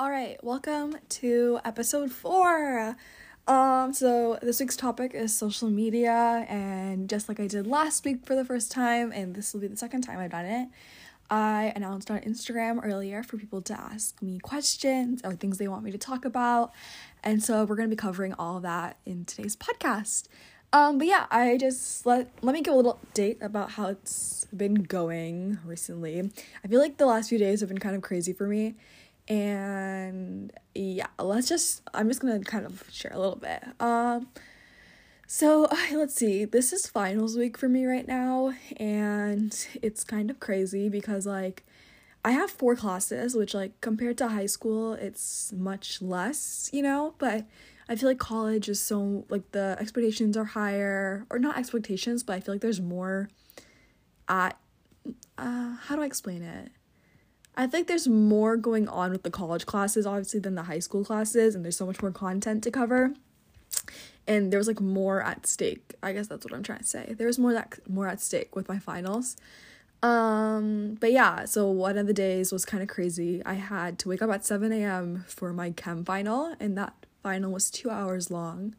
All 0.00 0.10
right, 0.10 0.42
welcome 0.42 0.96
to 1.10 1.60
episode 1.62 2.10
four. 2.10 2.96
Um, 3.46 3.92
so 3.92 4.38
this 4.40 4.58
week's 4.58 4.74
topic 4.74 5.12
is 5.12 5.36
social 5.36 5.68
media, 5.68 6.46
and 6.48 7.06
just 7.06 7.28
like 7.28 7.38
I 7.38 7.46
did 7.46 7.66
last 7.66 8.02
week 8.06 8.24
for 8.24 8.34
the 8.34 8.42
first 8.42 8.72
time, 8.72 9.12
and 9.12 9.34
this 9.34 9.52
will 9.52 9.60
be 9.60 9.66
the 9.66 9.76
second 9.76 10.00
time 10.00 10.18
I've 10.18 10.30
done 10.30 10.46
it, 10.46 10.68
I 11.28 11.74
announced 11.76 12.10
on 12.10 12.18
Instagram 12.20 12.80
earlier 12.82 13.22
for 13.22 13.36
people 13.36 13.60
to 13.60 13.78
ask 13.78 14.22
me 14.22 14.38
questions 14.38 15.20
or 15.22 15.34
things 15.34 15.58
they 15.58 15.68
want 15.68 15.84
me 15.84 15.90
to 15.90 15.98
talk 15.98 16.24
about, 16.24 16.72
and 17.22 17.42
so 17.42 17.66
we're 17.66 17.76
gonna 17.76 17.88
be 17.88 17.94
covering 17.94 18.32
all 18.32 18.56
of 18.56 18.62
that 18.62 18.96
in 19.04 19.26
today's 19.26 19.54
podcast. 19.54 20.28
Um, 20.72 20.96
but 20.96 21.08
yeah, 21.08 21.26
I 21.30 21.58
just 21.58 22.06
let 22.06 22.30
let 22.40 22.54
me 22.54 22.62
give 22.62 22.72
a 22.72 22.76
little 22.78 22.98
update 23.04 23.42
about 23.42 23.72
how 23.72 23.88
it's 23.88 24.46
been 24.56 24.76
going 24.76 25.58
recently. 25.62 26.30
I 26.64 26.68
feel 26.68 26.80
like 26.80 26.96
the 26.96 27.04
last 27.04 27.28
few 27.28 27.38
days 27.38 27.60
have 27.60 27.68
been 27.68 27.76
kind 27.76 27.94
of 27.94 28.00
crazy 28.00 28.32
for 28.32 28.46
me. 28.46 28.76
And 29.30 30.52
yeah, 30.74 31.06
let's 31.18 31.48
just 31.48 31.82
I'm 31.94 32.08
just 32.08 32.20
gonna 32.20 32.40
kind 32.40 32.66
of 32.66 32.84
share 32.90 33.12
a 33.14 33.18
little 33.18 33.36
bit. 33.36 33.62
Um 33.78 34.28
so 35.26 35.68
let's 35.92 36.16
see, 36.16 36.44
this 36.44 36.72
is 36.72 36.88
finals 36.88 37.36
week 37.36 37.56
for 37.56 37.68
me 37.68 37.86
right 37.86 38.06
now, 38.06 38.52
and 38.76 39.56
it's 39.80 40.02
kind 40.02 40.30
of 40.30 40.40
crazy 40.40 40.88
because 40.88 41.26
like 41.26 41.64
I 42.24 42.32
have 42.32 42.50
four 42.50 42.74
classes, 42.74 43.36
which 43.36 43.54
like 43.54 43.80
compared 43.80 44.18
to 44.18 44.28
high 44.28 44.46
school, 44.46 44.94
it's 44.94 45.52
much 45.52 46.02
less, 46.02 46.68
you 46.72 46.82
know, 46.82 47.14
but 47.18 47.46
I 47.88 47.96
feel 47.96 48.08
like 48.08 48.18
college 48.18 48.68
is 48.68 48.80
so 48.80 49.24
like 49.30 49.52
the 49.52 49.76
expectations 49.80 50.36
are 50.36 50.44
higher 50.44 51.24
or 51.30 51.38
not 51.38 51.56
expectations, 51.56 52.24
but 52.24 52.34
I 52.34 52.40
feel 52.40 52.54
like 52.54 52.62
there's 52.62 52.80
more 52.80 53.28
at 54.28 54.58
uh 55.38 55.76
how 55.82 55.96
do 55.96 56.02
I 56.02 56.06
explain 56.06 56.42
it? 56.42 56.72
I 57.60 57.66
think 57.66 57.88
there's 57.88 58.08
more 58.08 58.56
going 58.56 58.88
on 58.88 59.10
with 59.10 59.22
the 59.22 59.30
college 59.30 59.66
classes 59.66 60.06
obviously 60.06 60.40
than 60.40 60.54
the 60.54 60.62
high 60.62 60.78
school 60.78 61.04
classes 61.04 61.54
and 61.54 61.62
there's 61.62 61.76
so 61.76 61.84
much 61.84 62.00
more 62.00 62.10
content 62.10 62.64
to 62.64 62.70
cover. 62.70 63.12
And 64.26 64.50
there 64.50 64.58
was 64.58 64.66
like 64.66 64.80
more 64.80 65.20
at 65.22 65.46
stake. 65.46 65.92
I 66.02 66.14
guess 66.14 66.26
that's 66.26 66.42
what 66.42 66.54
I'm 66.54 66.62
trying 66.62 66.78
to 66.78 66.86
say. 66.86 67.14
There 67.18 67.26
was 67.26 67.38
more 67.38 67.52
that 67.52 67.78
more 67.86 68.08
at 68.08 68.22
stake 68.22 68.56
with 68.56 68.66
my 68.66 68.78
finals. 68.78 69.36
Um, 70.02 70.96
but 71.00 71.12
yeah, 71.12 71.44
so 71.44 71.70
one 71.70 71.98
of 71.98 72.06
the 72.06 72.14
days 72.14 72.50
was 72.50 72.64
kind 72.64 72.82
of 72.82 72.88
crazy. 72.88 73.42
I 73.44 73.54
had 73.54 73.98
to 73.98 74.08
wake 74.08 74.22
up 74.22 74.30
at 74.30 74.46
7 74.46 74.72
a.m. 74.72 75.26
for 75.28 75.52
my 75.52 75.72
chem 75.72 76.02
final, 76.06 76.56
and 76.58 76.78
that 76.78 76.94
final 77.22 77.52
was 77.52 77.70
two 77.70 77.90
hours 77.90 78.30
long. 78.30 78.74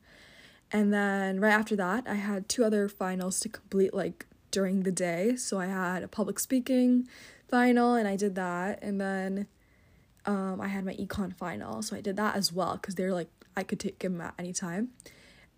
And 0.72 0.92
then 0.92 1.39
right 1.39 1.52
after 1.52 1.75
that, 1.75 2.08
I 2.08 2.16
had 2.16 2.50
two 2.50 2.64
other 2.64 2.89
finals 2.89 3.39
to 3.42 3.50
complete 3.50 3.94
like 3.94 4.25
during 4.50 4.81
the 4.81 4.92
day. 4.92 5.36
So 5.36 5.59
I 5.59 5.67
had 5.67 6.02
a 6.02 6.08
public 6.08 6.39
speaking 6.39 7.08
final 7.52 7.94
and 7.94 8.07
I 8.07 8.16
did 8.16 8.35
that. 8.35 8.80
And 8.81 8.99
then 8.99 9.47
um, 10.25 10.59
I 10.59 10.67
had 10.67 10.85
my 10.85 10.95
econ 10.95 11.35
final. 11.35 11.81
So 11.83 11.95
I 11.95 12.02
did 12.02 12.16
that 12.16 12.35
as 12.35 12.52
well 12.52 12.77
because 12.77 12.95
they're 12.95 13.13
like, 13.13 13.30
I 13.55 13.63
could 13.63 13.80
take 13.80 13.99
them 13.99 14.19
at 14.21 14.33
any 14.39 14.53
time. 14.53 14.89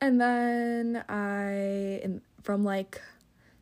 And 0.01 0.19
then 0.19 1.05
I, 1.07 2.01
in, 2.03 2.21
from 2.41 2.63
like 2.65 3.01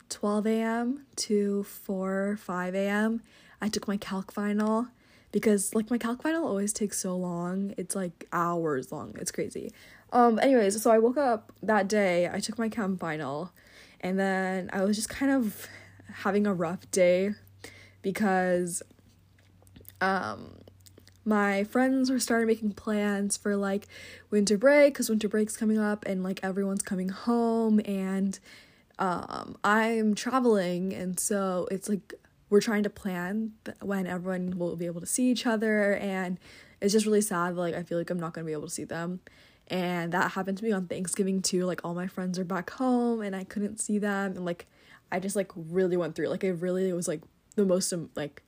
12 0.10 0.48
a.m. 0.48 1.06
to 1.18 1.64
4, 1.64 2.38
5 2.42 2.76
a.m., 2.76 3.22
I 3.62 3.70
took 3.70 3.88
my 3.88 3.98
calc 3.98 4.32
final 4.32 4.88
because 5.32 5.76
like 5.76 5.90
my 5.90 5.98
calc 5.98 6.24
final 6.24 6.48
always 6.48 6.74
takes 6.74 7.00
so 7.00 7.16
long. 7.16 7.74
It's 7.78 7.96
like 7.96 8.28
hours 8.34 8.92
long. 8.92 9.16
It's 9.20 9.32
crazy. 9.32 9.72
Um 10.12 10.40
anyways, 10.40 10.82
so 10.82 10.92
I 10.92 10.98
woke 10.98 11.18
up 11.18 11.52
that 11.62 11.88
day, 11.88 12.28
I 12.28 12.40
took 12.40 12.58
my 12.58 12.70
chem 12.70 12.98
final, 12.98 13.52
and 14.02 14.20
then 14.20 14.70
I 14.74 14.84
was 14.84 14.98
just 14.98 15.10
kind 15.10 15.32
of 15.32 15.68
having 16.12 16.46
a 16.46 16.54
rough 16.54 16.90
day 16.92 17.36
because 18.02 18.82
um 20.00 20.56
my 21.24 21.64
friends 21.64 22.10
were 22.10 22.20
starting 22.20 22.48
making 22.48 22.72
plans 22.72 23.38
for 23.38 23.56
like 23.56 23.88
winter 24.32 24.58
break 24.58 24.96
cuz 24.96 25.10
winter 25.10 25.28
break's 25.28 25.56
coming 25.56 25.78
up 25.78 26.04
and 26.06 26.24
like 26.24 26.40
everyone's 26.44 26.82
coming 26.82 27.10
home 27.10 27.80
and 27.86 28.40
um 29.00 29.58
I'm 29.64 30.16
traveling. 30.16 30.94
And 30.94 31.20
so 31.20 31.68
it's 31.72 31.90
like 31.90 32.14
we're 32.50 32.62
trying 32.62 32.84
to 32.84 32.90
plan 32.90 33.54
when 33.82 34.08
everyone 34.08 34.58
will 34.58 34.76
be 34.76 34.86
able 34.86 35.02
to 35.02 35.08
see 35.08 35.30
each 35.32 35.46
other. 35.46 35.94
And 35.96 36.38
it's 36.82 36.94
just 36.94 37.06
really 37.06 37.22
sad 37.22 37.56
like 37.56 37.76
i 37.76 37.84
feel 37.84 37.98
like 38.00 38.10
i'm 38.10 38.20
not 38.20 38.34
going 38.34 38.44
to 38.44 38.48
be 38.48 38.54
able 38.54 38.68
to 38.68 38.74
see 38.74 38.84
them. 38.84 39.20
And 39.68 40.12
that 40.12 40.32
happened 40.32 40.58
to 40.58 40.64
me 40.64 40.72
on 40.72 40.88
thanksgiving 40.88 41.42
too 41.42 41.66
like 41.66 41.82
all 41.84 41.94
my 41.94 42.08
friends 42.08 42.40
are 42.40 42.44
back 42.44 42.72
home 42.72 43.22
and 43.22 43.36
i 43.36 43.44
couldn't 43.44 43.80
see 43.80 44.00
them. 44.00 44.34
And 44.36 44.46
like 44.46 44.68
i 45.12 45.20
just 45.20 45.36
like 45.36 45.52
really 45.56 45.98
went 45.98 46.16
through 46.16 46.30
like 46.30 46.44
it 46.44 46.54
really 46.54 46.92
was 46.94 47.08
like 47.08 47.22
the 47.56 47.66
most 47.66 47.94
like 48.16 48.44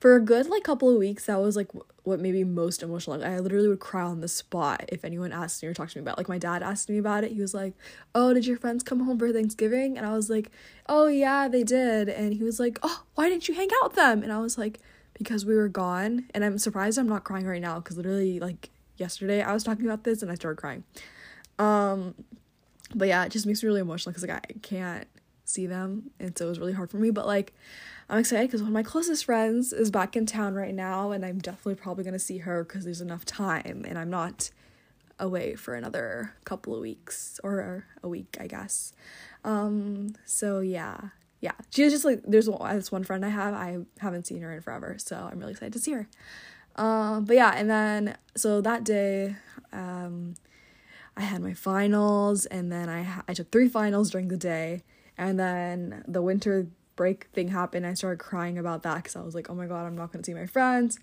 for 0.00 0.16
a 0.16 0.20
good 0.20 0.46
like 0.48 0.64
couple 0.64 0.88
of 0.90 0.96
weeks 0.96 1.26
that 1.26 1.38
was 1.40 1.56
like 1.56 1.68
what 2.04 2.18
made 2.18 2.32
me 2.32 2.42
most 2.42 2.82
emotional. 2.82 3.18
Like, 3.18 3.28
i 3.28 3.38
literally 3.38 3.68
would 3.68 3.80
cry 3.80 4.02
on 4.02 4.20
the 4.20 4.28
spot 4.28 4.84
if 4.88 5.04
anyone 5.04 5.32
asked 5.32 5.62
me 5.62 5.68
or 5.68 5.74
talked 5.74 5.92
to 5.92 5.98
me 5.98 6.02
about 6.02 6.12
it. 6.12 6.18
like 6.18 6.28
my 6.28 6.38
dad 6.38 6.62
asked 6.62 6.88
me 6.88 6.98
about 6.98 7.22
it. 7.24 7.32
He 7.32 7.40
was 7.40 7.54
like 7.54 7.74
oh 8.14 8.32
did 8.32 8.46
your 8.46 8.56
friends 8.56 8.82
come 8.82 9.00
home 9.00 9.18
for 9.18 9.30
thanksgiving? 9.32 9.98
And 9.98 10.06
i 10.06 10.12
was 10.12 10.30
like 10.30 10.50
oh 10.88 11.06
yeah 11.06 11.48
they 11.48 11.62
did. 11.62 12.08
And 12.08 12.32
he 12.34 12.42
was 12.42 12.58
like 12.58 12.78
oh 12.82 13.04
why 13.14 13.28
didn't 13.28 13.48
you 13.48 13.54
hang 13.54 13.68
out 13.82 13.90
with 13.90 13.96
them? 13.96 14.22
And 14.22 14.32
i 14.32 14.38
was 14.38 14.56
like 14.56 14.80
because 15.12 15.44
we 15.44 15.54
were 15.54 15.68
gone. 15.68 16.26
And 16.34 16.44
i'm 16.44 16.58
surprised 16.58 16.98
i'm 16.98 17.08
not 17.08 17.24
crying 17.24 17.46
right 17.46 17.62
now 17.62 17.78
because 17.78 17.96
literally 17.96 18.40
like 18.40 18.70
yesterday 18.96 19.42
i 19.42 19.52
was 19.52 19.62
talking 19.64 19.84
about 19.84 20.04
this 20.04 20.22
and 20.22 20.30
i 20.30 20.34
started 20.34 20.58
crying. 20.58 20.84
Um 21.58 22.14
but 22.94 23.06
yeah 23.06 23.24
it 23.24 23.30
just 23.30 23.46
makes 23.46 23.62
me 23.62 23.68
really 23.68 23.80
emotional 23.80 24.12
because 24.12 24.26
like 24.26 24.50
i 24.50 24.58
can't 24.62 25.06
see 25.50 25.66
them 25.66 26.10
and 26.18 26.36
so 26.36 26.46
it 26.46 26.48
was 26.48 26.58
really 26.58 26.72
hard 26.72 26.90
for 26.90 26.98
me 26.98 27.10
but 27.10 27.26
like 27.26 27.52
I'm 28.10 28.18
excited 28.18 28.48
because 28.48 28.60
one 28.60 28.70
of 28.70 28.74
my 28.74 28.82
closest 28.82 29.24
friends 29.24 29.72
is 29.72 29.88
back 29.88 30.16
in 30.16 30.26
town 30.26 30.54
right 30.54 30.74
now, 30.74 31.12
and 31.12 31.24
I'm 31.24 31.38
definitely 31.38 31.76
probably 31.76 32.02
gonna 32.02 32.18
see 32.18 32.38
her 32.38 32.64
because 32.64 32.84
there's 32.84 33.00
enough 33.00 33.24
time, 33.24 33.84
and 33.86 33.96
I'm 33.96 34.10
not 34.10 34.50
away 35.20 35.54
for 35.54 35.74
another 35.76 36.34
couple 36.44 36.74
of 36.74 36.80
weeks 36.80 37.38
or 37.44 37.84
a 38.02 38.08
week, 38.08 38.36
I 38.40 38.48
guess. 38.48 38.92
Um, 39.44 40.16
so 40.24 40.58
yeah, 40.58 41.10
yeah, 41.40 41.52
she 41.70 41.84
was 41.84 41.92
just 41.92 42.04
like 42.04 42.22
there's 42.24 42.46
this 42.46 42.90
one 42.90 43.04
friend 43.04 43.24
I 43.24 43.28
have. 43.28 43.54
I 43.54 43.78
haven't 44.00 44.26
seen 44.26 44.42
her 44.42 44.52
in 44.52 44.60
forever, 44.60 44.96
so 44.98 45.28
I'm 45.30 45.38
really 45.38 45.52
excited 45.52 45.74
to 45.74 45.78
see 45.78 45.92
her. 45.92 46.08
Um, 46.74 47.26
but 47.26 47.36
yeah, 47.36 47.52
and 47.54 47.70
then 47.70 48.16
so 48.36 48.60
that 48.60 48.82
day, 48.82 49.36
um, 49.72 50.34
I 51.16 51.20
had 51.20 51.42
my 51.42 51.54
finals, 51.54 52.44
and 52.46 52.72
then 52.72 52.88
I 52.88 53.22
I 53.28 53.34
took 53.34 53.52
three 53.52 53.68
finals 53.68 54.10
during 54.10 54.26
the 54.26 54.36
day, 54.36 54.82
and 55.20 55.38
then 55.38 56.02
the 56.08 56.22
winter 56.22 56.66
break 56.96 57.26
thing 57.34 57.48
happened. 57.48 57.86
I 57.86 57.92
started 57.94 58.18
crying 58.18 58.56
about 58.58 58.82
that 58.84 58.96
because 58.96 59.14
I 59.14 59.20
was 59.20 59.34
like, 59.34 59.50
oh 59.50 59.54
my 59.54 59.66
god, 59.66 59.86
I'm 59.86 59.94
not 59.94 60.10
gonna 60.10 60.24
see 60.24 60.34
my 60.34 60.46
friends. 60.46 60.98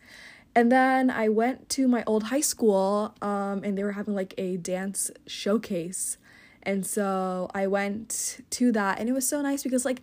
And 0.55 0.71
then 0.71 1.11
I 1.11 1.29
went 1.29 1.69
to 1.69 1.87
my 1.87 2.03
old 2.07 2.23
high 2.23 2.41
school, 2.41 3.13
um, 3.21 3.61
and 3.63 3.77
they 3.77 3.83
were 3.83 3.91
having 3.91 4.15
like 4.15 4.33
a 4.39 4.57
dance 4.57 5.11
showcase. 5.27 6.17
And 6.63 6.85
so 6.85 7.49
I 7.53 7.67
went 7.67 8.39
to 8.49 8.71
that, 8.71 8.99
and 8.99 9.07
it 9.07 9.13
was 9.13 9.29
so 9.29 9.39
nice 9.41 9.61
because 9.61 9.85
like 9.85 10.01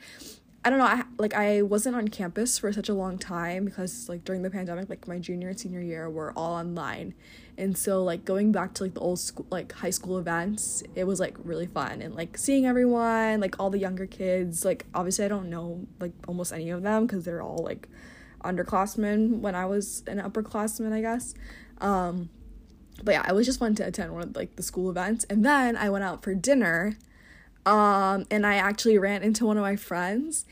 I 0.64 0.70
don't 0.70 0.78
know, 0.78 0.86
I 0.86 1.02
like 1.18 1.34
I 1.34 1.62
wasn't 1.62 1.96
on 1.96 2.06
campus 2.06 2.56
for 2.56 2.72
such 2.72 2.88
a 2.88 2.94
long 2.94 3.18
time 3.18 3.64
because 3.64 4.08
like 4.08 4.24
during 4.24 4.42
the 4.42 4.50
pandemic, 4.50 4.88
like 4.88 5.08
my 5.08 5.18
junior 5.18 5.48
and 5.48 5.58
senior 5.58 5.80
year 5.80 6.08
were 6.08 6.32
all 6.36 6.54
online. 6.54 7.14
And 7.56 7.76
so 7.78 8.02
like 8.02 8.24
going 8.24 8.52
back 8.52 8.74
to 8.74 8.82
like 8.82 8.94
the 8.94 9.00
old 9.00 9.20
school 9.20 9.46
like 9.50 9.72
high 9.72 9.90
school 9.90 10.18
events, 10.18 10.82
it 10.94 11.04
was 11.04 11.20
like 11.20 11.36
really 11.44 11.66
fun 11.66 12.02
and 12.02 12.14
like 12.14 12.36
seeing 12.36 12.66
everyone, 12.66 13.40
like 13.40 13.58
all 13.60 13.70
the 13.70 13.78
younger 13.78 14.06
kids, 14.06 14.64
like 14.64 14.86
obviously 14.94 15.24
I 15.24 15.28
don't 15.28 15.50
know 15.50 15.86
like 16.00 16.12
almost 16.26 16.52
any 16.52 16.70
of 16.70 16.82
them 16.82 17.06
cuz 17.06 17.24
they're 17.24 17.42
all 17.42 17.62
like 17.64 17.88
underclassmen 18.44 19.40
when 19.40 19.54
I 19.54 19.66
was 19.66 20.02
an 20.06 20.18
upperclassman, 20.18 20.92
I 20.92 21.00
guess. 21.00 21.34
Um 21.78 22.28
but 23.02 23.12
yeah, 23.12 23.28
it 23.28 23.34
was 23.34 23.46
just 23.46 23.58
fun 23.58 23.74
to 23.76 23.86
attend 23.86 24.12
one 24.12 24.22
of 24.22 24.36
like 24.36 24.56
the 24.56 24.62
school 24.62 24.90
events. 24.90 25.24
And 25.28 25.44
then 25.44 25.76
I 25.76 25.90
went 25.90 26.04
out 26.04 26.22
for 26.22 26.34
dinner 26.34 26.96
um, 27.66 28.26
and 28.30 28.46
I 28.46 28.56
actually 28.56 28.98
ran 28.98 29.22
into 29.22 29.46
one 29.46 29.56
of 29.56 29.62
my 29.62 29.76
friends 29.76 30.44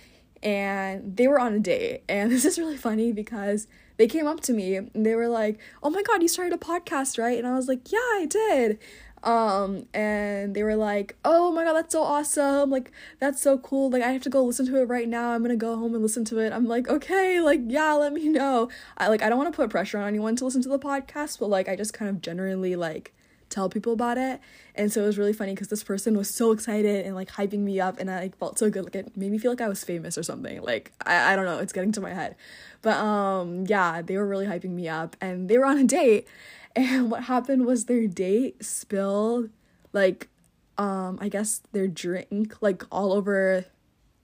and 0.43 1.17
they 1.17 1.29
were 1.29 1.39
on 1.39 1.55
a 1.55 1.61
date. 1.61 2.03
And 2.09 2.31
this 2.33 2.45
is 2.45 2.59
really 2.59 2.77
funny 2.77 3.13
because 3.13 3.67
they 4.03 4.09
came 4.09 4.27
up 4.27 4.41
to 4.41 4.53
me 4.53 4.75
and 4.75 4.91
they 5.07 5.15
were 5.15 5.29
like, 5.29 5.61
"Oh 5.81 5.89
my 5.89 6.03
god, 6.03 6.23
you 6.23 6.29
started 6.29 6.53
a 6.53 6.59
podcast, 6.59 7.21
right?" 7.23 7.39
And 7.39 7.47
I 7.47 7.55
was 7.55 7.69
like, 7.69 7.93
"Yeah, 7.93 7.99
I 7.99 8.27
did." 8.29 8.81
Um, 9.23 9.87
and 9.95 10.57
they 10.57 10.65
were 10.65 10.75
like, 10.75 11.15
"Oh 11.25 11.53
my 11.53 11.63
god, 11.63 11.75
that's 11.75 11.93
so 11.93 12.03
awesome! 12.03 12.69
Like, 12.69 12.91
that's 13.21 13.41
so 13.41 13.59
cool! 13.59 13.91
Like, 13.91 14.03
I 14.03 14.11
have 14.11 14.23
to 14.23 14.29
go 14.29 14.43
listen 14.43 14.67
to 14.67 14.77
it 14.83 14.87
right 14.89 15.09
now. 15.09 15.31
I'm 15.31 15.43
gonna 15.43 15.55
go 15.55 15.77
home 15.77 15.95
and 15.95 16.03
listen 16.03 16.25
to 16.27 16.41
it." 16.41 16.53
I'm 16.53 16.67
like, 16.67 16.89
"Okay, 16.89 17.41
like, 17.41 17.61
yeah, 17.69 17.93
let 17.93 18.13
me 18.13 18.29
know." 18.29 18.69
I 18.99 19.07
like, 19.07 19.23
I 19.23 19.29
don't 19.29 19.39
want 19.39 19.53
to 19.53 19.57
put 19.57 19.71
pressure 19.71 19.99
on 19.99 20.09
anyone 20.09 20.35
to 20.37 20.45
listen 20.45 20.63
to 20.63 20.69
the 20.69 20.81
podcast, 20.81 21.39
but 21.39 21.49
like, 21.49 21.69
I 21.69 21.77
just 21.77 21.95
kind 21.95 22.09
of 22.11 22.21
generally 22.21 22.75
like 22.75 23.15
tell 23.53 23.69
people 23.69 23.93
about 23.93 24.19
it. 24.19 24.41
And 24.75 24.91
so 24.91 25.03
it 25.03 25.07
was 25.07 25.19
really 25.19 25.33
funny 25.33 25.53
because 25.55 25.69
this 25.69 25.85
person 25.85 26.17
was 26.17 26.33
so 26.33 26.51
excited 26.51 27.05
and 27.05 27.15
like 27.15 27.31
hyping 27.31 27.61
me 27.61 27.79
up 27.81 27.99
and 28.01 28.11
I 28.11 28.21
like 28.21 28.37
felt 28.37 28.59
so 28.59 28.71
good. 28.71 28.85
Like 28.85 28.97
it 28.97 29.17
made 29.17 29.31
me 29.31 29.39
feel 29.39 29.53
like 29.53 29.61
I 29.61 29.69
was 29.69 29.85
famous 29.85 30.17
or 30.17 30.23
something. 30.23 30.63
Like 30.63 30.93
I, 31.05 31.33
I 31.33 31.37
don't 31.37 31.45
know, 31.45 31.59
it's 31.59 31.73
getting 31.73 31.93
to 31.93 32.01
my 32.01 32.13
head. 32.15 32.35
But 32.81 32.97
um 32.97 33.67
yeah, 33.67 34.03
they 34.03 34.17
were 34.17 34.27
really 34.27 34.47
hyping 34.47 34.71
me 34.71 34.89
up 34.89 35.17
and 35.21 35.49
they 35.49 35.59
were 35.59 35.67
on 35.67 35.79
a 35.79 35.85
date. 35.85 36.27
And 36.75 37.11
what 37.11 37.25
happened 37.25 37.67
was 37.67 37.85
their 37.85 38.07
date 38.07 38.65
spilled 38.65 39.51
like 39.93 40.31
um 40.79 41.19
I 41.21 41.29
guess 41.29 41.61
their 41.73 41.87
drink 41.87 42.63
like 42.63 42.85
all 42.91 43.13
over 43.13 43.67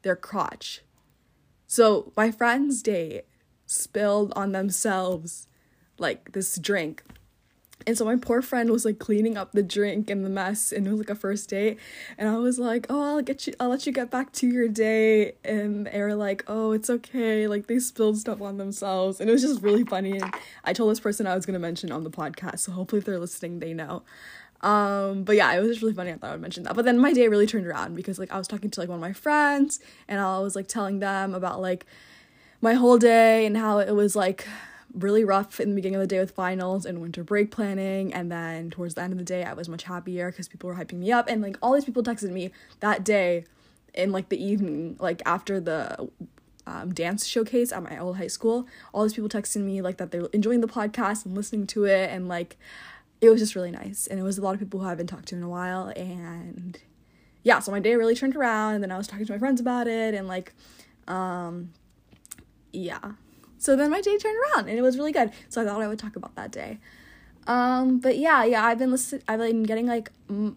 their 0.00 0.16
crotch. 0.16 0.81
So 1.66 2.10
my 2.16 2.31
friend's 2.31 2.82
date 2.82 3.26
spilled 3.66 4.32
on 4.34 4.52
themselves 4.52 5.46
like 5.98 6.32
this 6.32 6.56
drink 6.56 7.02
and 7.86 7.96
so 7.96 8.04
my 8.04 8.16
poor 8.16 8.42
friend 8.42 8.70
was 8.70 8.84
like 8.84 8.98
cleaning 8.98 9.36
up 9.36 9.52
the 9.52 9.62
drink 9.62 10.10
and 10.10 10.25
the 10.25 10.28
mess 10.30 10.72
and 10.72 10.86
it 10.86 10.90
was 10.90 10.98
like 11.00 11.10
a 11.10 11.14
first 11.14 11.48
date 11.50 11.78
and 12.16 12.28
I 12.28 12.36
was 12.36 12.58
like, 12.58 12.86
"Oh, 12.88 13.02
I'll 13.16 13.22
get 13.22 13.46
you 13.46 13.54
I'll 13.58 13.69
let 13.69 13.86
you 13.86 13.92
get 13.92 14.10
back 14.10 14.32
to 14.32 14.46
your 14.46 14.69
day." 14.69 15.32
And 15.44 15.86
they 15.86 16.00
were 16.00 16.14
like, 16.14 16.44
"Oh, 16.46 16.72
it's 16.72 16.90
okay." 16.90 17.46
Like 17.48 17.66
they 17.66 17.78
spilled 17.78 18.19
stuff 18.19 18.40
on 18.40 18.58
themselves 18.58 19.20
and 19.20 19.28
it 19.28 19.32
was 19.32 19.42
just 19.42 19.62
really 19.62 19.84
funny 19.84 20.19
and 20.19 20.34
I 20.64 20.72
told 20.72 20.90
this 20.90 21.00
person 21.00 21.26
I 21.26 21.34
was 21.34 21.46
to 21.46 21.58
mention 21.58 21.90
on 21.90 22.04
the 22.04 22.10
podcast. 22.10 22.60
So 22.60 22.72
hopefully 22.72 23.00
if 23.00 23.04
they're 23.04 23.19
listening, 23.19 23.58
they 23.58 23.72
know. 23.72 24.02
Um, 24.60 25.22
but 25.22 25.36
yeah, 25.36 25.52
it 25.54 25.60
was 25.60 25.69
just 25.69 25.82
really 25.82 25.94
funny. 25.94 26.10
I 26.10 26.16
thought 26.16 26.31
I 26.31 26.32
would 26.32 26.40
mention 26.40 26.64
that. 26.64 26.74
But 26.74 26.84
then 26.84 26.98
my 26.98 27.12
day 27.12 27.28
really 27.28 27.46
turned 27.46 27.66
around 27.66 27.94
because 27.94 28.19
like 28.19 28.32
I 28.32 28.38
was 28.38 28.48
talking 28.48 28.70
to 28.70 28.81
like 28.81 28.88
one 28.88 28.96
of 28.96 29.00
my 29.00 29.12
friends 29.12 29.81
and 30.08 30.20
I 30.20 30.38
was 30.40 30.56
like 30.56 30.66
telling 30.66 30.98
them 30.98 31.34
about 31.34 31.60
like 31.60 31.86
my 32.60 32.74
whole 32.74 32.98
day 32.98 33.46
and 33.46 33.56
how 33.56 33.78
it 33.78 33.92
was 33.92 34.16
like 34.16 34.46
really 34.94 35.25
rough 35.25 35.61
in 35.61 35.70
the 35.70 35.75
beginning 35.75 35.96
of 35.96 36.00
the 36.00 36.06
day 36.06 36.19
with 36.19 36.31
finals 36.31 36.87
and 36.87 37.00
winter 37.00 37.23
break 37.23 37.50
planning. 37.50 38.12
And 38.12 38.31
then 38.31 38.70
towards 38.70 38.94
the 38.94 39.02
end 39.02 39.12
of 39.12 39.19
the 39.19 39.25
day 39.25 39.44
I 39.44 39.52
was 39.52 39.69
much 39.69 39.85
happier 39.85 40.31
because 40.31 40.49
people 40.49 40.69
were 40.69 40.76
hyping 40.76 40.99
me 40.99 41.12
up. 41.12 41.29
And 41.29 41.43
like 41.43 41.58
all 41.62 41.75
these 41.75 41.85
people 41.85 42.02
texted 42.02 42.31
me 42.31 42.50
that 42.81 43.05
day 43.05 43.44
in 43.94 44.12
like 44.12 44.29
the 44.29 44.43
evening 44.43 44.96
like 45.00 45.23
after 45.26 45.61
the 45.61 46.08
um, 46.67 46.93
dance 46.93 47.26
showcase 47.26 47.73
at 47.73 47.82
my 47.82 47.99
old 47.99 48.17
high 48.17 48.26
school. 48.26 48.67
All 48.93 49.02
these 49.02 49.14
people 49.14 49.29
texted 49.29 49.62
me 49.62 49.81
like 49.82 49.96
that 49.99 50.11
they're 50.11 50.26
enjoying 50.32 50.61
the 50.61 50.69
podcast 50.69 51.25
and 51.25 51.34
listening 51.34 51.67
to 51.69 51.84
it. 51.84 52.11
And 52.11 52.29
like 52.29 52.56
it 53.20 53.31
was 53.31 53.41
just 53.41 53.55
really 53.55 53.70
nice. 53.70 54.06
And 54.06 54.19
it 54.19 54.23
was 54.23 54.38
a 54.38 54.43
lot 54.43 54.55
of 54.55 54.61
people 54.61 54.81
who 54.81 54.87
I 54.87 54.91
haven't 54.91 55.08
talked 55.08 55.29
to 55.29 55.37
in 55.37 55.43
a 55.43 55.49
while. 55.49 55.93
And 55.96 56.79
yeah 57.43 57.61
so 57.61 57.70
my 57.73 57.81
day 57.81 57.94
really 57.94 58.14
turned 58.14 58.37
around. 58.37 58.75
And 58.75 58.82
then 58.82 58.93
I 58.93 58.99
was 58.99 59.06
talking 59.06 59.26
to 59.26 59.32
my 59.32 59.38
friends 59.38 59.61
about 59.61 59.87
it. 59.87 60.14
And 60.14 60.29
like 60.29 60.55
um 61.06 61.73
yeah 62.73 63.12
so 63.58 63.76
then 63.76 63.90
my 63.90 64.00
day 64.00 64.16
turned 64.16 64.37
around 64.55 64.69
and 64.69 64.78
it 64.78 64.82
was 64.82 64.96
really 64.96 65.12
good. 65.12 65.32
So 65.49 65.62
I 65.62 65.64
thought 65.64 65.82
I 65.82 65.88
would 65.88 65.99
talk 65.99 66.16
about 66.16 66.34
that 66.37 66.50
day. 66.50 66.78
Um, 67.49 67.99
but 67.99 68.19
yeah, 68.19 68.44
yeah, 68.44 68.64
I've 68.64 68.78
been 68.78 68.90
listening. 68.90 69.22
I've 69.26 69.40
been 69.40 69.62
getting 69.62 69.87
like 69.87 70.10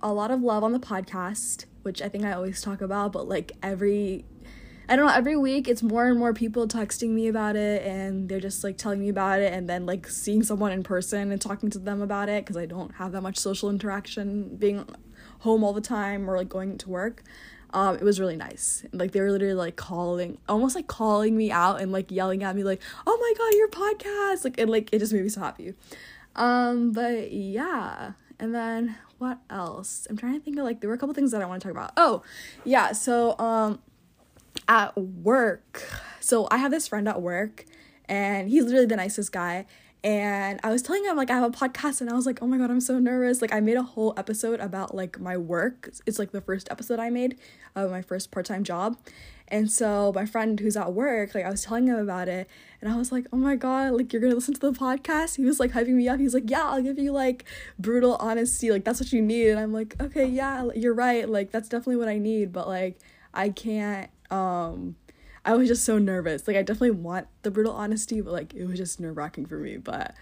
a 0.04 0.14
lot 0.14 0.30
of 0.30 0.42
love 0.42 0.64
on 0.64 0.74
the 0.74 0.80
podcast, 0.80 1.66
which 1.84 2.02
I 2.02 2.10
think 2.10 2.26
I 2.26 2.34
always 2.34 2.62
talk 2.62 2.82
about. 2.82 3.14
But 3.14 3.30
like 3.30 3.54
every, 3.64 4.26
I 4.90 4.98
don't 4.98 5.08
know, 5.08 5.14
every 5.14 5.38
week 5.38 5.70
it's 5.70 5.82
more 5.82 6.08
and 6.08 6.20
more 6.20 6.34
people 6.34 6.68
texting 6.68 7.12
me 7.12 7.30
about 7.30 7.56
it, 7.56 7.86
and 7.88 8.28
they're 8.28 8.42
just 8.42 8.62
like 8.62 8.78
telling 8.78 9.00
me 9.00 9.08
about 9.08 9.40
it, 9.40 9.54
and 9.54 9.70
then 9.70 9.86
like 9.86 10.06
seeing 10.06 10.44
someone 10.44 10.74
in 10.74 10.84
person 10.84 11.32
and 11.32 11.40
talking 11.42 11.70
to 11.70 11.80
them 11.80 12.02
about 12.02 12.28
it 12.28 12.44
because 12.44 12.58
I 12.58 12.66
don't 12.66 12.96
have 12.96 13.14
that 13.14 13.22
much 13.22 13.38
social 13.38 13.70
interaction 13.70 14.58
being 14.58 14.86
home 15.40 15.64
all 15.64 15.74
the 15.74 15.82
time 15.82 16.30
or 16.30 16.36
like 16.36 16.50
going 16.50 16.78
to 16.78 16.90
work 16.90 17.24
um, 17.74 17.96
it 17.96 18.04
was 18.04 18.20
really 18.20 18.36
nice. 18.36 18.86
Like 18.92 19.12
they 19.12 19.22
were 19.22 19.32
literally 19.32 19.54
like 19.54 19.76
calling, 19.76 20.38
almost 20.50 20.76
like 20.76 20.88
calling 20.88 21.36
me 21.38 21.52
out 21.52 21.82
and 21.82 21.92
like 21.92 22.12
yelling 22.12 22.44
at 22.44 22.56
me 22.56 22.64
like, 22.64 22.82
"Oh 23.08 23.18
my 23.18 23.34
god, 23.38 23.58
your 23.58 23.68
podcast!" 23.70 24.44
Like 24.44 24.60
and 24.60 24.70
like 24.70 24.90
it 24.92 25.00
just 25.00 25.14
made 25.14 25.24
me 25.24 25.30
so 25.30 25.42
happy. 25.42 25.74
Um, 26.36 26.92
but 26.92 27.32
yeah, 27.32 28.14
and 28.40 28.54
then 28.54 28.98
what 29.18 29.40
else? 29.50 30.08
I'm 30.10 30.18
trying 30.18 30.34
to 30.34 30.40
think 30.40 30.58
of 30.58 30.66
like 30.66 30.82
there 30.82 30.90
were 30.90 30.96
a 30.96 30.98
couple 30.98 31.14
things 31.14 31.32
that 31.32 31.42
I 31.42 31.46
want 31.46 31.62
to 31.62 31.68
talk 31.68 31.76
about. 31.76 31.94
Oh, 31.98 32.24
yeah. 32.64 32.92
So 32.92 33.38
um, 33.40 33.80
at 34.68 34.98
work, 34.98 35.88
so 36.20 36.48
I 36.52 36.58
have 36.58 36.72
this 36.72 36.88
friend 36.88 37.08
at 37.08 37.22
work, 37.22 37.66
and 38.06 38.50
he's 38.50 38.64
literally 38.64 38.88
the 38.88 38.96
nicest 38.98 39.32
guy 39.32 39.66
and 40.04 40.60
I 40.64 40.72
was 40.72 40.82
telling 40.82 41.06
him 41.06 41.16
like 41.16 41.30
I 41.30 41.36
have 41.36 41.44
a 41.44 41.56
podcast 41.56 42.02
and 42.02 42.10
I 42.10 42.14
was 42.14 42.26
like, 42.26 42.40
"Oh 42.42 42.48
my 42.48 42.58
god, 42.58 42.72
I'm 42.72 42.82
so 42.82 42.98
nervous." 42.98 43.42
Like 43.42 43.54
I 43.54 43.60
made 43.60 43.78
a 43.78 43.84
whole 43.84 44.14
episode 44.18 44.60
about 44.60 44.96
like 44.96 45.20
my 45.20 45.38
work. 45.38 45.90
It's 46.08 46.18
like 46.18 46.32
the 46.32 46.42
first 46.42 46.68
episode 46.72 47.00
I 47.00 47.10
made 47.12 47.38
of 47.76 47.92
my 47.92 48.02
first 48.02 48.32
part-time 48.32 48.64
job. 48.64 48.98
And 49.48 49.70
so 49.70 50.12
my 50.16 50.26
friend 50.26 50.60
who's 50.60 50.78
at 50.78 50.94
work, 50.94 51.36
like 51.36 51.46
I 51.46 51.52
was 51.52 51.64
telling 51.64 51.88
him 51.88 51.98
about 51.98 52.30
it 52.30 52.50
and 52.82 52.92
I 52.92 52.96
was 52.96 53.12
like, 53.12 53.28
"Oh 53.32 53.38
my 53.38 53.56
god, 53.56 53.94
like 53.94 54.12
you're 54.12 54.22
going 54.22 54.32
to 54.32 54.36
listen 54.36 54.56
to 54.56 54.60
the 54.60 54.72
podcast?" 54.72 55.36
He 55.36 55.46
was 55.46 55.60
like 55.60 55.72
hyping 55.72 55.90
me 55.90 56.08
up. 56.08 56.20
He's 56.20 56.34
like, 56.34 56.50
"Yeah, 56.50 56.64
I'll 56.64 56.82
give 56.82 56.98
you 56.98 57.12
like 57.12 57.46
brutal 57.78 58.16
honesty. 58.16 58.72
Like 58.72 58.84
that's 58.86 59.00
what 59.00 59.12
you 59.14 59.22
need." 59.22 59.50
And 59.50 59.60
I'm 59.60 59.74
like, 59.74 59.96
"Okay, 60.02 60.26
yeah, 60.26 60.70
you're 60.74 60.94
right. 60.96 61.30
Like 61.30 61.52
that's 61.52 61.70
definitely 61.70 61.98
what 61.98 62.08
I 62.08 62.18
need, 62.18 62.52
but 62.52 62.68
like 62.68 62.98
I 63.34 63.50
can't 63.50 64.10
um 64.32 64.96
I 65.44 65.56
was 65.56 65.68
just 65.68 65.84
so 65.84 65.98
nervous. 65.98 66.48
Like 66.48 66.58
I 66.58 66.62
definitely 66.62 66.92
want 66.92 67.28
the 67.42 67.52
brutal 67.52 67.74
honesty, 67.74 68.22
but 68.22 68.32
like 68.32 68.54
it 68.54 68.66
was 68.66 68.78
just 68.78 69.00
nerve 69.00 69.18
wracking 69.18 69.46
for 69.46 69.58
me. 69.58 69.78
But 69.78 70.16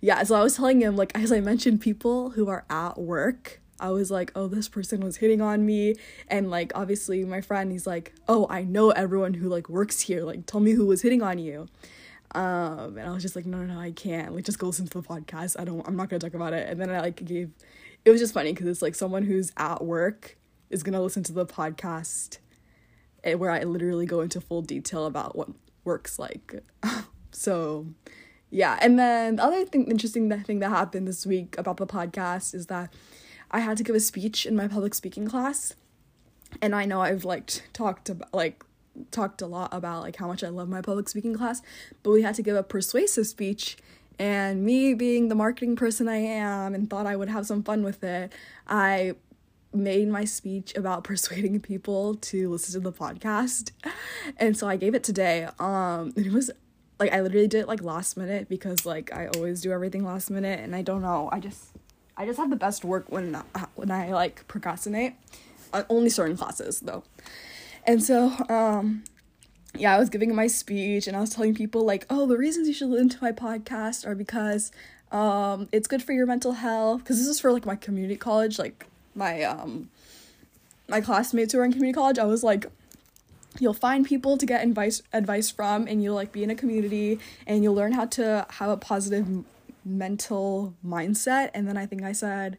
yeah, 0.00 0.22
so 0.22 0.34
I 0.34 0.42
was 0.42 0.56
telling 0.56 0.80
him 0.80 0.96
like 0.96 1.12
as 1.16 1.30
I 1.30 1.40
mentioned 1.40 1.80
people 1.80 2.30
who 2.30 2.48
are 2.48 2.64
at 2.70 2.98
work, 2.98 3.60
I 3.78 3.90
was 3.90 4.10
like, 4.10 4.32
oh, 4.34 4.48
this 4.48 4.68
person 4.68 5.00
was 5.00 5.16
hitting 5.16 5.40
on 5.40 5.66
me, 5.66 5.94
and 6.28 6.50
like 6.50 6.72
obviously 6.74 7.24
my 7.24 7.40
friend, 7.40 7.72
he's 7.72 7.86
like, 7.86 8.14
oh, 8.28 8.46
I 8.48 8.62
know 8.62 8.90
everyone 8.90 9.34
who 9.34 9.48
like 9.48 9.68
works 9.68 10.00
here. 10.00 10.24
Like 10.24 10.46
tell 10.46 10.60
me 10.60 10.72
who 10.72 10.86
was 10.86 11.02
hitting 11.02 11.22
on 11.22 11.38
you. 11.38 11.68
Um, 12.34 12.96
and 12.96 13.06
I 13.06 13.12
was 13.12 13.22
just 13.22 13.36
like, 13.36 13.44
no, 13.44 13.58
no, 13.58 13.74
no, 13.74 13.80
I 13.80 13.90
can't. 13.90 14.34
Like 14.34 14.44
just 14.44 14.58
go 14.58 14.68
listen 14.68 14.86
to 14.86 15.00
the 15.00 15.06
podcast. 15.06 15.60
I 15.60 15.64
don't. 15.64 15.86
I'm 15.86 15.96
not 15.96 16.08
gonna 16.08 16.20
talk 16.20 16.34
about 16.34 16.54
it. 16.54 16.68
And 16.68 16.80
then 16.80 16.88
I 16.88 17.00
like 17.00 17.22
gave. 17.24 17.50
It 18.04 18.10
was 18.10 18.20
just 18.20 18.32
funny 18.32 18.52
because 18.52 18.66
it's 18.66 18.82
like 18.82 18.94
someone 18.94 19.24
who's 19.24 19.52
at 19.58 19.84
work 19.84 20.38
is 20.70 20.82
gonna 20.82 21.02
listen 21.02 21.22
to 21.24 21.32
the 21.32 21.44
podcast 21.44 22.38
Eh, 23.24 23.34
where 23.34 23.50
I 23.50 23.62
literally 23.62 24.06
go 24.06 24.20
into 24.20 24.40
full 24.40 24.62
detail 24.62 25.06
about 25.06 25.36
what 25.36 25.48
works 25.84 26.18
like. 26.18 26.62
so, 27.30 27.86
yeah. 28.50 28.78
And 28.80 28.98
then 28.98 29.36
the 29.36 29.44
other 29.44 29.64
thing, 29.64 29.90
interesting 29.90 30.28
thing 30.42 30.58
that 30.58 30.70
happened 30.70 31.06
this 31.06 31.24
week 31.24 31.56
about 31.56 31.76
the 31.76 31.86
podcast 31.86 32.54
is 32.54 32.66
that 32.66 32.92
I 33.50 33.60
had 33.60 33.76
to 33.76 33.84
give 33.84 33.94
a 33.94 34.00
speech 34.00 34.44
in 34.44 34.56
my 34.56 34.66
public 34.66 34.94
speaking 34.94 35.28
class. 35.28 35.74
And 36.60 36.74
I 36.74 36.84
know 36.84 37.00
I've 37.00 37.24
like 37.24 37.62
talked 37.72 38.08
about 38.10 38.32
like 38.34 38.64
talked 39.10 39.40
a 39.40 39.46
lot 39.46 39.72
about 39.72 40.02
like 40.02 40.16
how 40.16 40.26
much 40.26 40.44
I 40.44 40.48
love 40.48 40.68
my 40.68 40.82
public 40.82 41.08
speaking 41.08 41.34
class, 41.34 41.62
but 42.02 42.10
we 42.10 42.22
had 42.22 42.34
to 42.34 42.42
give 42.42 42.56
a 42.56 42.62
persuasive 42.62 43.26
speech 43.26 43.76
and 44.18 44.64
me 44.64 44.94
being 44.94 45.28
the 45.28 45.34
marketing 45.34 45.76
person 45.76 46.08
I 46.08 46.16
am 46.16 46.74
and 46.74 46.90
thought 46.90 47.06
I 47.06 47.16
would 47.16 47.28
have 47.28 47.46
some 47.46 47.62
fun 47.62 47.82
with 47.82 48.04
it, 48.04 48.32
I 48.68 49.14
made 49.74 50.08
my 50.08 50.24
speech 50.24 50.74
about 50.76 51.04
persuading 51.10 51.60
people 51.60 52.14
to 52.16 52.50
listen 52.50 52.80
to 52.80 52.90
the 52.90 52.96
podcast. 52.96 53.72
And 54.36 54.56
so 54.56 54.68
I 54.68 54.76
gave 54.76 54.94
it 54.94 55.04
today. 55.04 55.48
Um 55.58 56.12
it 56.16 56.32
was 56.32 56.50
like 56.98 57.12
I 57.12 57.20
literally 57.20 57.48
did 57.48 57.62
it 57.62 57.68
like 57.68 57.82
last 57.82 58.16
minute 58.16 58.48
because 58.48 58.86
like 58.86 59.12
I 59.12 59.28
always 59.28 59.60
do 59.60 59.72
everything 59.72 60.04
last 60.04 60.30
minute 60.30 60.60
and 60.60 60.74
I 60.74 60.82
don't 60.82 61.02
know. 61.02 61.28
I 61.32 61.40
just 61.40 61.70
I 62.16 62.26
just 62.26 62.38
have 62.38 62.50
the 62.50 62.56
best 62.56 62.84
work 62.84 63.10
when 63.10 63.36
when 63.74 63.90
I 63.90 64.12
like 64.12 64.46
procrastinate. 64.48 65.14
Uh, 65.72 65.84
only 65.88 66.10
certain 66.10 66.36
classes 66.36 66.80
though. 66.80 67.02
And 67.84 68.02
so 68.02 68.32
um 68.48 69.04
yeah, 69.74 69.94
I 69.94 69.98
was 69.98 70.10
giving 70.10 70.34
my 70.34 70.48
speech 70.48 71.06
and 71.06 71.16
I 71.16 71.20
was 71.20 71.30
telling 71.30 71.54
people 71.54 71.84
like, 71.86 72.04
"Oh, 72.10 72.26
the 72.26 72.36
reasons 72.36 72.68
you 72.68 72.74
should 72.74 72.88
listen 72.90 73.08
to 73.08 73.18
my 73.22 73.32
podcast 73.32 74.06
are 74.06 74.14
because 74.14 74.70
um 75.10 75.68
it's 75.72 75.86
good 75.86 76.02
for 76.02 76.12
your 76.12 76.26
mental 76.26 76.52
health 76.52 77.00
because 77.00 77.18
this 77.18 77.26
is 77.26 77.38
for 77.40 77.52
like 77.52 77.66
my 77.66 77.76
community 77.76 78.16
college 78.16 78.58
like 78.58 78.86
my 79.14 79.42
um 79.42 79.90
my 80.88 81.00
classmates 81.00 81.52
who 81.52 81.60
are 81.60 81.64
in 81.64 81.72
community 81.72 81.94
college, 81.94 82.18
I 82.18 82.24
was 82.24 82.42
like 82.42 82.66
you'll 83.60 83.74
find 83.74 84.06
people 84.06 84.36
to 84.38 84.46
get 84.46 84.62
advice 84.62 85.02
advice 85.12 85.50
from 85.50 85.86
and 85.86 86.02
you'll 86.02 86.14
like 86.14 86.32
be 86.32 86.42
in 86.42 86.50
a 86.50 86.54
community 86.54 87.18
and 87.46 87.62
you'll 87.62 87.74
learn 87.74 87.92
how 87.92 88.06
to 88.06 88.46
have 88.50 88.70
a 88.70 88.76
positive 88.76 89.44
mental 89.84 90.74
mindset 90.86 91.50
and 91.54 91.68
then 91.68 91.76
I 91.76 91.86
think 91.86 92.02
I 92.02 92.12
said 92.12 92.56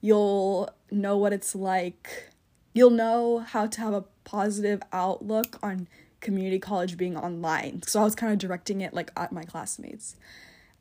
you'll 0.00 0.70
know 0.90 1.16
what 1.16 1.32
it's 1.32 1.54
like 1.54 2.30
you'll 2.74 2.90
know 2.90 3.40
how 3.40 3.66
to 3.66 3.80
have 3.80 3.92
a 3.92 4.04
positive 4.24 4.82
outlook 4.92 5.58
on 5.62 5.86
community 6.20 6.58
college 6.58 6.96
being 6.96 7.16
online. 7.16 7.82
So 7.86 8.00
I 8.00 8.04
was 8.04 8.14
kind 8.14 8.32
of 8.32 8.38
directing 8.38 8.80
it 8.80 8.94
like 8.94 9.10
at 9.16 9.32
my 9.32 9.44
classmates. 9.44 10.16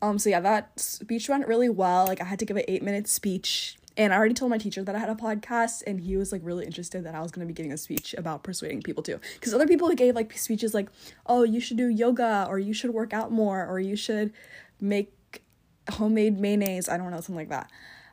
Um 0.01 0.17
so 0.17 0.29
yeah, 0.29 0.39
that 0.39 0.79
speech 0.79 1.29
went 1.29 1.47
really 1.47 1.69
well. 1.69 2.07
Like 2.07 2.21
I 2.21 2.25
had 2.25 2.39
to 2.39 2.45
give 2.45 2.57
an 2.57 2.63
8 2.67 2.81
minute 2.81 3.07
speech 3.07 3.77
and 3.97 4.13
I 4.13 4.17
already 4.17 4.33
told 4.33 4.49
my 4.49 4.57
teacher 4.57 4.83
that 4.83 4.95
I 4.95 4.99
had 4.99 5.09
a 5.09 5.15
podcast, 5.15 5.83
and 5.85 5.99
he 5.99 6.17
was 6.17 6.31
like 6.31 6.41
really 6.43 6.65
interested 6.65 7.03
that 7.05 7.15
I 7.15 7.21
was 7.21 7.31
gonna 7.31 7.45
be 7.45 7.53
giving 7.53 7.71
a 7.71 7.77
speech 7.77 8.13
about 8.17 8.43
persuading 8.43 8.81
people 8.81 9.03
too. 9.03 9.19
Because 9.35 9.53
other 9.53 9.67
people 9.67 9.89
gave 9.89 10.15
like 10.15 10.37
speeches 10.37 10.73
like, 10.73 10.89
oh, 11.25 11.43
you 11.43 11.59
should 11.59 11.77
do 11.77 11.87
yoga, 11.87 12.45
or 12.49 12.59
you 12.59 12.73
should 12.73 12.91
work 12.91 13.13
out 13.13 13.31
more, 13.31 13.65
or 13.65 13.79
you 13.79 13.95
should 13.95 14.33
make 14.79 15.43
homemade 15.89 16.39
mayonnaise. 16.39 16.87
I 16.89 16.97
don't 16.97 17.11
know, 17.11 17.17
something 17.17 17.35
like 17.35 17.49
that. 17.49 17.69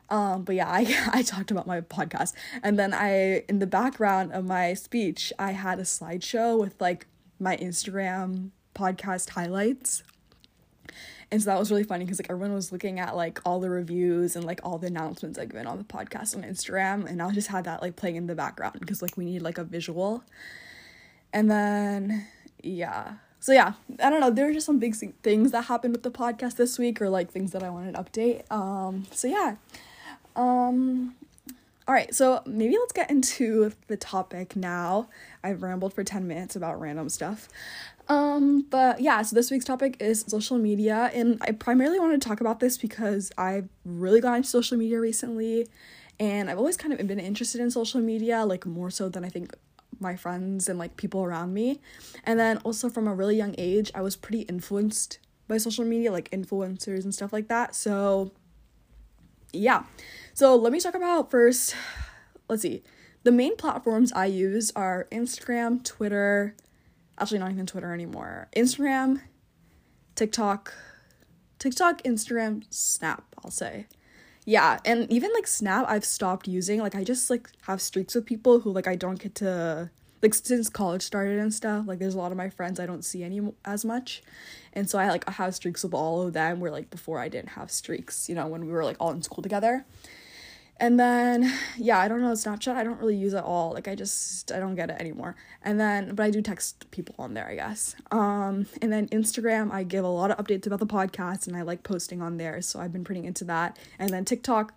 Um, 0.09 0.43
but 0.43 0.55
yeah, 0.55 0.69
I, 0.71 1.09
I 1.11 1.21
talked 1.21 1.51
about 1.51 1.67
my 1.67 1.81
podcast. 1.81 2.33
And 2.63 2.77
then 2.77 2.93
I, 2.93 3.43
in 3.47 3.59
the 3.59 3.67
background 3.67 4.31
of 4.33 4.45
my 4.45 4.73
speech, 4.73 5.31
I 5.39 5.51
had 5.51 5.79
a 5.79 5.83
slideshow 5.83 6.59
with 6.59 6.79
like 6.79 7.07
my 7.39 7.55
Instagram 7.57 8.49
podcast 8.75 9.29
highlights 9.29 10.03
and 11.31 11.41
so 11.41 11.51
that 11.51 11.59
was 11.59 11.69
really 11.69 11.83
funny 11.83 12.05
because 12.05 12.19
like 12.19 12.29
everyone 12.29 12.55
was 12.55 12.71
looking 12.71 12.99
at 12.99 13.15
like 13.15 13.39
all 13.45 13.59
the 13.59 13.69
reviews 13.69 14.35
and 14.35 14.45
like 14.45 14.61
all 14.63 14.79
the 14.79 14.87
announcements 14.87 15.37
I've 15.37 15.49
given 15.49 15.67
on 15.67 15.77
the 15.77 15.83
podcast 15.83 16.35
on 16.35 16.43
Instagram. 16.43 17.05
And 17.05 17.21
I 17.21 17.31
just 17.31 17.49
had 17.49 17.65
that 17.65 17.83
like 17.83 17.95
playing 17.95 18.15
in 18.15 18.25
the 18.25 18.33
background 18.33 18.79
because 18.79 19.01
like 19.01 19.15
we 19.15 19.25
need 19.25 19.43
like 19.43 19.59
a 19.59 19.63
visual. 19.63 20.23
And 21.31 21.49
then 21.49 22.25
yeah. 22.63 23.13
So 23.39 23.53
yeah, 23.53 23.73
I 24.03 24.09
don't 24.09 24.19
know. 24.19 24.31
There 24.31 24.47
were 24.47 24.53
just 24.53 24.65
some 24.65 24.79
big 24.79 24.95
things 24.95 25.51
that 25.51 25.65
happened 25.65 25.93
with 25.93 26.03
the 26.03 26.11
podcast 26.11 26.55
this 26.55 26.77
week, 26.77 27.01
or 27.01 27.09
like 27.09 27.31
things 27.31 27.51
that 27.51 27.63
I 27.63 27.69
wanted 27.69 27.95
to 27.95 28.03
update. 28.03 28.51
Um, 28.51 29.05
so 29.11 29.27
yeah. 29.27 29.55
Um, 30.35 31.15
all 31.87 31.93
right, 31.95 32.13
so 32.13 32.41
maybe 32.45 32.77
let's 32.77 32.91
get 32.91 33.09
into 33.09 33.71
the 33.87 33.97
topic 33.97 34.55
now. 34.55 35.07
I've 35.43 35.63
rambled 35.63 35.93
for 35.93 36.03
ten 36.03 36.27
minutes 36.27 36.55
about 36.55 36.79
random 36.81 37.07
stuff. 37.09 37.47
Um, 38.09 38.65
but 38.69 38.99
yeah, 38.99 39.21
so 39.21 39.35
this 39.35 39.51
week's 39.51 39.65
topic 39.65 39.97
is 39.99 40.25
social 40.27 40.57
media, 40.57 41.11
and 41.13 41.37
I 41.41 41.51
primarily 41.51 41.99
wanted 41.99 42.21
to 42.21 42.27
talk 42.27 42.41
about 42.41 42.59
this 42.59 42.77
because 42.77 43.31
I've 43.37 43.69
really 43.85 44.19
gotten 44.19 44.37
into 44.37 44.49
social 44.49 44.77
media 44.77 44.99
recently, 44.99 45.67
and 46.19 46.49
I've 46.49 46.57
always 46.57 46.75
kind 46.75 46.91
of 46.91 47.07
been 47.07 47.19
interested 47.19 47.61
in 47.61 47.69
social 47.69 48.01
media, 48.01 48.45
like 48.45 48.65
more 48.65 48.89
so 48.89 49.09
than 49.09 49.23
I 49.23 49.29
think 49.29 49.53
my 49.99 50.15
friends 50.15 50.67
and 50.69 50.79
like 50.79 50.97
people 50.97 51.23
around 51.23 51.53
me. 51.53 51.81
And 52.23 52.39
then 52.39 52.57
also 52.59 52.89
from 52.89 53.07
a 53.07 53.13
really 53.13 53.35
young 53.35 53.53
age, 53.57 53.91
I 53.93 54.01
was 54.01 54.15
pretty 54.15 54.41
influenced 54.41 55.19
by 55.47 55.57
social 55.57 55.85
media, 55.85 56.11
like 56.11 56.29
influencers 56.31 57.03
and 57.03 57.13
stuff 57.13 57.33
like 57.33 57.47
that. 57.47 57.75
So 57.75 58.31
yeah. 59.51 59.83
So 60.33 60.55
let 60.55 60.71
me 60.71 60.79
talk 60.79 60.95
about 60.95 61.31
first, 61.31 61.75
let's 62.47 62.61
see. 62.61 62.83
The 63.23 63.31
main 63.31 63.57
platforms 63.57 64.13
I 64.13 64.27
use 64.27 64.71
are 64.75 65.07
Instagram, 65.11 65.83
Twitter, 65.83 66.55
actually 67.19 67.39
not 67.39 67.51
even 67.51 67.65
Twitter 67.65 67.93
anymore. 67.93 68.47
Instagram, 68.55 69.21
TikTok, 70.15 70.73
TikTok, 71.59 72.01
Instagram, 72.03 72.63
Snap, 72.69 73.23
I'll 73.43 73.51
say. 73.51 73.87
Yeah, 74.45 74.79
and 74.85 75.11
even 75.11 75.31
like 75.33 75.47
Snap 75.47 75.85
I've 75.87 76.05
stopped 76.05 76.47
using. 76.47 76.79
Like 76.79 76.95
I 76.95 77.03
just 77.03 77.29
like 77.29 77.49
have 77.63 77.81
streaks 77.81 78.15
with 78.15 78.25
people 78.25 78.61
who 78.61 78.71
like 78.71 78.87
I 78.87 78.95
don't 78.95 79.19
get 79.19 79.35
to 79.35 79.91
like 80.21 80.33
since 80.33 80.69
college 80.69 81.01
started 81.01 81.39
and 81.39 81.53
stuff. 81.53 81.85
Like 81.87 81.99
there's 81.99 82.15
a 82.15 82.17
lot 82.17 82.31
of 82.31 82.37
my 82.37 82.49
friends 82.49 82.79
I 82.79 82.85
don't 82.85 83.05
see 83.05 83.23
any 83.23 83.41
as 83.65 83.85
much. 83.85 84.23
And 84.73 84.89
so 84.89 84.97
I 84.97 85.09
like 85.09 85.27
I 85.27 85.31
have 85.33 85.55
streaks 85.55 85.83
with 85.83 85.93
all 85.93 86.23
of 86.23 86.33
them 86.33 86.59
where 86.59 86.71
like 86.71 86.89
before 86.89 87.19
I 87.19 87.29
didn't 87.29 87.49
have 87.49 87.71
streaks, 87.71 88.27
you 88.27 88.35
know, 88.35 88.47
when 88.47 88.65
we 88.65 88.71
were 88.71 88.83
like 88.83 88.97
all 88.99 89.11
in 89.11 89.21
school 89.21 89.41
together. 89.41 89.85
And 90.81 90.97
then, 90.97 91.53
yeah, 91.77 91.99
I 91.99 92.07
don't 92.07 92.21
know, 92.21 92.31
Snapchat, 92.31 92.73
I 92.73 92.85
don't 92.85 92.99
really 92.99 93.15
use 93.15 93.33
at 93.33 93.43
all. 93.43 93.73
Like, 93.73 93.89
I 93.89 93.95
just, 93.95 94.49
I 94.51 94.59
don't 94.59 94.75
get 94.75 94.89
it 94.89 94.95
anymore. 94.99 95.35
And 95.61 95.77
then, 95.77 96.15
but 96.15 96.23
I 96.23 96.29
do 96.29 96.41
text 96.41 96.89
people 96.91 97.15
on 97.19 97.33
there, 97.33 97.47
I 97.49 97.55
guess. 97.55 97.97
Um, 98.11 98.65
and 98.81 98.91
then 98.91 99.09
Instagram, 99.09 99.73
I 99.73 99.83
give 99.83 100.05
a 100.05 100.09
lot 100.09 100.31
of 100.31 100.37
updates 100.37 100.65
about 100.65 100.79
the 100.79 100.87
podcast 100.87 101.47
and 101.47 101.57
I 101.57 101.63
like 101.63 101.83
posting 101.83 102.21
on 102.21 102.37
there. 102.37 102.61
So 102.61 102.79
I've 102.79 102.93
been 102.93 103.03
pretty 103.03 103.25
into 103.25 103.43
that. 103.45 103.77
And 103.99 104.09
then 104.09 104.23
TikTok, 104.23 104.73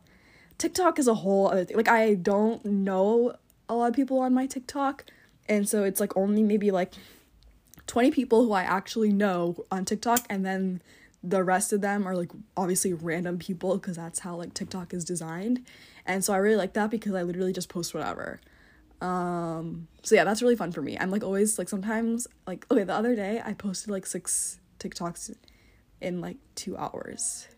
TikTok 0.58 0.98
is 0.98 1.06
a 1.06 1.14
whole 1.14 1.48
other 1.48 1.64
thing. 1.64 1.76
Like, 1.76 1.88
I 1.88 2.14
don't 2.14 2.64
know 2.64 3.36
a 3.68 3.74
lot 3.74 3.90
of 3.90 3.94
people 3.94 4.18
on 4.18 4.34
my 4.34 4.46
TikTok. 4.46 5.04
And 5.48 5.68
so 5.68 5.84
it's 5.84 6.00
like 6.00 6.16
only 6.16 6.42
maybe 6.42 6.72
like 6.72 6.94
20 7.86 8.10
people 8.10 8.44
who 8.44 8.52
I 8.52 8.62
actually 8.62 9.12
know 9.12 9.64
on 9.70 9.84
TikTok. 9.84 10.26
And 10.28 10.44
then 10.44 10.82
the 11.22 11.44
rest 11.44 11.72
of 11.72 11.80
them 11.80 12.08
are 12.08 12.16
like 12.16 12.30
obviously 12.56 12.92
random 12.92 13.38
people 13.38 13.76
because 13.76 13.96
that's 13.96 14.20
how 14.20 14.34
like 14.34 14.54
TikTok 14.54 14.92
is 14.92 15.04
designed. 15.04 15.64
And 16.06 16.24
so 16.24 16.32
I 16.32 16.38
really 16.38 16.56
like 16.56 16.72
that 16.74 16.90
because 16.90 17.14
I 17.14 17.22
literally 17.22 17.52
just 17.52 17.68
post 17.68 17.94
whatever. 17.94 18.40
Um 19.00 19.88
so 20.02 20.14
yeah, 20.14 20.24
that's 20.24 20.42
really 20.42 20.56
fun 20.56 20.72
for 20.72 20.82
me. 20.82 20.96
I'm 20.98 21.10
like 21.10 21.24
always 21.24 21.58
like 21.58 21.68
sometimes 21.68 22.26
like 22.46 22.66
okay, 22.70 22.84
the 22.84 22.94
other 22.94 23.14
day 23.14 23.40
I 23.44 23.52
posted 23.52 23.90
like 23.90 24.06
six 24.06 24.60
TikToks 24.78 25.34
in 26.00 26.20
like 26.20 26.36
2 26.56 26.76
hours. 26.76 27.48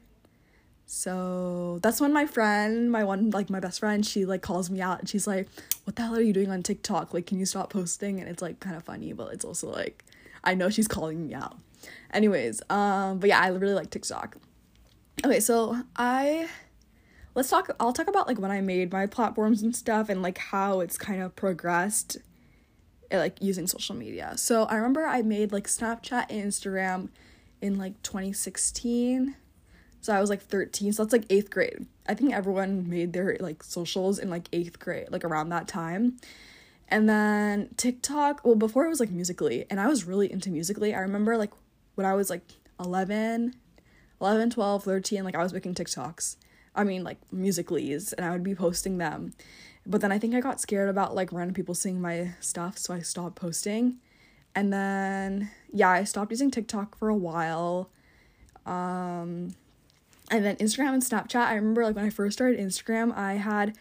So 0.87 1.79
that's 1.83 2.01
when 2.01 2.13
my 2.13 2.27
friend, 2.27 2.91
my 2.93 3.05
one 3.05 3.31
like 3.31 3.51
my 3.51 3.61
best 3.61 3.81
friend, 3.81 4.05
she 4.05 4.25
like 4.27 4.43
calls 4.43 4.71
me 4.71 4.81
out 4.81 5.01
and 5.01 5.09
she's 5.09 5.27
like, 5.27 5.49
"What 5.85 5.97
the 5.97 6.03
hell 6.03 6.17
are 6.17 6.21
you 6.21 6.33
doing 6.33 6.51
on 6.51 6.63
TikTok? 6.63 7.15
Like 7.15 7.27
can 7.27 7.39
you 7.39 7.47
stop 7.47 7.71
posting?" 7.71 8.21
And 8.21 8.29
it's 8.29 8.43
like 8.43 8.61
kind 8.61 8.77
of 8.77 8.85
funny, 8.85 9.13
but 9.13 9.33
it's 9.33 9.45
also 9.45 9.71
like 9.71 10.05
I 10.45 10.55
know 10.55 10.69
she's 10.71 10.89
calling 10.89 11.27
me 11.27 11.35
out. 11.35 11.57
Anyways, 12.13 12.63
um 12.71 13.19
but 13.19 13.29
yeah, 13.29 13.41
I 13.41 13.49
really 13.49 13.75
like 13.75 13.91
TikTok. 13.91 14.37
Okay, 15.25 15.41
so 15.41 15.77
I 15.97 16.49
let's 17.35 17.51
talk 17.51 17.75
I'll 17.81 17.93
talk 17.93 18.09
about 18.09 18.27
like 18.27 18.39
when 18.39 18.51
I 18.51 18.61
made 18.61 18.93
my 18.93 19.07
platforms 19.07 19.63
and 19.63 19.75
stuff 19.75 20.09
and 20.09 20.23
like 20.23 20.39
how 20.39 20.81
it's 20.81 20.97
kind 20.97 21.23
of 21.23 21.35
progressed 21.37 22.17
eh, 23.11 23.19
like 23.19 23.41
using 23.41 23.67
social 23.67 23.95
media. 23.95 24.35
So 24.37 24.65
I 24.65 24.77
remember 24.77 25.05
I 25.05 25.23
made 25.23 25.53
like 25.53 25.67
Snapchat 25.67 26.27
and 26.31 26.45
Instagram 26.51 27.09
in 27.61 27.77
like 27.79 28.01
2016. 28.03 29.37
So 30.01 30.13
I 30.13 30.21
was 30.21 30.31
like 30.31 30.43
13. 30.43 30.93
So 30.93 31.03
that's 31.03 31.13
like 31.13 31.27
8th 31.29 31.51
grade. 31.51 31.87
I 32.07 32.15
think 32.15 32.33
everyone 32.33 32.89
made 32.89 33.13
their 33.13 33.37
like 33.41 33.63
socials 33.63 34.19
in 34.19 34.31
like 34.31 34.51
8th 34.51 34.79
grade, 34.79 35.09
like 35.11 35.25
around 35.25 35.49
that 35.49 35.67
time. 35.67 36.19
And 36.89 37.09
then 37.09 37.71
TikTok, 37.77 38.45
well 38.45 38.55
before 38.55 38.85
it 38.85 38.91
was 38.91 39.01
like 39.01 39.11
Musical.ly 39.11 39.65
and 39.71 39.81
I 39.81 39.89
was 39.89 40.05
really 40.05 40.31
into 40.31 40.51
Musical.ly. 40.51 40.91
I 40.91 41.01
remember 41.01 41.37
like 41.37 41.51
when 41.97 42.07
I 42.07 42.15
was 42.15 42.31
like 42.31 42.43
11, 42.79 43.55
11, 44.21 44.51
12, 44.51 44.85
13, 44.85 45.25
like 45.25 45.35
I 45.35 45.43
was 45.43 45.53
making 45.53 45.75
TikToks 45.75 46.37
I 46.75 46.85
mean, 46.85 47.05
like 47.05 47.19
Musical.lys, 47.33 48.13
and 48.13 48.27
I 48.27 48.31
would 48.31 48.43
be 48.43 48.55
posting 48.55 48.99
them. 48.99 49.33
But 49.87 50.01
then 50.01 50.11
I 50.13 50.19
think 50.19 50.35
I 50.35 50.41
got 50.41 50.61
scared 50.61 50.89
about 50.89 51.15
like 51.15 51.33
random 51.33 51.55
people 51.55 51.75
seeing 51.75 52.01
my 52.01 52.33
stuff, 52.41 52.79
so 52.79 52.95
I 52.95 53.01
stopped 53.01 53.37
posting. 53.37 53.99
And 54.55 54.73
then 54.73 55.51
yeah, 55.73 55.91
I 55.91 56.05
stopped 56.05 56.31
using 56.31 56.51
TikTok 56.51 56.97
for 56.97 57.09
a 57.09 57.17
while. 57.17 57.91
Um 58.67 59.55
and 60.31 60.45
then 60.45 60.57
Instagram 60.57 60.95
and 60.95 61.03
Snapchat. 61.03 61.37
I 61.37 61.55
remember 61.55 61.85
like 61.85 61.97
when 61.97 62.05
I 62.07 62.11
first 62.11 62.39
started 62.39 62.59
Instagram, 62.59 63.15
I 63.17 63.35
had 63.35 63.77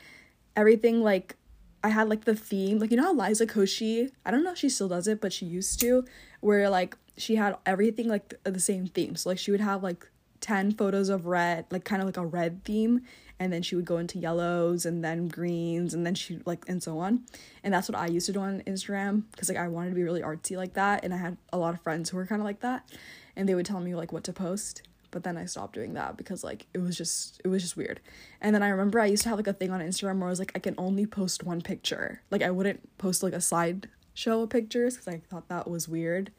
everything 0.55 1.01
like 1.01 1.37
I 1.83 1.89
had 1.89 2.09
like 2.09 2.25
the 2.25 2.35
theme, 2.35 2.79
like 2.79 2.91
you 2.91 2.97
know 2.97 3.03
how 3.03 3.13
Liza 3.13 3.45
Koshy, 3.45 4.11
I 4.25 4.31
don't 4.31 4.43
know 4.43 4.51
if 4.51 4.57
she 4.57 4.69
still 4.69 4.89
does 4.89 5.07
it, 5.07 5.21
but 5.21 5.31
she 5.31 5.45
used 5.45 5.79
to, 5.81 6.05
where 6.41 6.69
like 6.69 6.97
she 7.17 7.35
had 7.35 7.55
everything 7.65 8.07
like 8.07 8.33
the 8.43 8.59
same 8.59 8.87
theme. 8.87 9.15
So 9.15 9.29
like 9.29 9.39
she 9.39 9.51
would 9.51 9.61
have 9.61 9.83
like 9.83 10.07
10 10.43 10.73
photos 10.73 11.07
of 11.07 11.25
red, 11.25 11.65
like 11.71 11.85
kind 11.85 12.01
of 12.01 12.05
like 12.05 12.17
a 12.17 12.25
red 12.25 12.65
theme, 12.65 13.01
and 13.39 13.51
then 13.51 13.61
she 13.61 13.75
would 13.75 13.85
go 13.85 13.97
into 13.97 14.19
yellows 14.19 14.85
and 14.85 15.03
then 15.03 15.29
greens 15.29 15.93
and 15.93 16.05
then 16.05 16.13
she 16.13 16.39
like 16.45 16.67
and 16.67 16.83
so 16.83 16.99
on. 16.99 17.23
And 17.63 17.73
that's 17.73 17.89
what 17.89 17.97
I 17.97 18.07
used 18.07 18.25
to 18.25 18.33
do 18.33 18.41
on 18.41 18.61
Instagram 18.67 19.23
because 19.31 19.49
like 19.49 19.57
I 19.57 19.69
wanted 19.69 19.89
to 19.89 19.95
be 19.95 20.03
really 20.03 20.21
artsy 20.21 20.57
like 20.57 20.73
that 20.73 21.03
and 21.03 21.13
I 21.13 21.17
had 21.17 21.37
a 21.51 21.57
lot 21.57 21.73
of 21.73 21.81
friends 21.81 22.09
who 22.09 22.17
were 22.17 22.25
kind 22.25 22.41
of 22.41 22.45
like 22.45 22.59
that 22.59 22.89
and 23.35 23.47
they 23.47 23.55
would 23.55 23.65
tell 23.65 23.79
me 23.79 23.95
like 23.95 24.11
what 24.11 24.25
to 24.25 24.33
post. 24.33 24.83
But 25.11 25.23
then 25.23 25.37
I 25.37 25.45
stopped 25.45 25.75
doing 25.75 25.93
that 25.93 26.17
because 26.17 26.43
like 26.43 26.65
it 26.73 26.79
was 26.79 26.97
just 26.97 27.41
it 27.45 27.47
was 27.47 27.61
just 27.61 27.77
weird. 27.77 28.01
And 28.41 28.53
then 28.53 28.63
I 28.63 28.67
remember 28.67 28.99
I 28.99 29.05
used 29.05 29.23
to 29.23 29.29
have 29.29 29.39
like 29.39 29.47
a 29.47 29.53
thing 29.53 29.71
on 29.71 29.79
Instagram 29.79 30.19
where 30.19 30.27
I 30.27 30.29
was 30.29 30.39
like 30.39 30.51
I 30.55 30.59
can 30.59 30.75
only 30.77 31.05
post 31.05 31.43
one 31.43 31.61
picture. 31.61 32.21
Like 32.31 32.43
I 32.43 32.51
wouldn't 32.51 32.97
post 32.97 33.23
like 33.23 33.33
a 33.33 33.41
slide 33.41 33.87
show 34.13 34.41
of 34.41 34.49
pictures 34.49 34.97
because 34.97 35.07
I 35.07 35.21
thought 35.29 35.47
that 35.47 35.69
was 35.69 35.87
weird 35.87 36.31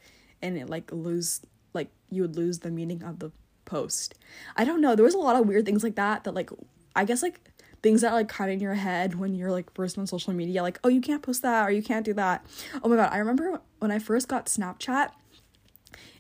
and 0.43 0.59
it 0.59 0.69
like 0.69 0.93
lose 0.93 1.41
like 1.73 1.89
you 2.11 2.23
would 2.23 2.37
lose 2.37 2.61
the 2.61 2.71
meaning 2.71 3.03
of 3.03 3.19
the 3.19 3.33
post. 3.65 4.15
I 4.57 4.65
don't 4.65 4.81
know. 4.81 4.95
There 4.95 5.05
was 5.05 5.15
a 5.15 5.19
lot 5.19 5.37
of 5.37 5.47
weird 5.47 5.67
things 5.67 5.83
like 5.83 5.97
that 5.97 6.25
that 6.25 6.35
like 6.35 6.51
I 6.97 7.05
guess 7.05 7.23
like 7.23 7.41
things 7.83 8.01
that 8.01 8.13
like 8.13 8.29
kind 8.29 8.51
of 8.51 8.55
in 8.55 8.61
your 8.61 8.75
head 8.75 9.17
when 9.17 9.35
you're 9.35 9.51
like 9.51 9.73
first 9.75 9.99
on 9.99 10.07
social 10.07 10.33
media 10.33 10.63
like 10.63 10.79
oh 10.85 10.89
you 10.89 11.03
can't 11.03 11.23
post 11.23 11.43
that 11.43 11.69
or 11.69 11.71
you 11.71 11.83
can't 11.83 12.05
do 12.05 12.15
that. 12.15 12.45
Oh 12.83 12.89
my 12.89 12.97
god, 12.97 13.13
I 13.13 13.19
remember 13.19 13.61
when 13.79 13.91
I 13.91 13.99
first 13.99 14.29
got 14.29 14.47
Snapchat 14.47 15.11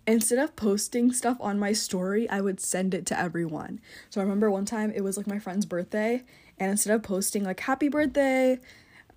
instead 0.07 0.39
of 0.39 0.55
posting 0.57 1.13
stuff 1.13 1.37
on 1.41 1.59
my 1.59 1.73
story, 1.73 2.29
I 2.29 2.41
would 2.41 2.61
send 2.61 2.95
it 2.95 3.07
to 3.07 3.19
everyone. 3.19 3.81
So 4.11 4.21
I 4.21 4.25
remember 4.25 4.51
one 4.51 4.67
time 4.67 4.93
it 4.95 5.03
was 5.03 5.17
like 5.17 5.27
my 5.27 5.39
friend's 5.39 5.67
birthday 5.67 6.23
and 6.59 6.71
instead 6.71 6.95
of 6.95 7.03
posting 7.03 7.45
like 7.45 7.61
happy 7.61 7.89
birthday 7.89 8.59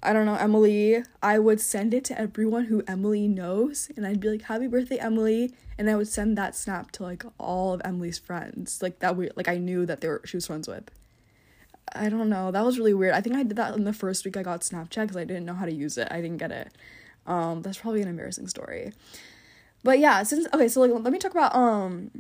I 0.02 0.14
don't 0.14 0.26
know, 0.26 0.36
Emily, 0.36 1.04
I 1.24 1.40
would 1.40 1.60
send 1.60 1.94
it 1.94 2.04
to 2.06 2.20
everyone 2.20 2.66
who 2.66 2.84
Emily 2.88 3.28
knows 3.28 3.90
and 3.96 4.06
I'd 4.06 4.20
be 4.20 4.30
like, 4.30 4.44
Happy 4.44 4.68
birthday, 4.68 4.98
Emily. 4.98 5.54
And 5.78 5.90
I 5.90 5.96
would 5.96 6.08
send 6.08 6.38
that 6.38 6.56
snap 6.56 6.92
to 6.94 7.04
like 7.04 7.24
all 7.38 7.74
of 7.74 7.82
Emily's 7.84 8.18
friends. 8.18 8.82
Like 8.82 9.00
that 9.00 9.16
we 9.16 9.30
like 9.36 9.48
I 9.48 9.58
knew 9.58 9.86
that 9.86 10.02
they 10.02 10.08
were 10.08 10.22
she 10.26 10.38
was 10.38 10.48
friends 10.48 10.68
with. 10.68 10.90
I 11.94 12.10
don't 12.10 12.30
know. 12.30 12.52
That 12.52 12.66
was 12.66 12.78
really 12.78 12.94
weird. 12.94 13.14
I 13.14 13.22
think 13.22 13.36
I 13.36 13.44
did 13.44 13.58
that 13.58 13.76
in 13.76 13.84
the 13.84 13.94
first 13.94 14.26
week 14.26 14.38
I 14.38 14.44
got 14.44 14.62
Snapchat 14.62 15.02
because 15.02 15.18
I 15.18 15.24
didn't 15.24 15.46
know 15.46 15.54
how 15.54 15.66
to 15.66 15.74
use 15.74 15.98
it. 15.98 16.08
I 16.12 16.22
didn't 16.22 16.38
get 16.38 16.52
it. 16.52 16.72
Um, 17.26 17.62
that's 17.62 17.78
probably 17.78 18.02
an 18.02 18.08
embarrassing 18.08 18.48
story. 18.48 18.94
But 19.84 20.00
yeah, 20.00 20.24
since 20.24 20.48
okay, 20.54 20.68
so 20.68 20.82
like 20.82 20.92
let 20.92 21.14
me 21.14 21.20
talk 21.20 21.32
about 21.32 21.56
um 21.56 22.12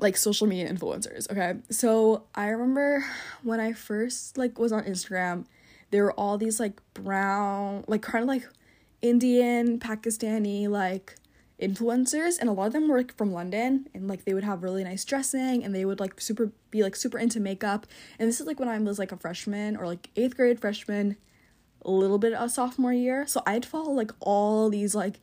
like 0.00 0.16
social 0.16 0.46
media 0.46 0.72
influencers. 0.72 1.30
Okay. 1.30 1.54
So 1.70 2.24
I 2.34 2.48
remember 2.48 3.04
when 3.42 3.60
I 3.60 3.72
first 3.72 4.38
like 4.38 4.58
was 4.58 4.72
on 4.72 4.84
Instagram 4.84 5.46
there 5.90 6.04
were 6.04 6.12
all 6.12 6.38
these 6.38 6.60
like 6.60 6.80
brown, 6.94 7.84
like 7.88 8.02
kind 8.02 8.22
of 8.22 8.28
like 8.28 8.44
Indian, 9.02 9.78
Pakistani, 9.78 10.68
like 10.68 11.16
influencers 11.60 12.38
and 12.38 12.48
a 12.48 12.52
lot 12.52 12.68
of 12.68 12.72
them 12.72 12.86
were 12.88 12.98
like 12.98 13.16
from 13.16 13.32
London 13.32 13.88
and 13.92 14.06
like 14.06 14.24
they 14.24 14.32
would 14.32 14.44
have 14.44 14.62
really 14.62 14.84
nice 14.84 15.04
dressing 15.04 15.64
and 15.64 15.74
they 15.74 15.84
would 15.84 15.98
like 15.98 16.20
super 16.20 16.52
be 16.70 16.82
like 16.82 16.94
super 16.94 17.18
into 17.18 17.40
makeup. 17.40 17.86
And 18.18 18.28
this 18.28 18.40
is 18.40 18.46
like 18.46 18.60
when 18.60 18.68
I 18.68 18.78
was 18.78 18.98
like 18.98 19.12
a 19.12 19.16
freshman 19.16 19.76
or 19.76 19.86
like 19.86 20.10
8th 20.14 20.36
grade 20.36 20.60
freshman 20.60 21.16
a 21.82 21.90
little 21.90 22.18
bit 22.18 22.32
a 22.36 22.48
sophomore 22.48 22.92
year. 22.92 23.26
So 23.26 23.42
I'd 23.46 23.66
follow 23.66 23.92
like 23.92 24.12
all 24.20 24.70
these 24.70 24.94
like 24.94 25.20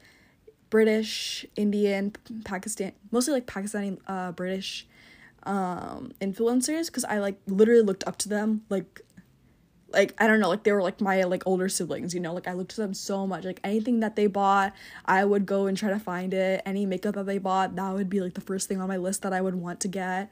British 0.69 1.45
Indian 1.55 2.11
Pakistan 2.43 2.91
mostly 3.11 3.33
like 3.33 3.45
Pakistani 3.45 3.97
uh 4.07 4.31
British 4.33 4.87
um 5.43 6.11
influencers 6.19 6.87
because 6.87 7.05
I 7.05 7.19
like 7.19 7.39
literally 7.47 7.83
looked 7.83 8.05
up 8.07 8.17
to 8.19 8.29
them 8.29 8.63
like 8.69 9.01
like 9.95 10.13
I 10.17 10.27
don't 10.27 10.39
know, 10.39 10.49
like 10.49 10.63
they 10.63 10.71
were 10.71 10.83
like 10.83 11.01
my 11.01 11.23
like 11.23 11.43
older 11.45 11.69
siblings, 11.69 12.13
you 12.13 12.19
know, 12.19 12.33
like 12.33 12.47
I 12.47 12.53
looked 12.53 12.71
to 12.71 12.81
them 12.81 12.93
so 12.93 13.25
much. 13.25 13.45
Like 13.45 13.59
anything 13.63 14.01
that 14.01 14.15
they 14.15 14.27
bought, 14.27 14.73
I 15.05 15.25
would 15.25 15.45
go 15.45 15.65
and 15.65 15.77
try 15.77 15.89
to 15.89 15.99
find 15.99 16.33
it. 16.33 16.61
Any 16.65 16.85
makeup 16.85 17.15
that 17.15 17.25
they 17.25 17.37
bought, 17.37 17.75
that 17.75 17.93
would 17.93 18.09
be 18.09 18.21
like 18.21 18.33
the 18.33 18.41
first 18.41 18.67
thing 18.67 18.81
on 18.81 18.87
my 18.87 18.97
list 18.97 19.21
that 19.23 19.33
I 19.33 19.41
would 19.41 19.55
want 19.55 19.79
to 19.81 19.87
get. 19.87 20.31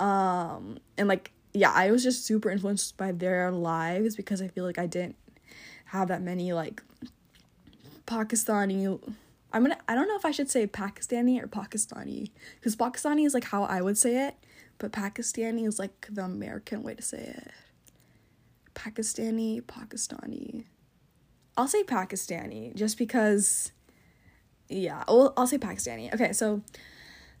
Um 0.00 0.78
and 0.98 1.08
like 1.08 1.32
yeah, 1.54 1.72
I 1.74 1.90
was 1.90 2.02
just 2.02 2.26
super 2.26 2.50
influenced 2.50 2.96
by 2.98 3.12
their 3.12 3.50
lives 3.50 4.16
because 4.16 4.42
I 4.42 4.48
feel 4.48 4.64
like 4.64 4.78
I 4.78 4.86
didn't 4.86 5.16
have 5.86 6.08
that 6.08 6.20
many 6.20 6.52
like 6.52 6.82
Pakistani 8.06 9.00
I'm 9.52 9.62
gonna 9.62 9.78
I 9.88 9.94
don't 9.94 10.08
know 10.08 10.16
if 10.16 10.26
I 10.26 10.32
should 10.32 10.50
say 10.50 10.66
Pakistani 10.66 11.42
or 11.42 11.46
Pakistani 11.46 12.30
because 12.56 12.76
Pakistani 12.76 13.24
is 13.24 13.32
like 13.32 13.44
how 13.44 13.64
I 13.64 13.80
would 13.80 13.96
say 13.96 14.26
it, 14.28 14.34
but 14.78 14.92
Pakistani 14.92 15.66
is 15.66 15.78
like 15.78 16.08
the 16.10 16.24
American 16.24 16.82
way 16.82 16.94
to 16.94 17.02
say 17.02 17.34
it. 17.38 17.52
Pakistani, 18.76 19.62
Pakistani. 19.62 20.64
I'll 21.56 21.66
say 21.66 21.82
Pakistani 21.82 22.74
just 22.74 22.98
because 22.98 23.72
yeah, 24.68 25.04
well, 25.08 25.32
I'll 25.36 25.46
say 25.46 25.58
Pakistani. 25.58 26.12
Okay, 26.14 26.32
so 26.32 26.62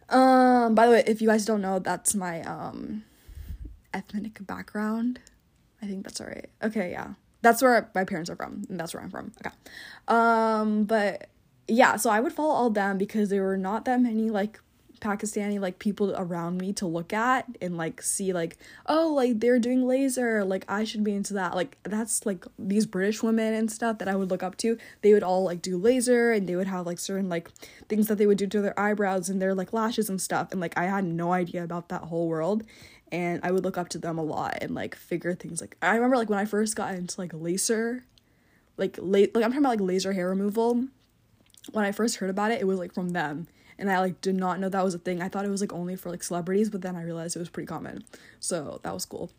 um 0.08 0.74
by 0.74 0.86
the 0.86 0.92
way, 0.92 1.04
if 1.06 1.20
you 1.20 1.28
guys 1.28 1.44
don't 1.44 1.60
know, 1.60 1.78
that's 1.78 2.14
my 2.14 2.42
um 2.42 3.04
ethnic 3.92 4.44
background. 4.46 5.20
I 5.82 5.86
think 5.86 6.04
that's 6.04 6.20
all 6.20 6.26
right. 6.26 6.48
Okay, 6.62 6.90
yeah. 6.90 7.14
That's 7.42 7.62
where 7.62 7.90
my 7.94 8.04
parents 8.04 8.30
are 8.30 8.36
from, 8.36 8.62
and 8.68 8.80
that's 8.80 8.94
where 8.94 9.02
I'm 9.02 9.10
from. 9.10 9.32
Okay. 9.44 9.54
Um 10.08 10.84
but 10.84 11.28
yeah, 11.68 11.96
so 11.96 12.10
I 12.10 12.20
would 12.20 12.32
follow 12.32 12.54
all 12.54 12.70
them 12.70 12.96
because 12.96 13.28
there 13.28 13.42
were 13.42 13.58
not 13.58 13.84
that 13.84 14.00
many 14.00 14.30
like 14.30 14.58
Pakistani 15.00 15.60
like 15.60 15.78
people 15.78 16.14
around 16.16 16.58
me 16.58 16.72
to 16.74 16.86
look 16.86 17.12
at 17.12 17.46
and 17.60 17.76
like 17.76 18.02
see 18.02 18.32
like 18.32 18.56
oh 18.86 19.12
like 19.14 19.40
they're 19.40 19.58
doing 19.58 19.86
laser 19.86 20.44
like 20.44 20.64
I 20.68 20.84
should 20.84 21.04
be 21.04 21.14
into 21.14 21.34
that. 21.34 21.54
Like 21.54 21.78
that's 21.82 22.26
like 22.26 22.46
these 22.58 22.86
British 22.86 23.22
women 23.22 23.54
and 23.54 23.70
stuff 23.70 23.98
that 23.98 24.08
I 24.08 24.16
would 24.16 24.30
look 24.30 24.42
up 24.42 24.56
to 24.58 24.78
they 25.02 25.12
would 25.12 25.22
all 25.22 25.44
like 25.44 25.62
do 25.62 25.76
laser 25.76 26.32
and 26.32 26.48
they 26.48 26.56
would 26.56 26.66
have 26.66 26.86
like 26.86 26.98
certain 26.98 27.28
like 27.28 27.50
things 27.88 28.08
that 28.08 28.16
they 28.16 28.26
would 28.26 28.38
do 28.38 28.46
to 28.46 28.60
their 28.60 28.78
eyebrows 28.78 29.28
and 29.28 29.40
their 29.40 29.54
like 29.54 29.72
lashes 29.72 30.08
and 30.08 30.20
stuff. 30.20 30.52
And 30.52 30.60
like 30.60 30.76
I 30.76 30.84
had 30.84 31.04
no 31.04 31.32
idea 31.32 31.62
about 31.62 31.88
that 31.88 32.02
whole 32.02 32.28
world. 32.28 32.64
And 33.12 33.40
I 33.44 33.52
would 33.52 33.64
look 33.64 33.78
up 33.78 33.88
to 33.90 33.98
them 33.98 34.18
a 34.18 34.22
lot 34.22 34.58
and 34.60 34.74
like 34.74 34.94
figure 34.94 35.34
things 35.34 35.60
like 35.60 35.76
I 35.80 35.94
remember 35.94 36.16
like 36.16 36.30
when 36.30 36.38
I 36.38 36.44
first 36.44 36.74
got 36.74 36.94
into 36.94 37.20
like 37.20 37.32
laser 37.32 38.04
like 38.76 38.98
late 39.00 39.34
like 39.34 39.44
I'm 39.44 39.50
talking 39.50 39.64
about 39.64 39.78
like 39.78 39.88
laser 39.88 40.12
hair 40.12 40.28
removal. 40.28 40.86
When 41.72 41.84
I 41.84 41.92
first 41.92 42.16
heard 42.16 42.30
about 42.30 42.50
it 42.50 42.60
it 42.60 42.66
was 42.66 42.78
like 42.78 42.94
from 42.94 43.10
them 43.10 43.46
and 43.78 43.90
I 43.90 44.00
like 44.00 44.20
did 44.20 44.34
not 44.34 44.60
know 44.60 44.68
that 44.68 44.84
was 44.84 44.94
a 44.94 44.98
thing. 44.98 45.22
I 45.22 45.28
thought 45.28 45.44
it 45.44 45.50
was 45.50 45.60
like 45.60 45.72
only 45.72 45.96
for 45.96 46.10
like 46.10 46.22
celebrities, 46.22 46.70
but 46.70 46.82
then 46.82 46.96
I 46.96 47.02
realized 47.02 47.36
it 47.36 47.40
was 47.40 47.48
pretty 47.48 47.66
common. 47.66 48.04
So 48.40 48.80
that 48.82 48.94
was 48.94 49.04
cool. 49.04 49.30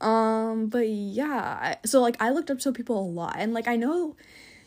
Um 0.00 0.66
but 0.68 0.88
yeah, 0.88 1.76
so 1.84 2.00
like 2.00 2.16
I 2.20 2.30
looked 2.30 2.50
up 2.50 2.58
to 2.60 2.72
people 2.72 2.98
a 2.98 3.06
lot 3.06 3.36
and 3.38 3.52
like 3.52 3.68
I 3.68 3.76
know 3.76 4.16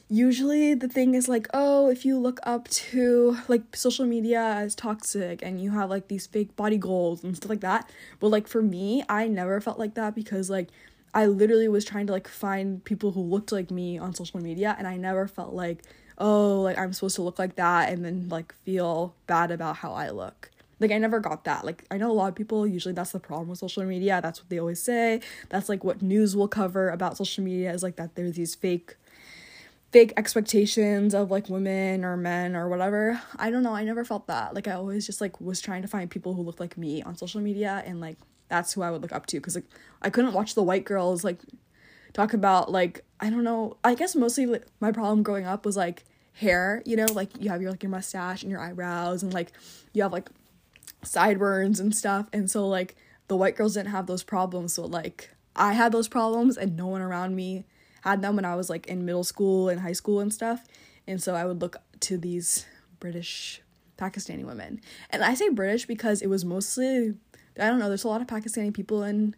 usually 0.09 0.75
the 0.75 0.87
thing 0.87 1.15
is 1.15 1.27
like 1.27 1.47
oh 1.53 1.89
if 1.89 2.05
you 2.05 2.19
look 2.19 2.39
up 2.43 2.67
to 2.67 3.37
like 3.47 3.75
social 3.75 4.05
media 4.05 4.39
as 4.39 4.75
toxic 4.75 5.41
and 5.41 5.59
you 5.59 5.71
have 5.71 5.89
like 5.89 6.07
these 6.07 6.27
fake 6.27 6.55
body 6.55 6.77
goals 6.77 7.23
and 7.23 7.35
stuff 7.35 7.49
like 7.49 7.61
that 7.61 7.89
but 8.19 8.27
like 8.27 8.47
for 8.47 8.61
me 8.61 9.03
i 9.09 9.27
never 9.27 9.59
felt 9.61 9.79
like 9.79 9.95
that 9.95 10.13
because 10.13 10.49
like 10.49 10.67
i 11.13 11.25
literally 11.25 11.67
was 11.67 11.85
trying 11.85 12.05
to 12.05 12.13
like 12.13 12.27
find 12.27 12.83
people 12.83 13.13
who 13.13 13.21
looked 13.21 13.51
like 13.51 13.71
me 13.71 13.97
on 13.97 14.13
social 14.13 14.39
media 14.39 14.75
and 14.77 14.87
i 14.87 14.97
never 14.97 15.27
felt 15.27 15.53
like 15.53 15.83
oh, 16.17 16.61
like 16.61 16.77
I'm 16.77 16.93
supposed 16.93 17.15
to 17.15 17.21
look 17.21 17.39
like 17.39 17.55
that 17.55 17.91
and 17.91 18.03
then 18.03 18.27
like 18.29 18.53
feel 18.63 19.15
bad 19.27 19.51
about 19.51 19.77
how 19.77 19.93
I 19.93 20.09
look. 20.09 20.51
Like 20.79 20.91
I 20.91 20.97
never 20.97 21.19
got 21.19 21.45
that. 21.45 21.65
Like 21.65 21.85
I 21.89 21.97
know 21.97 22.11
a 22.11 22.13
lot 22.13 22.27
of 22.27 22.35
people 22.35 22.67
usually 22.67 22.93
that's 22.93 23.11
the 23.11 23.19
problem 23.19 23.49
with 23.49 23.59
social 23.59 23.83
media. 23.85 24.19
That's 24.21 24.41
what 24.41 24.49
they 24.49 24.59
always 24.59 24.81
say. 24.81 25.21
That's 25.49 25.69
like 25.69 25.83
what 25.83 26.01
news 26.01 26.35
will 26.35 26.47
cover 26.47 26.89
about 26.89 27.17
social 27.17 27.43
media 27.43 27.71
is 27.71 27.83
like 27.83 27.95
that 27.95 28.15
there's 28.15 28.35
these 28.35 28.55
fake 28.55 28.97
fake 29.93 30.11
expectations 30.17 31.13
of 31.13 31.29
like 31.29 31.49
women 31.49 32.03
or 32.03 32.17
men 32.17 32.55
or 32.55 32.67
whatever. 32.67 33.21
I 33.37 33.51
don't 33.51 33.63
know. 33.63 33.75
I 33.75 33.83
never 33.83 34.03
felt 34.03 34.27
that. 34.27 34.55
Like 34.55 34.67
I 34.67 34.71
always 34.71 35.05
just 35.05 35.21
like 35.21 35.39
was 35.39 35.61
trying 35.61 35.83
to 35.83 35.87
find 35.87 36.09
people 36.09 36.33
who 36.33 36.41
looked 36.41 36.59
like 36.59 36.77
me 36.77 37.01
on 37.03 37.15
social 37.15 37.39
media 37.39 37.83
and 37.85 38.01
like 38.01 38.17
that's 38.49 38.73
who 38.73 38.81
I 38.81 38.91
would 38.91 39.01
look 39.01 39.13
up 39.13 39.25
to 39.27 39.39
cuz 39.39 39.55
like 39.55 39.65
I 40.01 40.09
couldn't 40.09 40.33
watch 40.33 40.55
the 40.55 40.63
white 40.63 40.83
girls 40.83 41.23
like 41.23 41.39
talk 42.13 42.33
about 42.33 42.71
like 42.71 43.03
I 43.19 43.29
don't 43.29 43.43
know. 43.43 43.77
I 43.83 43.95
guess 43.95 44.15
mostly 44.15 44.45
like, 44.45 44.65
my 44.79 44.91
problem 44.91 45.23
growing 45.23 45.45
up 45.45 45.65
was 45.65 45.77
like 45.77 46.03
hair, 46.33 46.81
you 46.85 46.95
know, 46.95 47.05
like 47.13 47.29
you 47.41 47.49
have 47.49 47.61
your 47.61 47.71
like 47.71 47.83
your 47.83 47.89
mustache 47.89 48.43
and 48.43 48.51
your 48.51 48.59
eyebrows 48.59 49.23
and 49.23 49.33
like 49.33 49.51
you 49.93 50.03
have 50.03 50.11
like 50.11 50.29
sideburns 51.03 51.79
and 51.79 51.95
stuff. 51.95 52.27
And 52.33 52.49
so 52.49 52.67
like 52.67 52.95
the 53.27 53.35
white 53.35 53.55
girls 53.55 53.75
didn't 53.75 53.91
have 53.91 54.07
those 54.07 54.23
problems. 54.23 54.73
So 54.73 54.85
like 54.85 55.29
I 55.55 55.73
had 55.73 55.91
those 55.91 56.07
problems 56.07 56.57
and 56.57 56.75
no 56.75 56.87
one 56.87 57.01
around 57.01 57.35
me 57.35 57.65
had 58.01 58.21
them 58.21 58.35
when 58.35 58.45
I 58.45 58.55
was 58.55 58.69
like 58.69 58.87
in 58.87 59.05
middle 59.05 59.23
school 59.23 59.69
and 59.69 59.79
high 59.79 59.93
school 59.93 60.19
and 60.19 60.33
stuff. 60.33 60.65
And 61.07 61.21
so 61.21 61.35
I 61.35 61.45
would 61.45 61.61
look 61.61 61.77
to 62.01 62.17
these 62.17 62.65
British 62.99 63.61
Pakistani 63.97 64.43
women. 64.43 64.81
And 65.09 65.23
I 65.23 65.33
say 65.35 65.49
British 65.49 65.85
because 65.85 66.21
it 66.21 66.27
was 66.27 66.43
mostly 66.43 67.13
I 67.59 67.67
don't 67.67 67.79
know, 67.79 67.87
there's 67.87 68.03
a 68.03 68.09
lot 68.09 68.21
of 68.21 68.27
Pakistani 68.27 68.73
people 68.73 69.03
in 69.03 69.35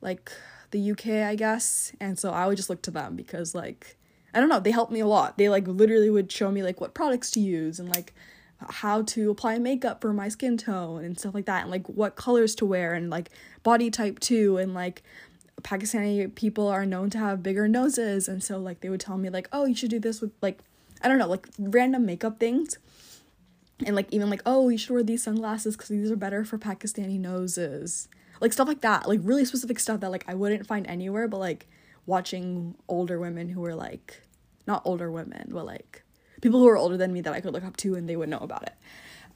like 0.00 0.32
the 0.70 0.90
UK, 0.92 1.28
I 1.28 1.34
guess. 1.34 1.92
And 2.00 2.18
so 2.18 2.30
I 2.32 2.46
would 2.46 2.56
just 2.56 2.70
look 2.70 2.82
to 2.82 2.90
them 2.90 3.16
because 3.16 3.54
like 3.54 3.96
I 4.34 4.40
don't 4.40 4.50
know, 4.50 4.60
they 4.60 4.70
helped 4.70 4.92
me 4.92 5.00
a 5.00 5.06
lot. 5.06 5.38
They 5.38 5.48
like 5.48 5.66
literally 5.66 6.10
would 6.10 6.30
show 6.30 6.50
me 6.50 6.62
like 6.62 6.80
what 6.80 6.94
products 6.94 7.30
to 7.32 7.40
use 7.40 7.80
and 7.80 7.88
like 7.88 8.12
how 8.68 9.02
to 9.02 9.30
apply 9.30 9.58
makeup 9.58 10.00
for 10.00 10.12
my 10.12 10.28
skin 10.28 10.56
tone 10.56 11.04
and 11.04 11.18
stuff 11.18 11.34
like 11.34 11.46
that 11.46 11.62
and 11.62 11.70
like 11.70 11.86
what 11.88 12.16
colors 12.16 12.54
to 12.56 12.66
wear 12.66 12.94
and 12.94 13.10
like 13.10 13.30
body 13.62 13.90
type 13.90 14.18
too 14.18 14.56
and 14.56 14.74
like 14.74 15.02
Pakistani 15.62 16.34
people 16.34 16.68
are 16.68 16.86
known 16.86 17.10
to 17.10 17.18
have 17.18 17.42
bigger 17.42 17.68
noses 17.68 18.28
and 18.28 18.42
so 18.42 18.58
like 18.58 18.80
they 18.80 18.88
would 18.88 19.00
tell 19.00 19.18
me 19.18 19.28
like 19.30 19.48
oh 19.52 19.64
you 19.64 19.74
should 19.74 19.90
do 19.90 19.98
this 19.98 20.20
with 20.20 20.32
like 20.40 20.58
I 21.02 21.08
don't 21.08 21.18
know 21.18 21.28
like 21.28 21.48
random 21.58 22.06
makeup 22.06 22.38
things 22.40 22.78
and 23.84 23.94
like 23.94 24.10
even 24.10 24.30
like 24.30 24.42
oh 24.46 24.68
you 24.68 24.78
should 24.78 24.92
wear 24.92 25.02
these 25.02 25.22
sunglasses 25.22 25.76
because 25.76 25.88
these 25.88 26.10
are 26.10 26.16
better 26.16 26.44
for 26.44 26.58
Pakistani 26.58 27.18
noses 27.18 28.08
like 28.40 28.52
stuff 28.52 28.68
like 28.68 28.80
that 28.80 29.08
like 29.08 29.20
really 29.22 29.44
specific 29.44 29.78
stuff 29.78 30.00
that 30.00 30.10
like 30.10 30.24
i 30.28 30.34
wouldn't 30.34 30.66
find 30.66 30.86
anywhere 30.86 31.28
but 31.28 31.38
like 31.38 31.68
watching 32.06 32.74
older 32.88 33.18
women 33.18 33.48
who 33.48 33.60
were 33.60 33.74
like 33.74 34.22
not 34.66 34.82
older 34.84 35.10
women 35.10 35.48
but 35.50 35.64
like 35.66 36.02
people 36.40 36.60
who 36.60 36.68
are 36.68 36.76
older 36.76 36.96
than 36.96 37.12
me 37.12 37.20
that 37.20 37.32
i 37.32 37.40
could 37.40 37.52
look 37.52 37.64
up 37.64 37.76
to 37.76 37.94
and 37.94 38.08
they 38.08 38.16
would 38.16 38.28
know 38.28 38.38
about 38.38 38.62
it. 38.62 38.74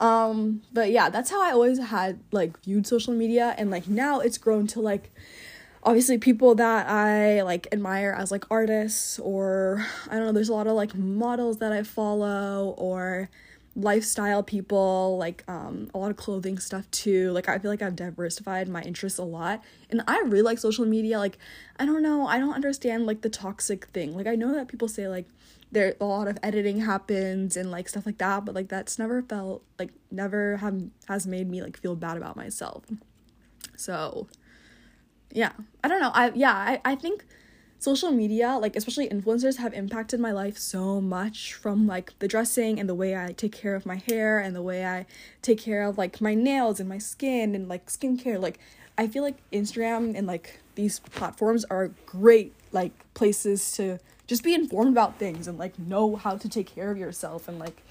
Um 0.00 0.62
but 0.72 0.90
yeah 0.90 1.10
that's 1.10 1.30
how 1.30 1.42
i 1.42 1.50
always 1.50 1.78
had 1.78 2.20
like 2.32 2.62
viewed 2.62 2.86
social 2.86 3.12
media 3.12 3.54
and 3.58 3.70
like 3.70 3.86
now 3.86 4.20
it's 4.20 4.38
grown 4.38 4.66
to 4.68 4.80
like 4.80 5.10
obviously 5.82 6.18
people 6.18 6.54
that 6.56 6.88
I 6.88 7.42
like 7.42 7.66
admire 7.72 8.14
as 8.16 8.30
like 8.30 8.44
artists 8.50 9.18
or 9.18 9.84
I 10.08 10.16
don't 10.16 10.26
know 10.26 10.32
there's 10.32 10.48
a 10.48 10.54
lot 10.54 10.66
of 10.66 10.74
like 10.74 10.94
models 10.94 11.58
that 11.58 11.72
I 11.72 11.82
follow 11.82 12.74
or 12.76 13.30
lifestyle 13.76 14.42
people, 14.42 15.16
like 15.18 15.44
um, 15.48 15.88
a 15.94 15.98
lot 15.98 16.10
of 16.10 16.16
clothing 16.16 16.58
stuff 16.58 16.90
too. 16.90 17.30
Like 17.32 17.48
I 17.48 17.58
feel 17.58 17.70
like 17.70 17.82
I've 17.82 17.96
diversified 17.96 18.68
my 18.68 18.82
interests 18.82 19.18
a 19.18 19.24
lot. 19.24 19.62
And 19.90 20.02
I 20.06 20.18
really 20.20 20.42
like 20.42 20.58
social 20.58 20.84
media. 20.84 21.18
Like 21.18 21.38
I 21.78 21.86
don't 21.86 22.02
know, 22.02 22.26
I 22.26 22.38
don't 22.38 22.54
understand 22.54 23.06
like 23.06 23.22
the 23.22 23.30
toxic 23.30 23.86
thing. 23.86 24.16
Like 24.16 24.26
I 24.26 24.34
know 24.34 24.52
that 24.54 24.68
people 24.68 24.88
say 24.88 25.08
like 25.08 25.26
there 25.72 25.94
a 26.00 26.04
lot 26.04 26.26
of 26.26 26.36
editing 26.42 26.80
happens 26.80 27.56
and 27.56 27.70
like 27.70 27.88
stuff 27.88 28.06
like 28.06 28.18
that, 28.18 28.44
but 28.44 28.54
like 28.54 28.68
that's 28.68 28.98
never 28.98 29.22
felt 29.22 29.62
like 29.78 29.90
never 30.10 30.56
have 30.56 30.82
has 31.06 31.26
made 31.26 31.48
me 31.48 31.62
like 31.62 31.76
feel 31.76 31.94
bad 31.94 32.16
about 32.16 32.36
myself. 32.36 32.84
So 33.76 34.26
yeah. 35.32 35.52
I 35.84 35.88
don't 35.88 36.00
know. 36.00 36.10
I 36.12 36.32
yeah, 36.34 36.54
I, 36.54 36.80
I 36.84 36.94
think 36.96 37.24
social 37.80 38.12
media, 38.12 38.58
like 38.60 38.76
especially 38.76 39.08
influencers, 39.08 39.56
have 39.56 39.72
impacted 39.72 40.20
my 40.20 40.30
life 40.30 40.58
so 40.58 41.00
much 41.00 41.54
from 41.54 41.86
like 41.86 42.16
the 42.18 42.28
dressing 42.28 42.78
and 42.78 42.88
the 42.88 42.94
way 42.94 43.16
I 43.16 43.32
take 43.32 43.52
care 43.52 43.74
of 43.74 43.86
my 43.86 43.96
hair 43.96 44.38
and 44.38 44.54
the 44.54 44.62
way 44.62 44.84
I 44.84 45.06
take 45.42 45.58
care 45.58 45.82
of 45.82 45.98
like 45.98 46.20
my 46.20 46.34
nails 46.34 46.78
and 46.78 46.88
my 46.88 46.98
skin 46.98 47.54
and 47.54 47.68
like 47.68 47.86
skincare. 47.86 48.38
Like 48.38 48.58
I 48.98 49.08
feel 49.08 49.22
like 49.22 49.38
Instagram 49.50 50.14
and 50.14 50.26
like 50.26 50.60
these 50.74 51.00
platforms 51.00 51.64
are 51.64 51.88
great 52.04 52.52
like 52.70 52.92
places 53.14 53.72
to 53.72 53.98
just 54.26 54.44
be 54.44 54.54
informed 54.54 54.92
about 54.92 55.18
things 55.18 55.48
and 55.48 55.58
like 55.58 55.78
know 55.78 56.16
how 56.16 56.36
to 56.36 56.48
take 56.48 56.66
care 56.66 56.90
of 56.90 56.98
yourself 56.98 57.48
and 57.48 57.58
like 57.58 57.82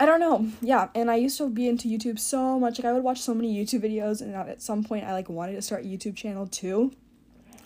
I 0.00 0.06
don't 0.06 0.20
know. 0.20 0.48
Yeah, 0.60 0.88
and 0.94 1.10
I 1.10 1.16
used 1.16 1.38
to 1.38 1.48
be 1.48 1.66
into 1.68 1.88
YouTube 1.88 2.20
so 2.20 2.58
much. 2.58 2.78
Like 2.78 2.86
I 2.86 2.92
would 2.92 3.02
watch 3.02 3.20
so 3.20 3.34
many 3.34 3.52
YouTube 3.56 3.82
videos 3.82 4.20
and 4.20 4.34
at 4.34 4.60
some 4.60 4.84
point 4.84 5.04
I 5.04 5.12
like 5.12 5.28
wanted 5.28 5.54
to 5.54 5.62
start 5.62 5.84
a 5.84 5.86
YouTube 5.86 6.16
channel 6.16 6.46
too. 6.46 6.92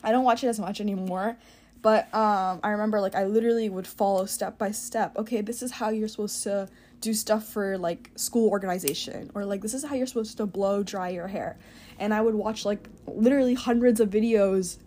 I 0.02 0.12
don't 0.12 0.24
watch 0.24 0.44
it 0.44 0.48
as 0.48 0.58
much 0.58 0.80
anymore. 0.80 1.36
But 1.82 2.14
um, 2.14 2.60
I 2.62 2.70
remember 2.70 3.00
like 3.00 3.16
I 3.16 3.24
literally 3.24 3.68
would 3.68 3.86
follow 3.86 4.24
step 4.26 4.56
by 4.56 4.70
step. 4.70 5.16
Okay, 5.18 5.40
this 5.40 5.62
is 5.62 5.72
how 5.72 5.90
you're 5.90 6.08
supposed 6.08 6.42
to 6.44 6.68
do 7.00 7.12
stuff 7.12 7.44
for 7.44 7.76
like 7.76 8.10
school 8.14 8.48
organization, 8.50 9.30
or 9.34 9.44
like 9.44 9.60
this 9.60 9.74
is 9.74 9.84
how 9.84 9.96
you're 9.96 10.06
supposed 10.06 10.36
to 10.36 10.46
blow 10.46 10.84
dry 10.84 11.08
your 11.08 11.26
hair. 11.26 11.58
And 11.98 12.14
I 12.14 12.20
would 12.20 12.36
watch 12.36 12.64
like 12.64 12.88
literally 13.06 13.54
hundreds 13.54 13.98
of 13.98 14.10
videos 14.10 14.78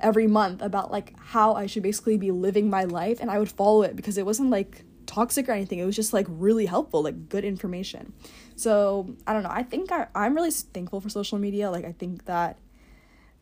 every 0.00 0.26
month 0.26 0.60
about 0.60 0.92
like 0.92 1.18
how 1.18 1.54
I 1.54 1.64
should 1.64 1.82
basically 1.82 2.18
be 2.18 2.30
living 2.30 2.68
my 2.68 2.84
life, 2.84 3.20
and 3.20 3.30
I 3.30 3.38
would 3.38 3.50
follow 3.50 3.82
it 3.82 3.96
because 3.96 4.18
it 4.18 4.26
wasn't 4.26 4.50
like 4.50 4.84
toxic 5.06 5.48
or 5.48 5.52
anything. 5.52 5.78
It 5.78 5.86
was 5.86 5.96
just 5.96 6.12
like 6.12 6.26
really 6.28 6.66
helpful, 6.66 7.02
like 7.02 7.30
good 7.30 7.44
information. 7.44 8.12
So 8.56 9.16
I 9.26 9.32
don't 9.32 9.42
know. 9.42 9.50
I 9.50 9.62
think 9.62 9.90
I, 9.92 10.08
I'm 10.14 10.34
really 10.34 10.50
thankful 10.50 11.00
for 11.00 11.08
social 11.08 11.38
media. 11.38 11.70
Like 11.70 11.86
I 11.86 11.92
think 11.92 12.26
that 12.26 12.58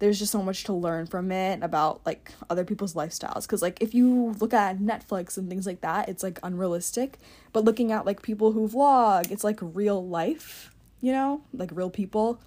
there's 0.03 0.19
just 0.19 0.33
so 0.33 0.43
much 0.43 0.65
to 0.65 0.73
learn 0.73 1.07
from 1.07 1.31
it 1.31 1.63
about 1.63 2.01
like 2.05 2.33
other 2.51 2.65
people's 2.65 2.95
lifestyles. 2.95 3.43
Because 3.43 3.63
like 3.63 3.81
if 3.81 3.95
you 3.95 4.35
look 4.41 4.53
at 4.53 4.81
netflix 4.81 5.39
and 5.39 5.49
things 5.49 5.65
like 5.65 5.81
that 5.83 6.09
it's 6.09 6.25
like 6.25 6.41
unrealistic. 6.43 7.21
But 7.53 7.63
looking 7.63 7.93
at 7.93 8.05
like 8.05 8.21
people 8.21 8.51
who 8.51 8.67
vlog 8.69 9.31
it's 9.31 9.45
like 9.45 9.61
real 9.63 10.05
life 10.05 10.75
you 11.01 11.13
know? 11.13 11.43
Like 11.53 11.71
real 11.73 11.89
people. 11.89 12.41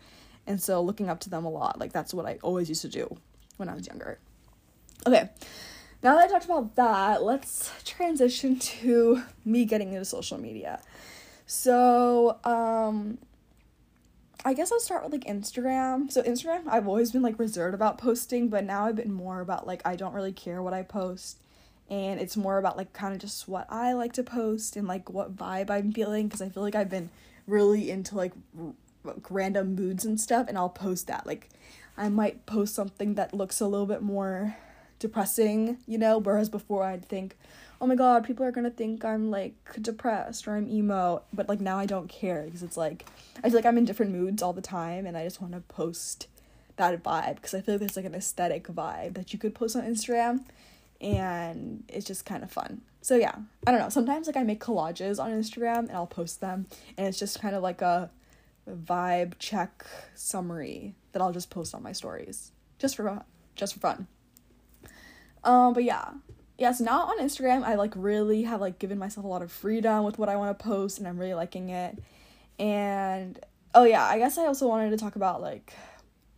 And 0.45 0.61
so 0.61 0.81
looking 0.81 1.09
up 1.09 1.21
to 1.21 1.29
them 1.29 1.45
a 1.45 1.49
lot 1.49 1.79
like 1.79 1.93
that's 1.93 2.13
what 2.13 2.25
i 2.25 2.39
always 2.43 2.67
used 2.67 2.81
to 2.81 2.89
do 2.89 3.15
when 3.55 3.69
i 3.69 3.73
was 3.73 3.87
younger. 3.87 4.19
Okay. 5.07 5.29
Now 6.03 6.15
that 6.15 6.25
I 6.25 6.27
talked 6.27 6.43
about 6.43 6.75
that, 6.75 7.23
let's 7.23 7.71
transition 7.85 8.59
to 8.59 9.23
me 9.45 9.63
getting 9.63 9.93
into 9.93 10.03
social 10.03 10.37
media. 10.37 10.81
So, 11.45 12.37
um, 12.43 13.17
I 14.45 14.53
guess 14.53 14.71
I'll 14.71 14.79
start 14.79 15.03
with 15.03 15.11
like 15.11 15.25
Instagram. 15.25 16.11
So 16.11 16.21
Instagram, 16.21 16.61
I've 16.67 16.87
always 16.87 17.11
been 17.11 17.23
like 17.23 17.39
reserved 17.39 17.73
about 17.73 17.97
posting, 17.97 18.47
but 18.47 18.63
now 18.63 18.85
I've 18.85 18.95
been 18.95 19.11
more 19.11 19.41
about 19.41 19.65
like 19.65 19.81
I 19.83 19.95
don't 19.95 20.13
really 20.13 20.31
care 20.31 20.61
what 20.61 20.73
I 20.73 20.83
post 20.83 21.39
and 21.89 22.19
it's 22.19 22.37
more 22.37 22.57
about 22.57 22.77
like 22.77 22.93
kind 22.93 23.13
of 23.13 23.19
just 23.19 23.47
what 23.47 23.67
I 23.69 23.93
like 23.93 24.13
to 24.13 24.23
post 24.23 24.75
and 24.75 24.87
like 24.87 25.09
what 25.09 25.35
vibe 25.35 25.69
I'm 25.69 25.91
feeling 25.91 26.27
because 26.27 26.41
I 26.41 26.49
feel 26.49 26.63
like 26.63 26.75
I've 26.75 26.89
been 26.89 27.09
really 27.47 27.91
into 27.91 28.15
like 28.15 28.33
r- 28.59 29.15
random 29.29 29.75
moods 29.75 30.05
and 30.05 30.19
stuff 30.19 30.47
and 30.47 30.57
I'll 30.57 30.69
post 30.69 31.07
that 31.07 31.25
like 31.27 31.49
I 31.97 32.09
might 32.09 32.45
post 32.45 32.75
something 32.75 33.15
that 33.15 33.33
looks 33.33 33.61
a 33.61 33.67
little 33.67 33.85
bit 33.85 34.01
more 34.01 34.57
depressing, 34.99 35.77
you 35.87 35.97
know, 35.97 36.17
whereas 36.17 36.49
before 36.49 36.83
I'd 36.83 37.05
think, 37.05 37.37
"Oh 37.81 37.87
my 37.87 37.95
god, 37.95 38.23
people 38.23 38.45
are 38.45 38.51
to 38.51 38.69
think 38.69 39.03
I'm 39.05 39.29
like 39.31 39.55
depressed 39.81 40.47
or 40.47 40.55
I'm 40.55 40.67
emo." 40.67 41.23
But 41.33 41.49
like 41.49 41.61
now 41.61 41.77
I 41.77 41.85
don't 41.85 42.09
care 42.09 42.43
because 42.43 42.63
it's 42.63 42.77
like 42.77 43.05
I 43.43 43.49
feel 43.49 43.57
like 43.57 43.65
I'm 43.65 43.77
in 43.77 43.85
different 43.85 44.11
moods 44.11 44.41
all 44.41 44.53
the 44.53 44.61
time 44.61 45.05
and 45.05 45.17
I 45.17 45.23
just 45.23 45.41
want 45.41 45.53
to 45.53 45.61
post 45.61 46.27
that 46.77 47.01
vibe 47.03 47.35
because 47.35 47.53
I 47.53 47.61
feel 47.61 47.75
like 47.75 47.79
there's 47.79 47.95
like 47.95 48.05
an 48.05 48.15
aesthetic 48.15 48.67
vibe 48.67 49.15
that 49.15 49.33
you 49.33 49.39
could 49.39 49.55
post 49.55 49.75
on 49.75 49.83
Instagram 49.83 50.43
and 51.01 51.83
it's 51.87 52.05
just 52.05 52.25
kind 52.25 52.43
of 52.43 52.51
fun. 52.51 52.81
So 53.01 53.15
yeah, 53.15 53.35
I 53.67 53.71
don't 53.71 53.79
know. 53.79 53.89
Sometimes 53.89 54.27
like 54.27 54.37
I 54.37 54.43
make 54.43 54.59
collages 54.59 55.23
on 55.23 55.31
Instagram 55.31 55.79
and 55.79 55.91
I'll 55.91 56.07
post 56.07 56.41
them 56.41 56.67
and 56.97 57.07
it's 57.07 57.19
just 57.19 57.41
kind 57.41 57.55
of 57.55 57.61
like 57.61 57.81
a 57.81 58.09
vibe 58.69 59.33
check 59.37 59.85
summary 60.15 60.95
that 61.11 61.21
I'll 61.21 61.31
just 61.31 61.49
post 61.49 61.75
on 61.75 61.83
my 61.83 61.91
stories 61.91 62.51
just 62.79 62.95
for 62.95 63.23
just 63.55 63.73
for 63.73 63.79
fun. 63.79 64.07
Um 65.43 65.73
but 65.73 65.83
yeah. 65.83 66.11
Yeah, 66.57 66.71
so 66.71 66.85
now 66.85 67.01
on 67.01 67.19
Instagram 67.19 67.63
I 67.63 67.75
like 67.75 67.93
really 67.95 68.43
have 68.43 68.61
like 68.61 68.79
given 68.79 68.97
myself 68.97 69.25
a 69.25 69.27
lot 69.27 69.41
of 69.41 69.51
freedom 69.51 70.03
with 70.03 70.17
what 70.17 70.29
I 70.29 70.37
want 70.37 70.57
to 70.57 70.63
post 70.63 70.99
and 70.99 71.07
I'm 71.07 71.19
really 71.19 71.33
liking 71.33 71.69
it. 71.69 71.97
And 72.57 73.39
oh 73.73 73.83
yeah, 73.83 74.05
I 74.05 74.17
guess 74.17 74.37
I 74.37 74.45
also 74.45 74.67
wanted 74.67 74.91
to 74.91 74.97
talk 74.97 75.15
about 75.15 75.41
like 75.41 75.73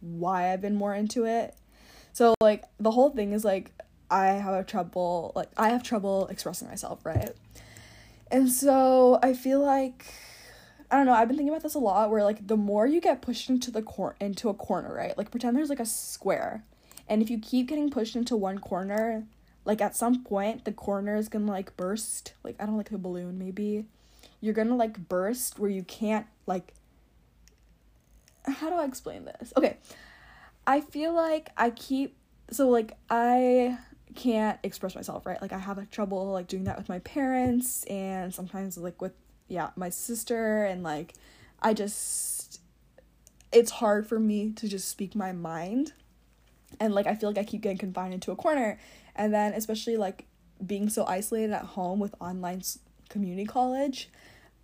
why 0.01 0.51
I've 0.51 0.61
been 0.61 0.75
more 0.75 0.93
into 0.93 1.25
it. 1.25 1.55
So 2.13 2.33
like 2.41 2.63
the 2.79 2.91
whole 2.91 3.11
thing 3.11 3.31
is 3.33 3.45
like 3.45 3.71
I 4.09 4.27
have 4.27 4.55
a 4.55 4.63
trouble 4.63 5.33
like 5.35 5.49
I 5.55 5.69
have 5.69 5.83
trouble 5.83 6.27
expressing 6.27 6.67
myself, 6.67 7.05
right? 7.05 7.33
And 8.31 8.49
so 8.51 9.19
I 9.21 9.33
feel 9.33 9.59
like 9.59 10.05
I 10.89 10.97
don't 10.97 11.05
know, 11.05 11.13
I've 11.13 11.27
been 11.27 11.37
thinking 11.37 11.53
about 11.53 11.63
this 11.63 11.75
a 11.75 11.79
lot 11.79 12.09
where 12.09 12.23
like 12.23 12.47
the 12.47 12.57
more 12.57 12.87
you 12.87 13.01
get 13.01 13.21
pushed 13.21 13.49
into 13.49 13.69
the 13.69 13.83
cor- 13.83 14.15
into 14.19 14.49
a 14.49 14.53
corner, 14.55 14.95
right? 14.95 15.15
Like 15.15 15.29
pretend 15.29 15.55
there's 15.55 15.69
like 15.69 15.79
a 15.79 15.85
square. 15.85 16.63
And 17.07 17.21
if 17.21 17.29
you 17.29 17.39
keep 17.39 17.67
getting 17.67 17.89
pushed 17.89 18.15
into 18.15 18.35
one 18.35 18.57
corner, 18.57 19.25
like 19.67 19.81
at 19.81 19.95
some 19.97 20.23
point 20.23 20.63
the 20.63 20.71
corner 20.71 21.17
is 21.17 21.27
to 21.45 21.51
like 21.51 21.75
burst. 21.75 22.33
Like 22.41 22.55
I 22.57 22.65
don't 22.65 22.77
like 22.77 22.89
a 22.89 22.97
balloon 22.97 23.37
maybe. 23.37 23.85
You're 24.39 24.53
to 24.69 24.75
like 24.75 25.09
burst 25.09 25.59
where 25.59 25.69
you 25.69 25.83
can't 25.83 26.25
like 26.47 26.73
how 28.45 28.69
do 28.69 28.77
I 28.77 28.85
explain 28.85 29.25
this? 29.25 29.51
Okay. 29.57 29.75
I 30.65 30.79
feel 30.79 31.13
like 31.13 31.49
I 31.57 31.69
keep 31.71 32.15
so 32.49 32.69
like 32.69 32.93
I 33.09 33.77
can't 34.15 34.57
express 34.63 34.95
myself, 34.95 35.25
right? 35.25 35.41
Like 35.41 35.51
I 35.51 35.57
have 35.57 35.77
like 35.77 35.91
trouble 35.91 36.31
like 36.31 36.47
doing 36.47 36.63
that 36.63 36.77
with 36.77 36.87
my 36.87 36.99
parents 36.99 37.83
and 37.83 38.33
sometimes 38.33 38.77
like 38.77 39.01
with 39.01 39.13
yeah, 39.49 39.71
my 39.75 39.89
sister 39.89 40.63
and 40.63 40.81
like 40.81 41.13
I 41.61 41.73
just 41.73 42.61
it's 43.51 43.71
hard 43.71 44.07
for 44.07 44.17
me 44.17 44.53
to 44.53 44.69
just 44.69 44.87
speak 44.87 45.13
my 45.13 45.33
mind. 45.33 45.91
And 46.79 46.95
like 46.95 47.05
I 47.05 47.15
feel 47.15 47.29
like 47.29 47.37
I 47.37 47.43
keep 47.43 47.59
getting 47.59 47.77
confined 47.77 48.13
into 48.13 48.31
a 48.31 48.35
corner 48.37 48.79
and 49.17 49.33
then 49.33 49.53
especially 49.53 49.97
like 49.97 50.25
being 50.65 50.89
so 50.89 51.05
isolated 51.05 51.53
at 51.53 51.63
home 51.63 51.99
with 51.99 52.15
online 52.19 52.61
community 53.09 53.45
college, 53.45 54.09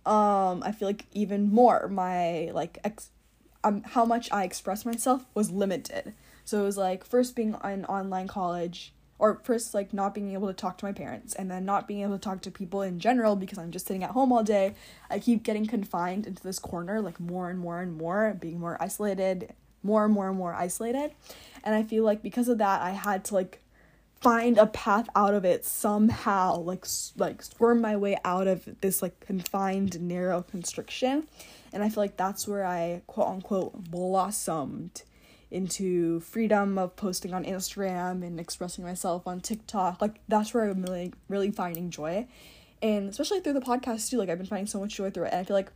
um 0.06 0.62
I 0.64 0.72
feel 0.72 0.88
like 0.88 1.06
even 1.12 1.52
more 1.52 1.88
my 1.88 2.50
like 2.52 2.78
ex- 2.84 3.10
um 3.62 3.82
how 3.82 4.04
much 4.04 4.30
I 4.32 4.44
express 4.44 4.84
myself 4.84 5.24
was 5.34 5.50
limited. 5.50 6.14
So 6.44 6.60
it 6.60 6.64
was 6.64 6.76
like 6.76 7.04
first 7.04 7.34
being 7.34 7.56
in 7.64 7.84
online 7.86 8.28
college 8.28 8.92
or 9.18 9.40
first 9.44 9.74
like 9.74 9.94
not 9.94 10.14
being 10.14 10.32
able 10.32 10.48
to 10.48 10.52
talk 10.52 10.76
to 10.78 10.84
my 10.84 10.92
parents 10.92 11.34
and 11.34 11.50
then 11.50 11.64
not 11.64 11.86
being 11.86 12.02
able 12.02 12.18
to 12.18 12.18
talk 12.18 12.42
to 12.42 12.50
people 12.50 12.82
in 12.82 12.98
general 12.98 13.36
because 13.36 13.58
I'm 13.58 13.70
just 13.70 13.86
sitting 13.86 14.04
at 14.04 14.10
home 14.10 14.32
all 14.32 14.42
day. 14.42 14.74
I 15.08 15.18
keep 15.18 15.42
getting 15.42 15.66
confined 15.66 16.26
into 16.26 16.42
this 16.42 16.58
corner 16.58 17.00
like 17.00 17.20
more 17.20 17.48
and 17.48 17.58
more 17.58 17.80
and 17.80 17.96
more, 17.96 18.36
being 18.38 18.60
more 18.60 18.76
isolated, 18.80 19.54
more 19.82 20.04
and 20.04 20.12
more 20.12 20.28
and 20.28 20.36
more 20.36 20.52
isolated. 20.52 21.12
And 21.62 21.74
I 21.74 21.82
feel 21.82 22.04
like 22.04 22.22
because 22.22 22.48
of 22.48 22.58
that 22.58 22.82
I 22.82 22.90
had 22.90 23.24
to 23.26 23.34
like 23.34 23.60
find 24.24 24.56
a 24.56 24.66
path 24.66 25.06
out 25.14 25.34
of 25.34 25.44
it 25.44 25.66
somehow, 25.66 26.56
like 26.56 26.86
like 27.16 27.42
squirm 27.42 27.82
my 27.82 27.94
way 27.94 28.16
out 28.24 28.46
of 28.46 28.66
this 28.80 29.02
like 29.02 29.20
confined 29.20 30.00
narrow 30.00 30.40
constriction. 30.42 31.28
And 31.74 31.84
I 31.84 31.90
feel 31.90 32.02
like 32.02 32.16
that's 32.16 32.48
where 32.48 32.64
I 32.64 33.02
quote 33.06 33.28
unquote 33.28 33.90
blossomed 33.90 35.02
into 35.50 36.20
freedom 36.20 36.78
of 36.78 36.96
posting 36.96 37.34
on 37.34 37.44
Instagram 37.44 38.26
and 38.26 38.40
expressing 38.40 38.82
myself 38.82 39.26
on 39.26 39.40
TikTok. 39.40 40.00
Like 40.00 40.20
that's 40.26 40.54
where 40.54 40.70
I'm 40.70 40.82
really 40.82 41.12
really 41.28 41.50
finding 41.50 41.90
joy. 41.90 42.26
And 42.80 43.10
especially 43.10 43.40
through 43.40 43.52
the 43.52 43.60
podcast 43.60 44.08
too, 44.08 44.16
like 44.16 44.30
I've 44.30 44.38
been 44.38 44.46
finding 44.46 44.66
so 44.66 44.80
much 44.80 44.96
joy 44.96 45.10
through 45.10 45.24
it. 45.24 45.32
And 45.32 45.40
I 45.40 45.44
feel 45.44 45.56
like 45.56 45.70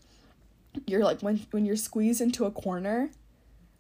you're 0.87 1.05
like 1.05 1.21
when 1.21 1.47
when 1.51 1.67
you're 1.67 1.77
squeezed 1.77 2.23
into 2.23 2.47
a 2.47 2.51
corner, 2.51 3.11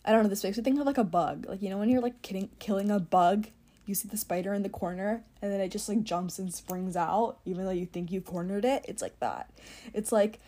I 0.04 0.12
don't 0.12 0.24
know, 0.24 0.28
this 0.28 0.44
makes 0.44 0.58
me 0.58 0.62
think 0.62 0.78
of 0.78 0.84
like 0.84 0.98
a 0.98 1.04
bug. 1.04 1.46
Like 1.48 1.62
you 1.62 1.70
know 1.70 1.78
when 1.78 1.88
you're 1.88 2.02
like 2.02 2.20
kidding, 2.20 2.50
killing 2.58 2.90
a 2.90 3.00
bug, 3.00 3.48
you 3.88 3.94
see 3.94 4.08
the 4.08 4.16
spider 4.16 4.52
in 4.52 4.62
the 4.62 4.68
corner 4.68 5.22
and 5.40 5.50
then 5.50 5.60
it 5.60 5.70
just 5.70 5.88
like 5.88 6.02
jumps 6.02 6.38
and 6.38 6.52
springs 6.52 6.96
out 6.96 7.38
even 7.44 7.64
though 7.64 7.70
you 7.70 7.86
think 7.86 8.12
you 8.12 8.20
cornered 8.20 8.64
it. 8.64 8.84
It's 8.88 9.02
like 9.02 9.18
that. 9.20 9.50
It's 9.94 10.12
like 10.12 10.38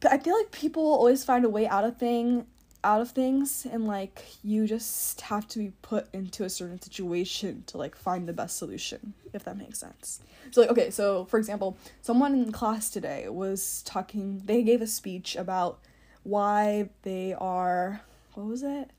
but 0.00 0.12
I 0.12 0.18
feel 0.18 0.36
like 0.36 0.50
people 0.50 0.82
always 0.82 1.24
find 1.24 1.44
a 1.44 1.48
way 1.48 1.66
out 1.66 1.84
of 1.84 1.96
thing 1.96 2.46
out 2.86 3.00
of 3.00 3.10
things 3.10 3.66
and 3.70 3.84
like 3.84 4.24
you 4.44 4.64
just 4.64 5.20
have 5.22 5.48
to 5.48 5.58
be 5.58 5.72
put 5.82 6.06
into 6.12 6.44
a 6.44 6.48
certain 6.48 6.80
situation 6.80 7.64
to 7.66 7.76
like 7.76 7.96
find 7.96 8.28
the 8.28 8.32
best 8.32 8.56
solution 8.56 9.12
if 9.32 9.42
that 9.42 9.56
makes 9.56 9.80
sense 9.80 10.20
so 10.52 10.60
like 10.60 10.70
okay 10.70 10.88
so 10.88 11.24
for 11.24 11.36
example 11.36 11.76
someone 12.00 12.32
in 12.32 12.52
class 12.52 12.88
today 12.88 13.28
was 13.28 13.82
talking 13.82 14.40
they 14.44 14.62
gave 14.62 14.80
a 14.80 14.86
speech 14.86 15.34
about 15.34 15.80
why 16.22 16.88
they 17.02 17.34
are 17.34 18.02
what 18.34 18.46
was 18.46 18.62
it 18.62 18.90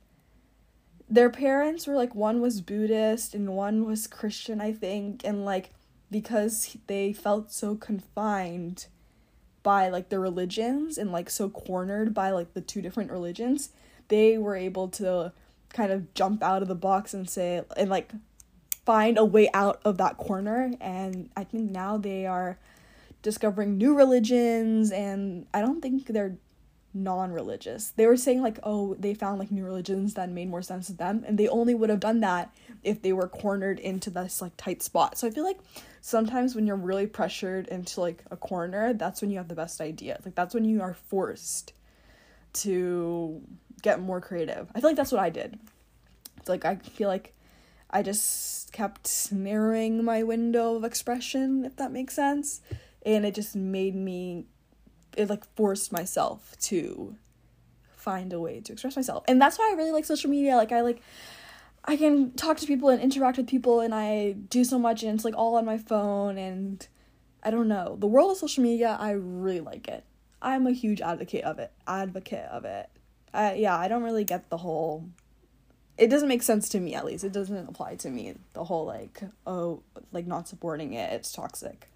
their 1.10 1.30
parents 1.30 1.88
were 1.88 1.96
like 1.96 2.14
one 2.14 2.42
was 2.42 2.62
buddhist 2.62 3.34
and 3.34 3.56
one 3.56 3.86
was 3.86 4.08
christian 4.08 4.60
i 4.60 4.72
think 4.72 5.22
and 5.24 5.46
like 5.46 5.72
because 6.12 6.78
they 6.88 7.14
felt 7.14 7.52
so 7.52 7.76
confined 7.76 8.88
by 9.64 9.90
like 9.90 10.10
the 10.10 10.20
religions 10.20 10.98
and 10.98 11.12
like 11.12 11.30
so 11.30 11.50
cornered 11.50 12.14
by 12.14 12.30
like 12.32 12.54
the 12.54 12.62
two 12.62 12.82
different 12.82 13.12
religions 13.12 13.70
they 14.08 14.38
were 14.38 14.56
able 14.56 14.88
to 14.88 15.32
kind 15.70 15.92
of 15.92 16.14
jump 16.14 16.42
out 16.44 16.62
of 16.62 16.68
the 16.68 16.76
box 16.76 17.14
and 17.14 17.30
say 17.30 17.62
and 17.76 17.90
like 17.90 18.12
find 18.86 19.18
a 19.18 19.26
way 19.26 19.50
out 19.54 19.82
of 19.84 19.98
that 19.98 20.18
corner. 20.18 20.72
And 20.80 21.30
i 21.36 21.44
think 21.44 21.72
now 21.72 21.98
they 21.98 22.26
are 22.26 22.58
discovering 23.22 23.78
new 23.78 23.96
religions 23.96 24.92
and 24.92 25.48
i 25.54 25.60
don't 25.60 25.82
think 25.82 26.06
they're 26.08 26.38
non-religious. 27.04 27.90
They 27.96 28.08
were 28.08 28.18
saying 28.18 28.42
like 28.42 28.60
oh 28.64 28.96
they 29.00 29.14
found 29.14 29.40
like 29.40 29.52
new 29.52 29.64
religions 29.64 30.14
that 30.16 30.30
made 30.30 30.50
more 30.50 30.62
sense 30.62 30.88
to 30.88 30.94
them 30.94 31.24
and 31.26 31.38
they 31.38 31.48
only 31.48 31.76
would 31.76 31.90
have 31.90 32.00
done 32.00 32.22
that 32.22 32.54
if 32.84 33.02
they 33.02 33.14
were 33.14 33.28
cornered 33.28 33.80
into 33.80 34.10
this 34.10 34.42
like 34.42 34.56
tight 34.58 34.82
spot. 34.82 35.18
So 35.18 35.28
i 35.28 35.32
feel 35.32 35.44
like 35.44 35.60
sometimes 36.02 36.56
when 36.56 36.68
you're 36.68 36.76
really 36.76 37.08
pressured 37.08 37.68
into 37.68 38.02
like 38.02 38.24
a 38.32 38.38
corner 38.38 38.94
that's 38.94 39.22
when 39.22 39.30
you 39.30 39.38
have 39.38 39.48
the 39.48 39.56
best 39.56 39.82
ideas 39.82 40.22
like 40.24 40.36
that's 40.36 40.54
when 40.54 40.64
you 40.64 40.82
are 40.82 40.94
forced 40.94 41.74
to 42.54 43.42
get 43.82 44.00
more 44.02 44.22
creative. 44.22 44.70
I 44.74 44.80
feel 44.80 44.90
like 44.90 44.98
that's 44.98 45.12
what 45.12 45.22
i 45.22 45.30
did. 45.30 45.60
It's 46.38 46.50
like 46.50 46.66
i 46.66 46.76
feel 46.76 47.08
like 47.08 47.34
i 47.90 48.02
just 48.02 48.72
kept 48.74 49.32
narrowing 49.32 50.04
my 50.04 50.24
window 50.24 50.76
of 50.76 50.84
expression 50.84 51.64
if 51.66 51.76
that 51.78 51.92
makes 51.92 52.14
sense 52.14 52.62
and 53.06 53.26
it 53.26 53.34
just 53.34 53.56
made 53.56 53.96
me 53.96 54.46
it 55.16 55.30
like 55.30 55.44
forced 55.56 55.92
myself 55.92 56.56
to 56.60 57.16
find 57.96 58.34
a 58.34 58.40
way 58.40 58.60
to 58.60 58.74
express 58.74 58.96
myself 58.96 59.24
and 59.28 59.42
that's 59.42 59.58
why 59.58 59.70
i 59.72 59.76
really 59.76 59.92
like 59.92 60.06
social 60.06 60.30
media 60.30 60.56
like 60.56 60.72
i 60.72 60.82
like 60.82 61.02
I 61.88 61.96
can 61.96 62.32
talk 62.34 62.58
to 62.58 62.68
people 62.68 62.90
and 62.90 63.02
interact 63.02 63.38
with 63.38 63.48
people 63.48 63.80
and 63.80 63.96
I 63.96 64.34
do 64.34 64.66
so 64.66 64.78
much 64.78 65.04
and 65.04 65.16
it's 65.16 65.24
like 65.24 65.38
all 65.38 65.56
on 65.56 65.66
my 65.66 65.78
phone 65.78 66.38
and 66.38 66.86
I 67.42 67.50
don't 67.50 67.70
know. 67.70 67.96
The 67.98 68.08
world 68.08 68.32
of 68.32 68.38
social 68.38 68.62
media, 68.62 68.98
I 69.00 69.12
really 69.12 69.62
like 69.62 69.88
it. 69.88 70.04
I'm 70.42 70.68
a 70.68 70.72
huge 70.72 71.00
advocate 71.00 71.46
of 71.46 71.60
it. 71.60 71.72
Advocate 71.88 72.50
of 72.52 72.66
it. 72.66 72.90
I 73.34 73.54
yeah, 73.54 73.78
I 73.78 73.88
don't 73.88 74.04
really 74.04 74.26
get 74.26 74.50
the 74.50 74.58
whole 74.58 75.08
it 75.98 76.10
doesn't 76.10 76.28
make 76.28 76.44
sense 76.44 76.68
to 76.70 76.80
me 76.82 76.94
at 76.94 77.06
least. 77.06 77.24
It 77.24 77.32
doesn't 77.32 77.70
apply 77.70 77.96
to 77.96 78.10
me 78.10 78.36
the 78.52 78.66
whole 78.66 78.86
like 78.86 79.22
oh 79.46 79.82
like 80.12 80.28
not 80.28 80.50
supporting 80.50 80.92
it, 80.92 81.14
it's 81.14 81.32
toxic. 81.32 81.90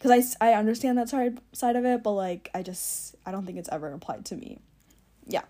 Cuz 0.00 0.36
I 0.40 0.50
I 0.50 0.54
understand 0.54 0.98
that 0.98 1.08
side 1.08 1.38
side 1.52 1.76
of 1.76 1.84
it, 1.84 2.02
but 2.02 2.12
like 2.12 2.50
I 2.54 2.62
just 2.62 3.16
I 3.24 3.32
don't 3.32 3.46
think 3.46 3.58
it's 3.58 3.68
ever 3.70 3.92
applied 3.92 4.24
to 4.26 4.36
me. 4.36 4.58
Yeah. 5.26 5.42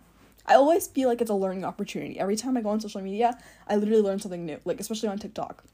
I 0.46 0.54
always 0.54 0.86
feel 0.86 1.08
like 1.08 1.22
it's 1.22 1.30
a 1.30 1.34
learning 1.34 1.64
opportunity. 1.64 2.20
Every 2.20 2.36
time 2.36 2.56
I 2.56 2.60
go 2.60 2.68
on 2.68 2.80
social 2.80 3.00
media, 3.00 3.38
I 3.66 3.76
literally 3.76 4.02
learn 4.02 4.18
something 4.18 4.44
new, 4.44 4.60
like 4.64 4.78
especially 4.78 5.08
on 5.08 5.18
TikTok. 5.18 5.64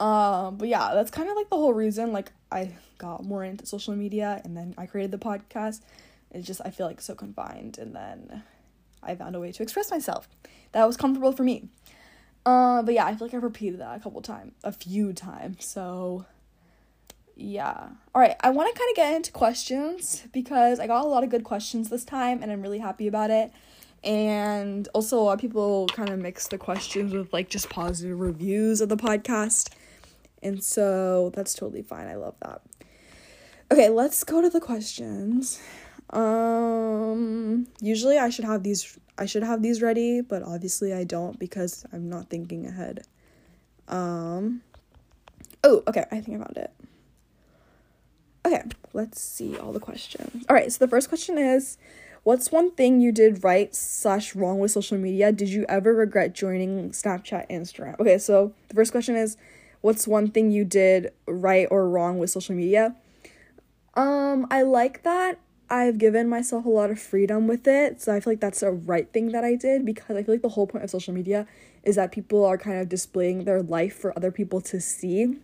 Um, 0.00 0.56
but 0.56 0.68
yeah, 0.68 0.92
that's 0.94 1.10
kind 1.10 1.28
of 1.28 1.36
like 1.36 1.48
the 1.50 1.56
whole 1.56 1.72
reason 1.72 2.12
like 2.12 2.32
I 2.50 2.72
got 2.98 3.24
more 3.24 3.44
into 3.44 3.66
social 3.66 3.94
media 3.96 4.40
and 4.44 4.56
then 4.56 4.74
I 4.76 4.86
created 4.86 5.12
the 5.12 5.18
podcast. 5.18 5.80
It's 6.30 6.46
just 6.46 6.60
I 6.64 6.70
feel 6.70 6.86
like 6.86 7.00
so 7.00 7.14
confined 7.14 7.78
and 7.78 7.94
then 7.94 8.42
I 9.02 9.14
found 9.14 9.34
a 9.34 9.40
way 9.40 9.52
to 9.52 9.62
express 9.62 9.90
myself 9.90 10.28
that 10.72 10.84
was 10.86 10.96
comfortable 10.96 11.32
for 11.32 11.42
me. 11.42 11.68
Uh, 12.44 12.82
but 12.82 12.94
yeah, 12.94 13.06
I 13.06 13.14
feel 13.14 13.26
like 13.26 13.34
I've 13.34 13.42
repeated 13.42 13.80
that 13.80 13.96
a 13.96 14.00
couple 14.00 14.22
times, 14.22 14.52
a 14.64 14.72
few 14.72 15.12
times. 15.12 15.64
So 15.64 16.26
yeah. 17.38 17.88
All 18.14 18.20
right, 18.20 18.34
I 18.40 18.50
want 18.50 18.74
to 18.74 18.78
kind 18.78 18.90
of 18.90 18.96
get 18.96 19.14
into 19.14 19.30
questions 19.30 20.24
because 20.32 20.80
I 20.80 20.88
got 20.88 21.04
a 21.04 21.08
lot 21.08 21.22
of 21.22 21.30
good 21.30 21.44
questions 21.44 21.88
this 21.88 22.04
time 22.04 22.42
and 22.42 22.50
I'm 22.50 22.60
really 22.60 22.80
happy 22.80 23.06
about 23.06 23.30
it. 23.30 23.52
And 24.02 24.88
also, 24.92 25.18
a 25.18 25.22
lot 25.22 25.32
of 25.34 25.40
people 25.40 25.86
kind 25.88 26.08
of 26.08 26.18
mix 26.18 26.48
the 26.48 26.58
questions 26.58 27.12
with 27.12 27.32
like 27.32 27.48
just 27.48 27.70
positive 27.70 28.18
reviews 28.18 28.80
of 28.80 28.88
the 28.88 28.96
podcast. 28.96 29.72
And 30.42 30.62
so 30.62 31.30
that's 31.34 31.54
totally 31.54 31.82
fine. 31.82 32.08
I 32.08 32.16
love 32.16 32.34
that. 32.42 32.60
Okay, 33.70 33.88
let's 33.88 34.24
go 34.24 34.42
to 34.42 34.50
the 34.50 34.60
questions. 34.60 35.60
Um 36.10 37.66
usually 37.82 38.18
I 38.18 38.30
should 38.30 38.46
have 38.46 38.62
these 38.62 38.98
I 39.18 39.26
should 39.26 39.42
have 39.42 39.62
these 39.62 39.82
ready, 39.82 40.22
but 40.22 40.42
obviously 40.42 40.94
I 40.94 41.04
don't 41.04 41.38
because 41.38 41.84
I'm 41.92 42.08
not 42.08 42.30
thinking 42.30 42.66
ahead. 42.66 43.04
Um 43.86 44.62
Oh, 45.64 45.82
okay, 45.86 46.04
I 46.10 46.20
think 46.20 46.40
I 46.40 46.44
found 46.44 46.56
it. 46.56 46.72
Okay, 48.48 48.62
let's 48.94 49.20
see 49.20 49.58
all 49.58 49.72
the 49.72 49.80
questions. 49.80 50.46
All 50.48 50.56
right, 50.56 50.72
so 50.72 50.84
the 50.84 50.88
first 50.88 51.08
question 51.08 51.36
is 51.36 51.76
What's 52.24 52.50
one 52.50 52.70
thing 52.72 53.00
you 53.00 53.12
did 53.12 53.44
right 53.44 53.74
slash 53.74 54.34
wrong 54.34 54.58
with 54.58 54.70
social 54.70 54.98
media? 54.98 55.32
Did 55.32 55.50
you 55.50 55.64
ever 55.68 55.94
regret 55.94 56.34
joining 56.34 56.90
Snapchat, 56.90 57.48
Instagram? 57.50 57.98
Okay, 58.00 58.18
so 58.18 58.54
the 58.68 58.74
first 58.74 58.92
question 58.92 59.16
is 59.16 59.36
What's 59.82 60.08
one 60.08 60.30
thing 60.30 60.50
you 60.50 60.64
did 60.64 61.12
right 61.26 61.68
or 61.70 61.88
wrong 61.88 62.18
with 62.18 62.30
social 62.30 62.54
media? 62.54 62.96
Um, 63.94 64.46
I 64.50 64.62
like 64.62 65.02
that 65.02 65.38
I've 65.70 65.98
given 65.98 66.28
myself 66.28 66.64
a 66.64 66.70
lot 66.70 66.90
of 66.90 66.98
freedom 66.98 67.46
with 67.46 67.68
it. 67.68 68.00
So 68.00 68.14
I 68.14 68.20
feel 68.20 68.32
like 68.32 68.40
that's 68.40 68.62
a 68.62 68.72
right 68.72 69.12
thing 69.12 69.32
that 69.32 69.44
I 69.44 69.54
did 69.54 69.84
because 69.84 70.16
I 70.16 70.22
feel 70.22 70.34
like 70.34 70.42
the 70.42 70.48
whole 70.48 70.66
point 70.66 70.84
of 70.84 70.90
social 70.90 71.12
media 71.12 71.46
is 71.82 71.96
that 71.96 72.12
people 72.12 72.44
are 72.46 72.56
kind 72.56 72.80
of 72.80 72.88
displaying 72.88 73.44
their 73.44 73.62
life 73.62 73.94
for 73.94 74.16
other 74.16 74.32
people 74.32 74.62
to 74.62 74.80
see. 74.80 75.36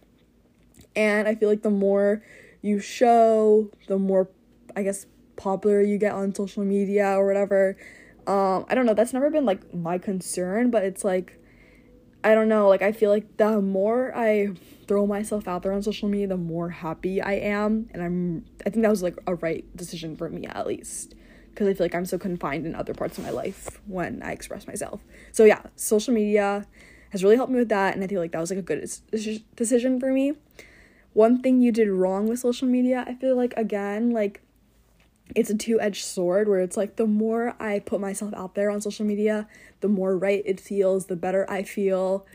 And 0.96 1.28
I 1.28 1.34
feel 1.34 1.50
like 1.50 1.62
the 1.62 1.70
more 1.70 2.22
you 2.64 2.78
show, 2.78 3.70
the 3.88 3.98
more 3.98 4.30
I 4.74 4.82
guess 4.82 5.06
popular 5.36 5.82
you 5.82 5.98
get 5.98 6.12
on 6.12 6.34
social 6.34 6.64
media 6.64 7.10
or 7.18 7.26
whatever. 7.26 7.76
Um, 8.26 8.64
I 8.68 8.74
don't 8.74 8.86
know, 8.86 8.94
that's 8.94 9.12
never 9.12 9.28
been 9.30 9.44
like 9.44 9.74
my 9.74 9.98
concern, 9.98 10.70
but 10.70 10.82
it's 10.82 11.04
like 11.04 11.38
I 12.24 12.34
don't 12.34 12.48
know, 12.48 12.68
like 12.68 12.80
I 12.80 12.92
feel 12.92 13.10
like 13.10 13.36
the 13.36 13.60
more 13.60 14.16
I 14.16 14.54
throw 14.88 15.06
myself 15.06 15.46
out 15.46 15.62
there 15.62 15.72
on 15.72 15.82
social 15.82 16.08
media, 16.08 16.28
the 16.28 16.38
more 16.38 16.70
happy 16.70 17.20
I 17.20 17.34
am. 17.34 17.90
And 17.92 18.02
I'm, 18.02 18.46
I 18.64 18.70
think 18.70 18.82
that 18.82 18.88
was 18.88 19.02
like 19.02 19.18
a 19.26 19.34
right 19.34 19.64
decision 19.76 20.16
for 20.16 20.30
me 20.30 20.46
at 20.46 20.66
least. 20.66 21.14
Because 21.50 21.68
I 21.68 21.74
feel 21.74 21.84
like 21.84 21.94
I'm 21.94 22.06
so 22.06 22.16
confined 22.16 22.66
in 22.66 22.74
other 22.74 22.94
parts 22.94 23.18
of 23.18 23.24
my 23.24 23.30
life 23.30 23.78
when 23.86 24.22
I 24.22 24.32
express 24.32 24.66
myself. 24.66 25.02
So 25.32 25.44
yeah, 25.44 25.60
social 25.76 26.14
media 26.14 26.66
has 27.10 27.22
really 27.22 27.36
helped 27.36 27.52
me 27.52 27.58
with 27.58 27.68
that. 27.68 27.94
And 27.94 28.02
I 28.02 28.06
feel 28.06 28.22
like 28.22 28.32
that 28.32 28.40
was 28.40 28.50
like 28.50 28.58
a 28.58 28.62
good 28.62 28.90
decision 29.54 30.00
for 30.00 30.10
me. 30.10 30.32
One 31.14 31.40
thing 31.40 31.62
you 31.62 31.72
did 31.72 31.88
wrong 31.88 32.28
with 32.28 32.40
social 32.40 32.68
media, 32.68 33.04
I 33.06 33.14
feel 33.14 33.36
like 33.36 33.54
again, 33.56 34.10
like 34.10 34.42
it's 35.34 35.48
a 35.48 35.56
two-edged 35.56 36.04
sword 36.04 36.48
where 36.48 36.60
it's 36.60 36.76
like 36.76 36.96
the 36.96 37.06
more 37.06 37.54
I 37.58 37.78
put 37.78 38.00
myself 38.00 38.34
out 38.34 38.54
there 38.54 38.70
on 38.70 38.80
social 38.80 39.06
media, 39.06 39.48
the 39.80 39.88
more 39.88 40.16
right 40.18 40.42
it 40.44 40.60
feels, 40.60 41.06
the 41.06 41.16
better 41.16 41.48
I 41.50 41.62
feel. 41.62 42.26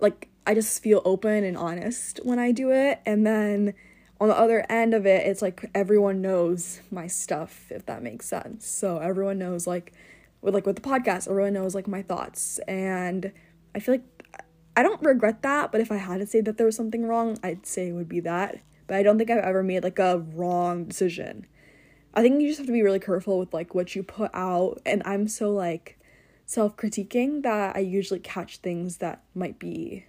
Like 0.00 0.28
I 0.46 0.54
just 0.54 0.82
feel 0.82 1.00
open 1.04 1.44
and 1.44 1.56
honest 1.56 2.20
when 2.22 2.38
I 2.38 2.52
do 2.52 2.70
it. 2.70 3.00
And 3.06 3.26
then 3.26 3.74
on 4.20 4.28
the 4.28 4.36
other 4.36 4.66
end 4.68 4.94
of 4.94 5.06
it, 5.06 5.26
it's 5.26 5.40
like 5.40 5.70
everyone 5.74 6.20
knows 6.20 6.80
my 6.90 7.06
stuff, 7.06 7.70
if 7.70 7.86
that 7.86 8.02
makes 8.02 8.26
sense. 8.26 8.66
So 8.66 8.98
everyone 8.98 9.38
knows 9.38 9.66
like 9.66 9.92
with 10.42 10.54
like 10.54 10.66
with 10.66 10.76
the 10.76 10.82
podcast, 10.82 11.28
everyone 11.28 11.54
knows 11.54 11.74
like 11.74 11.88
my 11.88 12.02
thoughts. 12.02 12.58
And 12.68 13.32
I 13.74 13.80
feel 13.80 13.94
like 13.94 14.13
I 14.76 14.82
don't 14.82 15.02
regret 15.02 15.42
that, 15.42 15.70
but 15.70 15.80
if 15.80 15.92
I 15.92 15.96
had 15.96 16.18
to 16.18 16.26
say 16.26 16.40
that 16.40 16.56
there 16.56 16.66
was 16.66 16.76
something 16.76 17.06
wrong, 17.06 17.38
I'd 17.42 17.66
say 17.66 17.88
it 17.88 17.92
would 17.92 18.08
be 18.08 18.20
that. 18.20 18.60
But 18.86 18.96
I 18.96 19.02
don't 19.02 19.18
think 19.18 19.30
I've 19.30 19.38
ever 19.38 19.62
made 19.62 19.84
like 19.84 19.98
a 19.98 20.18
wrong 20.18 20.84
decision. 20.84 21.46
I 22.12 22.22
think 22.22 22.40
you 22.40 22.48
just 22.48 22.58
have 22.58 22.66
to 22.66 22.72
be 22.72 22.82
really 22.82 23.00
careful 23.00 23.38
with 23.38 23.54
like 23.54 23.74
what 23.74 23.94
you 23.94 24.02
put 24.02 24.30
out. 24.34 24.80
And 24.84 25.02
I'm 25.04 25.28
so 25.28 25.50
like 25.50 25.98
self 26.46 26.76
critiquing 26.76 27.42
that 27.42 27.76
I 27.76 27.80
usually 27.80 28.20
catch 28.20 28.58
things 28.58 28.98
that 28.98 29.22
might 29.34 29.58
be 29.58 30.04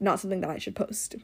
not 0.00 0.20
something 0.20 0.40
that 0.40 0.50
I 0.50 0.58
should 0.58 0.76
post. 0.76 1.16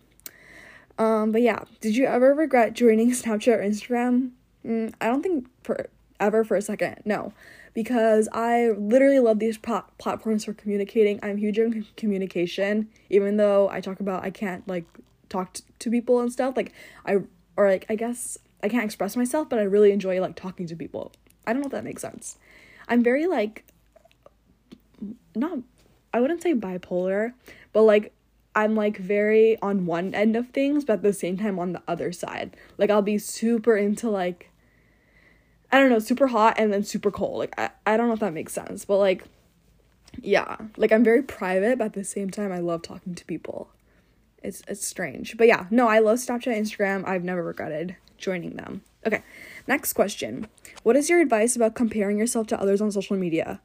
Um, 0.99 1.33
but 1.33 1.43
yeah, 1.43 1.65
did 1.81 1.97
you 1.97 2.07
ever 2.07 2.35
regret 2.35 2.75
joining 2.75 3.11
Snapchat 3.13 3.59
or 3.59 3.63
Instagram? 3.63 4.33
Mm, 4.65 4.95
I 5.01 5.07
don't 5.07 5.23
think 5.23 5.49
for 5.63 5.89
ever 6.21 6.45
for 6.45 6.57
a 6.57 6.63
second. 6.63 7.03
No, 7.05 7.33
because 7.75 8.29
I 8.33 8.71
literally 8.71 9.19
love 9.19 9.39
these 9.39 9.59
pro- 9.59 9.85
platforms 9.99 10.45
for 10.45 10.53
communicating. 10.53 11.19
I'm 11.23 11.39
huge 11.39 11.59
in 11.59 11.87
communication, 11.97 12.89
even 13.09 13.37
though 13.37 13.69
I 13.71 13.81
talk 13.81 14.01
about 14.01 14.25
I 14.25 14.31
can't 14.31 14.67
like 14.69 14.85
talk 15.29 15.55
t- 15.55 15.65
to 15.79 15.91
people 15.91 16.21
and 16.21 16.33
stuff. 16.33 16.57
Like 16.57 16.73
I 17.07 17.19
or 17.57 17.69
like 17.69 17.87
I 17.89 17.95
guess 17.97 18.39
I 18.63 18.69
can't 18.69 18.85
express 18.85 19.17
myself, 19.17 19.49
but 19.49 19.59
I 19.59 19.63
really 19.63 19.93
enjoy 19.93 20.21
like 20.21 20.37
talking 20.37 20.67
to 20.67 20.77
people. 20.77 21.13
I 21.47 21.53
don't 21.53 21.63
know 21.63 21.67
if 21.67 21.73
that 21.73 21.85
makes 21.85 22.03
sense. 22.03 22.39
I'm 22.89 23.03
very 23.03 23.27
like 23.27 23.65
not 25.35 25.59
I 26.13 26.21
wouldn't 26.21 26.43
say 26.43 26.55
bipolar, 26.55 27.33
but 27.73 27.83
like 27.83 28.13
I'm 28.55 28.75
like 28.75 28.97
very 28.97 29.61
on 29.63 29.87
one 29.87 30.15
end 30.15 30.37
of 30.37 30.51
things, 30.51 30.85
but 30.85 30.95
at 30.95 31.03
the 31.03 31.13
same 31.13 31.37
time 31.37 31.59
on 31.59 31.73
the 31.73 31.83
other 31.87 32.13
side. 32.13 32.57
Like 32.79 32.91
I'll 32.91 33.03
be 33.03 33.19
super 33.19 33.77
into 33.77 34.11
like 34.11 34.50
I 35.73 35.79
don't 35.79 35.91
know, 35.91 35.99
super 35.99 36.29
hot 36.29 36.57
and 36.59 36.73
then 36.73 36.83
super 36.85 37.11
cold. 37.11 37.39
Like 37.39 37.59
I, 37.59 37.71
I 37.87 37.97
don't 37.97 38.09
know 38.09 38.15
if 38.15 38.21
that 38.21 38.33
makes 38.33 38.53
sense, 38.53 38.85
but 38.85 38.99
like 38.99 39.25
yeah, 40.21 40.57
like 40.77 40.93
I'm 40.93 41.05
very 41.05 41.23
private, 41.23 41.79
but 41.79 41.87
at 41.87 41.93
the 41.93 42.05
same 42.05 42.31
time 42.31 42.53
I 42.53 42.59
love 42.59 42.83
talking 42.83 43.15
to 43.15 43.25
people. 43.25 43.71
It's 44.43 44.63
it's 44.69 44.87
strange. 44.87 45.37
But 45.37 45.47
yeah, 45.47 45.67
no, 45.71 45.89
I 45.89 45.99
love 45.99 46.19
Snapchat 46.19 46.57
Instagram. 46.57 47.07
I've 47.07 47.25
never 47.25 47.43
regretted 47.43 47.97
joining 48.19 48.57
them. 48.57 48.83
Okay. 49.07 49.23
Next 49.67 49.93
question. 49.93 50.49
What 50.83 50.97
is 50.97 51.09
your 51.09 51.21
advice 51.21 51.57
about 51.57 51.75
comparing 51.75 52.19
yourself 52.19 52.47
to 52.49 52.61
others 52.61 52.81
on 52.81 52.91
social 52.91 53.17
media? 53.17 53.61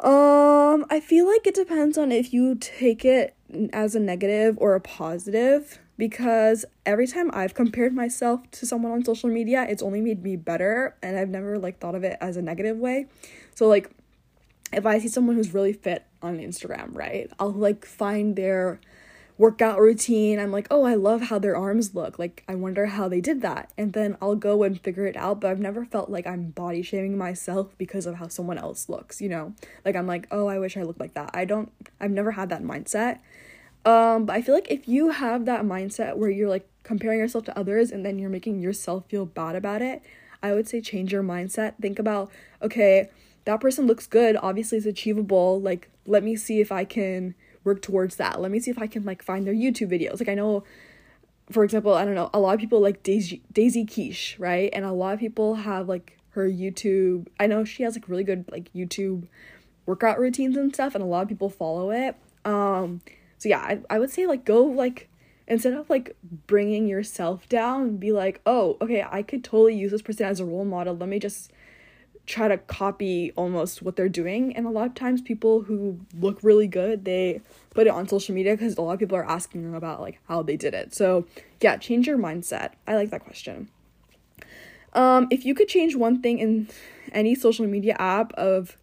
Um, 0.00 0.84
I 0.90 1.00
feel 1.00 1.26
like 1.26 1.46
it 1.46 1.54
depends 1.54 1.96
on 1.96 2.12
if 2.12 2.32
you 2.32 2.54
take 2.56 3.04
it 3.04 3.34
as 3.72 3.94
a 3.94 4.00
negative 4.00 4.56
or 4.60 4.74
a 4.74 4.80
positive 4.80 5.78
because 5.96 6.64
every 6.84 7.06
time 7.06 7.30
I've 7.32 7.54
compared 7.54 7.94
myself 7.94 8.50
to 8.52 8.66
someone 8.66 8.92
on 8.92 9.04
social 9.04 9.30
media, 9.30 9.66
it's 9.68 9.82
only 9.82 10.00
made 10.00 10.22
me 10.22 10.36
better 10.36 10.96
and 11.02 11.18
I've 11.18 11.28
never 11.28 11.58
like 11.58 11.78
thought 11.78 11.94
of 11.94 12.04
it 12.04 12.18
as 12.20 12.36
a 12.36 12.42
negative 12.42 12.76
way. 12.76 13.06
So 13.54 13.66
like 13.68 13.90
if 14.72 14.84
I 14.84 14.98
see 14.98 15.08
someone 15.08 15.36
who's 15.36 15.54
really 15.54 15.72
fit 15.72 16.04
on 16.22 16.38
Instagram, 16.38 16.94
right? 16.94 17.30
I'll 17.38 17.52
like 17.52 17.84
find 17.84 18.36
their 18.36 18.80
workout 19.38 19.78
routine. 19.78 20.38
I'm 20.38 20.50
like, 20.50 20.66
oh, 20.70 20.84
I 20.84 20.94
love 20.94 21.22
how 21.22 21.38
their 21.38 21.56
arms 21.56 21.94
look. 21.94 22.18
Like, 22.18 22.42
I 22.48 22.54
wonder 22.54 22.86
how 22.86 23.08
they 23.08 23.20
did 23.20 23.42
that. 23.42 23.70
And 23.76 23.92
then 23.92 24.16
I'll 24.20 24.34
go 24.34 24.62
and 24.62 24.80
figure 24.80 25.06
it 25.06 25.16
out. 25.16 25.40
But 25.40 25.50
I've 25.50 25.60
never 25.60 25.84
felt 25.84 26.10
like 26.10 26.26
I'm 26.26 26.50
body 26.50 26.82
shaming 26.82 27.18
myself 27.18 27.76
because 27.76 28.06
of 28.06 28.16
how 28.16 28.28
someone 28.28 28.58
else 28.58 28.88
looks, 28.88 29.20
you 29.20 29.28
know? 29.28 29.54
Like, 29.84 29.94
I'm 29.94 30.06
like, 30.06 30.26
oh, 30.30 30.46
I 30.46 30.58
wish 30.58 30.76
I 30.76 30.82
looked 30.82 31.00
like 31.00 31.14
that. 31.14 31.30
I 31.34 31.44
don't, 31.44 31.70
I've 32.00 32.10
never 32.10 32.32
had 32.32 32.48
that 32.48 32.62
mindset. 32.62 33.18
Um, 33.86 34.26
but 34.26 34.34
I 34.34 34.42
feel 34.42 34.54
like 34.54 34.70
if 34.70 34.88
you 34.88 35.10
have 35.10 35.44
that 35.46 35.62
mindset 35.62 36.16
where 36.16 36.28
you're 36.28 36.48
like 36.48 36.68
comparing 36.82 37.20
yourself 37.20 37.44
to 37.44 37.58
others 37.58 37.90
and 37.90 38.04
then 38.04 38.18
you're 38.18 38.28
making 38.28 38.60
yourself 38.60 39.04
feel 39.08 39.24
bad 39.24 39.56
about 39.56 39.80
it, 39.80 40.02
I 40.42 40.52
would 40.52 40.68
say 40.68 40.80
change 40.80 41.12
your 41.12 41.22
mindset. 41.22 41.74
Think 41.80 41.98
about, 41.98 42.30
okay, 42.60 43.08
that 43.44 43.60
person 43.60 43.86
looks 43.86 44.06
good. 44.06 44.36
Obviously, 44.42 44.78
it's 44.78 44.86
achievable. 44.86 45.60
Like, 45.60 45.88
let 46.04 46.22
me 46.22 46.36
see 46.36 46.60
if 46.60 46.70
I 46.70 46.84
can 46.84 47.34
work 47.64 47.80
towards 47.80 48.16
that. 48.16 48.40
Let 48.40 48.50
me 48.50 48.60
see 48.60 48.70
if 48.70 48.78
I 48.78 48.86
can 48.86 49.04
like 49.04 49.22
find 49.22 49.46
their 49.46 49.54
YouTube 49.54 49.90
videos. 49.90 50.20
Like 50.20 50.28
I 50.28 50.34
know 50.34 50.64
for 51.50 51.62
example, 51.62 51.94
I 51.94 52.04
don't 52.04 52.14
know, 52.14 52.30
a 52.34 52.40
lot 52.40 52.54
of 52.54 52.60
people 52.60 52.80
like 52.80 53.02
Daisy 53.02 53.42
Daisy 53.52 53.84
Keech, 53.84 54.36
right? 54.38 54.70
And 54.72 54.84
a 54.84 54.92
lot 54.92 55.14
of 55.14 55.20
people 55.20 55.54
have 55.54 55.88
like 55.88 56.18
her 56.30 56.48
YouTube. 56.48 57.28
I 57.38 57.46
know 57.46 57.64
she 57.64 57.82
has 57.84 57.94
like 57.94 58.08
really 58.08 58.24
good 58.24 58.46
like 58.50 58.72
YouTube 58.72 59.28
workout 59.86 60.18
routines 60.18 60.56
and 60.56 60.74
stuff 60.74 60.94
and 60.94 61.04
a 61.04 61.06
lot 61.06 61.22
of 61.22 61.28
people 61.28 61.48
follow 61.48 61.90
it. 61.90 62.16
Um 62.44 63.00
so 63.38 63.48
yeah, 63.48 63.60
I, 63.60 63.80
I 63.90 63.98
would 63.98 64.10
say 64.10 64.26
like 64.26 64.44
go 64.44 64.64
like 64.64 65.08
instead 65.46 65.74
of 65.74 65.88
like 65.88 66.16
bringing 66.46 66.88
yourself 66.88 67.48
down, 67.48 67.96
be 67.96 68.12
like, 68.12 68.40
"Oh, 68.46 68.76
okay, 68.80 69.04
I 69.08 69.22
could 69.22 69.44
totally 69.44 69.76
use 69.76 69.90
this 69.90 70.02
person 70.02 70.26
as 70.26 70.40
a 70.40 70.44
role 70.44 70.64
model. 70.64 70.96
Let 70.96 71.08
me 71.08 71.18
just 71.18 71.52
try 72.26 72.48
to 72.48 72.58
copy 72.58 73.32
almost 73.36 73.82
what 73.82 73.96
they're 73.96 74.08
doing. 74.08 74.54
And 74.56 74.66
a 74.66 74.70
lot 74.70 74.86
of 74.86 74.94
times 74.94 75.22
people 75.22 75.62
who 75.62 76.00
look 76.18 76.40
really 76.42 76.66
good 76.66 77.04
they 77.04 77.40
put 77.70 77.86
it 77.86 77.90
on 77.90 78.08
social 78.08 78.34
media 78.34 78.54
because 78.54 78.76
a 78.76 78.82
lot 78.82 78.94
of 78.94 78.98
people 78.98 79.16
are 79.16 79.28
asking 79.28 79.62
them 79.62 79.74
about 79.74 80.00
like 80.00 80.18
how 80.28 80.42
they 80.42 80.56
did 80.56 80.74
it. 80.74 80.92
So 80.92 81.26
yeah 81.60 81.76
change 81.76 82.06
your 82.06 82.18
mindset. 82.18 82.72
I 82.86 82.96
like 82.96 83.10
that 83.10 83.24
question. 83.24 83.70
Um 84.92 85.28
if 85.30 85.44
you 85.44 85.54
could 85.54 85.68
change 85.68 85.94
one 85.94 86.20
thing 86.20 86.40
in 86.40 86.68
any 87.12 87.34
social 87.34 87.66
media 87.66 87.94
app 87.98 88.32
of 88.32 88.76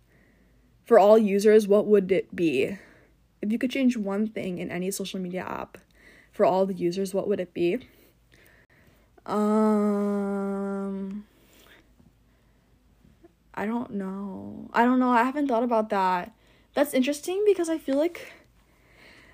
for 0.85 0.97
all 0.97 1.17
users 1.17 1.67
what 1.67 1.85
would 1.85 2.11
it 2.11 2.33
be 2.33 2.77
if 3.43 3.51
you 3.51 3.59
could 3.59 3.69
change 3.69 3.97
one 3.97 4.27
thing 4.27 4.57
in 4.57 4.71
any 4.71 4.89
social 4.89 5.19
media 5.19 5.41
app 5.41 5.77
for 6.31 6.45
all 6.45 6.65
the 6.65 6.73
users, 6.73 7.13
what 7.13 7.27
would 7.27 7.39
it 7.39 7.53
be? 7.53 7.85
Um 9.25 11.25
I 13.53 13.65
don't 13.67 13.91
know. 13.91 14.69
I 14.73 14.83
don't 14.83 14.99
know. 14.99 15.11
I 15.11 15.23
haven't 15.23 15.47
thought 15.47 15.63
about 15.63 15.89
that. 15.89 16.33
That's 16.73 16.93
interesting 16.93 17.43
because 17.45 17.69
I 17.69 17.77
feel 17.77 17.97
like 17.97 18.33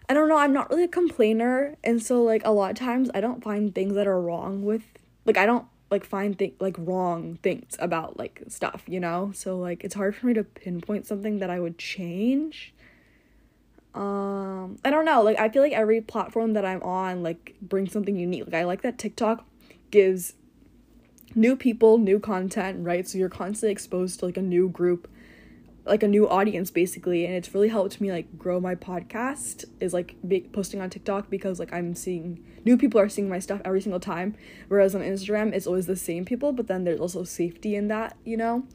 I 0.10 0.14
don't 0.16 0.28
know, 0.28 0.38
I'm 0.38 0.54
not 0.54 0.72
really 0.72 0.86
a 0.86 0.88
complainer 0.88 1.76
and 1.84 2.02
so 2.02 2.24
like 2.24 2.42
a 2.44 2.52
lot 2.52 2.72
of 2.72 2.78
times 2.78 3.12
I 3.14 3.22
don't 3.22 3.44
find 3.44 3.74
things 3.74 3.94
that 3.94 4.08
are 4.08 4.20
wrong 4.20 4.66
with 4.66 4.82
like 5.26 5.38
I 5.38 5.46
don't 5.46 5.66
like 5.92 6.04
find 6.04 6.38
th- 6.38 6.56
like 6.60 6.76
wrong 6.80 7.38
things 7.44 7.76
about 7.80 8.18
like 8.18 8.42
stuff, 8.48 8.84
you 8.88 9.00
know? 9.00 9.32
So 9.36 9.58
like 9.58 9.84
it's 9.84 9.96
hard 9.96 10.16
for 10.16 10.26
me 10.26 10.34
to 10.34 10.44
pinpoint 10.44 11.06
something 11.06 11.40
that 11.40 11.50
I 11.50 11.60
would 11.60 11.78
change. 11.78 12.74
Um 13.94 14.78
I 14.86 14.92
don't 14.92 15.06
know, 15.06 15.22
like 15.22 15.40
I 15.40 15.50
feel 15.50 15.62
like 15.64 15.74
every 15.74 16.02
platform 16.02 16.54
that 16.54 16.66
I'm 16.66 16.82
on 16.84 17.24
like 17.24 17.56
brings 17.62 17.92
something 17.92 18.16
unique. 18.16 18.46
Like 18.46 18.56
I 18.56 18.64
like 18.66 18.82
that 18.84 18.98
TikTok 18.98 19.46
gives 19.92 20.34
new 21.36 21.56
people, 21.56 21.98
new 21.98 22.20
content, 22.20 22.86
right? 22.86 23.08
So 23.08 23.18
you're 23.18 23.30
constantly 23.30 23.72
exposed 23.72 24.20
to 24.20 24.26
like 24.26 24.38
a 24.38 24.42
new 24.42 24.70
group, 24.70 25.08
like 25.86 26.04
a 26.04 26.08
new 26.08 26.28
audience 26.30 26.70
basically, 26.72 27.26
and 27.26 27.34
it's 27.34 27.54
really 27.54 27.70
helped 27.70 28.00
me 28.00 28.12
like 28.12 28.38
grow 28.38 28.60
my 28.60 28.76
podcast 28.76 29.66
is 29.80 29.94
like 29.94 30.16
be- 30.28 30.42
posting 30.52 30.82
on 30.82 30.90
TikTok 30.90 31.30
because 31.30 31.60
like 31.60 31.74
I'm 31.74 31.96
seeing 31.96 32.44
new 32.66 32.78
people 32.78 33.00
are 33.00 33.10
seeing 33.10 33.30
my 33.30 33.40
stuff 33.40 33.62
every 33.66 33.82
single 33.82 34.00
time, 34.00 34.36
whereas 34.68 34.94
on 34.96 35.02
Instagram 35.02 35.54
it's 35.54 35.68
always 35.68 35.88
the 35.88 35.96
same 35.96 36.26
people, 36.26 36.52
but 36.52 36.68
then 36.68 36.84
there's 36.84 37.00
also 37.00 37.24
safety 37.24 37.76
in 37.76 37.88
that, 37.88 38.18
you 38.24 38.38
know. 38.38 38.66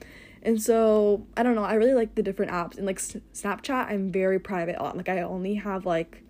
And 0.45 0.61
so, 0.61 1.27
I 1.37 1.43
don't 1.43 1.55
know, 1.55 1.65
I 1.65 1.75
really 1.75 1.95
like 1.95 2.15
the 2.15 2.23
different 2.23 2.53
apps. 2.53 2.77
And 2.77 2.87
like 2.87 2.99
S- 2.99 3.17
Snapchat, 3.33 3.91
I'm 3.91 4.13
very 4.13 4.39
private. 4.39 4.81
Like 4.81 5.09
I 5.09 5.23
only 5.23 5.55
have 5.55 5.87
like 5.87 6.23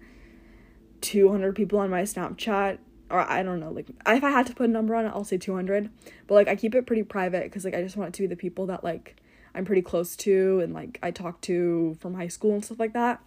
200 1.00 1.54
people 1.56 1.80
on 1.80 1.90
my 1.90 2.02
Snapchat 2.02 2.78
or 3.10 3.20
I 3.20 3.42
don't 3.42 3.60
know, 3.60 3.70
like 3.70 3.88
if 3.90 4.24
I 4.24 4.30
had 4.30 4.46
to 4.46 4.54
put 4.54 4.68
a 4.68 4.72
number 4.72 4.94
on 4.94 5.04
it, 5.04 5.12
I'll 5.14 5.24
say 5.24 5.36
200. 5.36 5.90
But 6.26 6.34
like 6.34 6.48
I 6.48 6.56
keep 6.56 6.74
it 6.74 6.86
pretty 6.86 7.02
private 7.02 7.44
because 7.44 7.64
like 7.64 7.74
I 7.74 7.82
just 7.82 7.96
want 7.96 8.08
it 8.08 8.14
to 8.14 8.22
be 8.22 8.26
the 8.26 8.36
people 8.36 8.66
that 8.66 8.82
like 8.82 9.16
I'm 9.54 9.64
pretty 9.64 9.82
close 9.82 10.16
to 10.16 10.60
and 10.60 10.72
like 10.72 10.98
I 11.02 11.10
talk 11.10 11.40
to 11.42 11.96
from 12.00 12.14
high 12.14 12.28
school 12.28 12.54
and 12.54 12.64
stuff 12.64 12.80
like 12.80 12.92
that. 12.94 13.20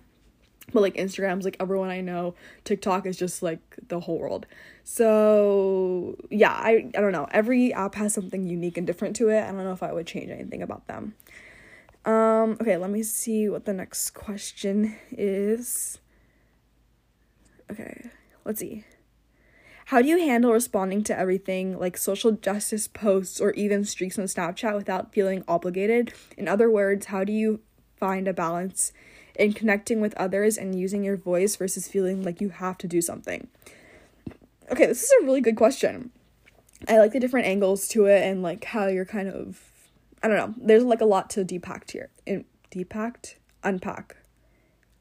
But 0.74 0.82
like 0.82 0.96
Instagram's 0.96 1.46
like 1.46 1.58
everyone 1.60 1.90
I 1.90 2.02
know. 2.02 2.36
TikTok 2.66 3.06
is 3.06 3.18
just 3.18 3.42
like 3.42 3.62
the 3.88 4.02
whole 4.02 4.20
world. 4.20 4.46
So 4.84 6.18
yeah, 6.30 6.52
I 6.52 6.90
I 6.96 7.02
don't 7.02 7.14
know. 7.14 7.28
Every 7.32 7.74
app 7.74 7.96
has 7.96 8.14
something 8.14 8.46
unique 8.46 8.78
and 8.78 8.86
different 8.86 9.16
to 9.18 9.30
it. 9.30 9.44
I 9.44 9.48
don't 9.48 9.64
know 9.64 9.72
if 9.72 9.84
I 9.84 9.94
would 9.94 10.08
change 10.08 10.30
anything 10.30 10.62
about 10.62 10.88
them. 10.88 11.16
Um, 12.06 12.58
okay, 12.62 12.78
let 12.78 12.90
me 12.90 13.04
see 13.04 13.50
what 13.50 13.66
the 13.66 13.74
next 13.74 14.12
question 14.12 14.96
is. 15.12 16.00
Okay, 17.70 18.10
let's 18.46 18.60
see. 18.60 18.86
How 19.88 20.02
do 20.02 20.08
you 20.10 20.18
handle 20.18 20.52
responding 20.52 21.04
to 21.04 21.18
everything 21.18 21.80
like 21.80 21.98
social 21.98 22.32
justice 22.34 22.88
posts 22.88 23.40
or 23.40 23.52
even 23.52 23.86
streaks 23.86 24.20
on 24.20 24.26
Snapchat 24.26 24.76
without 24.76 25.14
feeling 25.14 25.44
obligated? 25.48 26.14
In 26.38 26.48
other 26.48 26.70
words, 26.70 27.06
how 27.08 27.24
do 27.24 27.32
you 27.32 27.62
find 27.98 28.28
a 28.28 28.34
balance 28.34 28.92
in 29.38 29.54
connecting 29.54 30.02
with 30.02 30.14
others 30.16 30.58
and 30.58 30.78
using 30.78 31.04
your 31.04 31.18
voice 31.18 31.56
versus 31.56 31.88
feeling 31.88 32.24
like 32.24 32.42
you 32.42 32.50
have 32.50 32.78
to 32.80 32.88
do 32.88 33.02
something? 33.02 33.48
Okay, 34.72 34.86
this 34.86 35.04
is 35.04 35.12
a 35.22 35.26
really 35.26 35.42
good 35.42 35.56
question. 35.56 36.12
I 36.88 36.98
like 36.98 37.14
the 37.14 37.20
different 37.20 37.48
angles 37.48 37.88
to 37.90 38.06
it 38.06 38.24
and 38.24 38.44
like 38.44 38.66
how 38.66 38.88
you're 38.88 39.06
kind 39.06 39.30
of 39.30 39.62
I 40.24 40.28
don't 40.28 40.38
know. 40.38 40.54
There's 40.58 40.84
like 40.84 41.02
a 41.02 41.06
lot 41.06 41.30
to 41.32 41.46
depack 41.46 41.90
here. 41.92 42.10
In 42.26 42.46
depacked? 42.72 43.36
Unpack. 43.64 44.18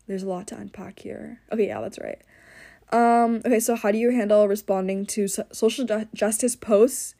There's 0.06 0.22
a 0.22 0.28
lot 0.28 0.46
to 0.48 0.56
unpack 0.56 1.00
here. 1.00 1.40
Okay, 1.50 1.66
yeah, 1.66 1.80
that's 1.80 1.98
right. 1.98 2.20
Um, 2.92 3.42
okay, 3.44 3.58
so 3.58 3.74
how 3.74 3.90
do 3.90 3.98
you 3.98 4.10
handle 4.10 4.46
responding 4.46 5.06
to 5.06 5.26
so- 5.26 5.46
social 5.52 5.84
ju- 5.84 6.08
justice 6.14 6.54
posts 6.54 7.14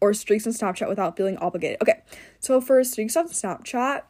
or 0.00 0.12
streaks 0.12 0.46
on 0.46 0.52
Snapchat 0.52 0.88
without 0.88 1.16
feeling 1.16 1.36
obligated? 1.38 1.80
Okay, 1.80 2.00
so 2.40 2.60
for 2.60 2.82
streaks 2.82 3.16
on 3.16 3.28
Snapchat, 3.28 4.02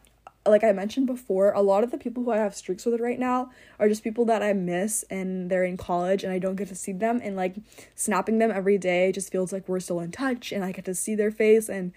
like 0.46 0.64
I 0.64 0.72
mentioned 0.72 1.06
before, 1.06 1.52
a 1.52 1.62
lot 1.62 1.84
of 1.84 1.90
the 1.90 1.98
people 1.98 2.22
who 2.22 2.30
I 2.30 2.36
have 2.38 2.54
streaks 2.54 2.84
with 2.84 3.00
right 3.00 3.18
now 3.18 3.50
are 3.78 3.88
just 3.88 4.04
people 4.04 4.24
that 4.26 4.42
I 4.42 4.52
miss 4.52 5.02
and 5.04 5.50
they're 5.50 5.64
in 5.64 5.76
college 5.76 6.22
and 6.22 6.32
I 6.32 6.38
don't 6.38 6.56
get 6.56 6.68
to 6.68 6.74
see 6.74 6.92
them 6.92 7.20
and 7.22 7.36
like 7.36 7.56
snapping 7.94 8.38
them 8.38 8.50
every 8.50 8.76
day 8.76 9.10
just 9.12 9.32
feels 9.32 9.52
like 9.52 9.68
we're 9.68 9.80
still 9.80 10.00
in 10.00 10.10
touch 10.10 10.52
and 10.52 10.64
I 10.64 10.72
get 10.72 10.84
to 10.84 10.94
see 10.94 11.14
their 11.14 11.30
face 11.30 11.68
and 11.68 11.92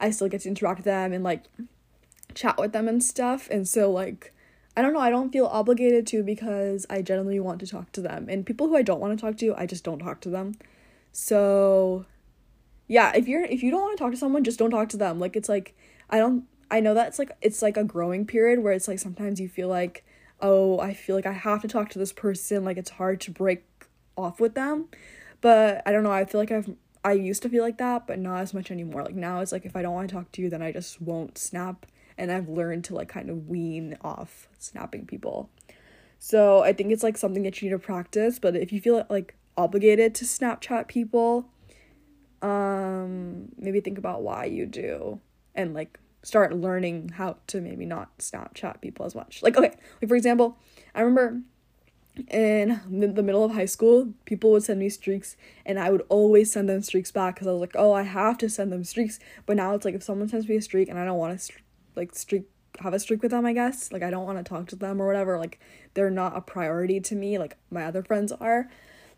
I 0.00 0.10
still 0.10 0.28
get 0.28 0.42
to 0.42 0.48
interact 0.48 0.78
with 0.78 0.84
them 0.84 1.12
and 1.12 1.24
like 1.24 1.44
chat 2.34 2.58
with 2.58 2.72
them 2.72 2.86
and 2.86 3.02
stuff. 3.02 3.48
And 3.50 3.66
so 3.66 3.90
like 3.90 4.32
I 4.76 4.82
don't 4.82 4.92
know, 4.92 5.00
I 5.00 5.10
don't 5.10 5.32
feel 5.32 5.46
obligated 5.46 6.06
to 6.08 6.22
because 6.22 6.86
I 6.88 7.02
generally 7.02 7.40
want 7.40 7.58
to 7.60 7.66
talk 7.66 7.90
to 7.92 8.00
them. 8.00 8.28
And 8.28 8.46
people 8.46 8.68
who 8.68 8.76
I 8.76 8.82
don't 8.82 9.00
want 9.00 9.18
to 9.18 9.20
talk 9.20 9.36
to, 9.38 9.54
I 9.56 9.66
just 9.66 9.82
don't 9.82 9.98
talk 9.98 10.20
to 10.20 10.28
them. 10.28 10.54
So 11.10 12.06
yeah, 12.86 13.12
if 13.16 13.26
you're 13.26 13.44
if 13.44 13.64
you 13.64 13.72
don't 13.72 13.82
want 13.82 13.98
to 13.98 14.02
talk 14.04 14.12
to 14.12 14.16
someone, 14.16 14.44
just 14.44 14.58
don't 14.58 14.70
talk 14.70 14.88
to 14.90 14.96
them. 14.96 15.18
Like 15.18 15.34
it's 15.34 15.48
like 15.48 15.76
I 16.08 16.18
don't 16.18 16.44
I 16.70 16.80
know 16.80 16.94
that's 16.94 17.18
like 17.18 17.30
it's 17.40 17.62
like 17.62 17.76
a 17.76 17.84
growing 17.84 18.26
period 18.26 18.60
where 18.60 18.72
it's 18.72 18.88
like 18.88 18.98
sometimes 18.98 19.40
you 19.40 19.48
feel 19.48 19.68
like, 19.68 20.04
"Oh, 20.40 20.78
I 20.80 20.94
feel 20.94 21.16
like 21.16 21.26
I 21.26 21.32
have 21.32 21.62
to 21.62 21.68
talk 21.68 21.90
to 21.90 21.98
this 21.98 22.12
person, 22.12 22.64
like 22.64 22.76
it's 22.76 22.90
hard 22.90 23.20
to 23.22 23.30
break 23.30 23.64
off 24.16 24.40
with 24.40 24.54
them." 24.54 24.88
But 25.40 25.82
I 25.86 25.92
don't 25.92 26.02
know, 26.02 26.12
I 26.12 26.24
feel 26.24 26.40
like 26.40 26.52
I've 26.52 26.74
I 27.04 27.12
used 27.12 27.42
to 27.42 27.48
feel 27.48 27.62
like 27.62 27.78
that, 27.78 28.06
but 28.06 28.18
not 28.18 28.40
as 28.40 28.52
much 28.54 28.70
anymore. 28.70 29.02
Like 29.04 29.14
now 29.14 29.40
it's 29.40 29.52
like 29.52 29.64
if 29.64 29.76
I 29.76 29.82
don't 29.82 29.94
want 29.94 30.08
to 30.10 30.14
talk 30.14 30.32
to 30.32 30.42
you, 30.42 30.50
then 30.50 30.62
I 30.62 30.72
just 30.72 31.00
won't 31.00 31.38
snap 31.38 31.86
and 32.18 32.32
I've 32.32 32.48
learned 32.48 32.84
to 32.84 32.94
like 32.94 33.08
kind 33.08 33.30
of 33.30 33.48
wean 33.48 33.96
off 34.02 34.48
snapping 34.58 35.06
people. 35.06 35.48
So 36.18 36.64
I 36.64 36.72
think 36.72 36.90
it's 36.92 37.04
like 37.04 37.16
something 37.16 37.44
that 37.44 37.62
you 37.62 37.70
need 37.70 37.76
to 37.76 37.78
practice, 37.78 38.38
but 38.38 38.56
if 38.56 38.72
you 38.72 38.80
feel 38.80 39.06
like 39.08 39.36
obligated 39.56 40.14
to 40.16 40.24
Snapchat 40.24 40.88
people, 40.88 41.48
um 42.42 43.48
maybe 43.56 43.80
think 43.80 43.98
about 43.98 44.22
why 44.22 44.44
you 44.44 44.64
do 44.64 45.20
and 45.56 45.74
like 45.74 45.98
start 46.28 46.54
learning 46.54 47.08
how 47.16 47.38
to 47.46 47.60
maybe 47.60 47.86
not 47.86 48.16
Snapchat 48.18 48.80
people 48.82 49.06
as 49.06 49.14
much. 49.14 49.42
Like 49.42 49.56
okay, 49.56 49.74
like 50.00 50.08
for 50.08 50.14
example, 50.14 50.58
I 50.94 51.00
remember 51.00 51.40
in 52.30 52.80
the 53.14 53.22
middle 53.22 53.44
of 53.44 53.52
high 53.52 53.64
school, 53.64 54.12
people 54.24 54.50
would 54.50 54.62
send 54.62 54.80
me 54.80 54.88
streaks, 54.90 55.36
and 55.64 55.78
I 55.78 55.90
would 55.90 56.02
always 56.08 56.52
send 56.52 56.68
them 56.68 56.82
streaks 56.82 57.10
back 57.10 57.34
because 57.34 57.46
I 57.46 57.52
was 57.52 57.60
like, 57.60 57.76
oh, 57.76 57.92
I 57.92 58.02
have 58.02 58.36
to 58.38 58.50
send 58.50 58.72
them 58.72 58.84
streaks. 58.84 59.18
But 59.46 59.56
now 59.56 59.74
it's 59.74 59.84
like 59.84 59.94
if 59.94 60.02
someone 60.02 60.28
sends 60.28 60.48
me 60.48 60.56
a 60.56 60.62
streak 60.62 60.88
and 60.88 60.98
I 60.98 61.04
don't 61.04 61.18
want 61.18 61.40
to 61.40 61.52
like 61.96 62.14
streak 62.14 62.44
have 62.80 62.94
a 62.94 63.00
streak 63.00 63.22
with 63.22 63.30
them, 63.30 63.46
I 63.46 63.54
guess. 63.54 63.90
Like 63.90 64.02
I 64.02 64.10
don't 64.10 64.26
want 64.26 64.38
to 64.38 64.44
talk 64.44 64.68
to 64.68 64.76
them 64.76 65.00
or 65.00 65.06
whatever. 65.06 65.38
Like 65.38 65.58
they're 65.94 66.10
not 66.10 66.36
a 66.36 66.40
priority 66.40 67.00
to 67.00 67.14
me 67.14 67.38
like 67.38 67.56
my 67.70 67.84
other 67.84 68.02
friends 68.02 68.32
are. 68.32 68.68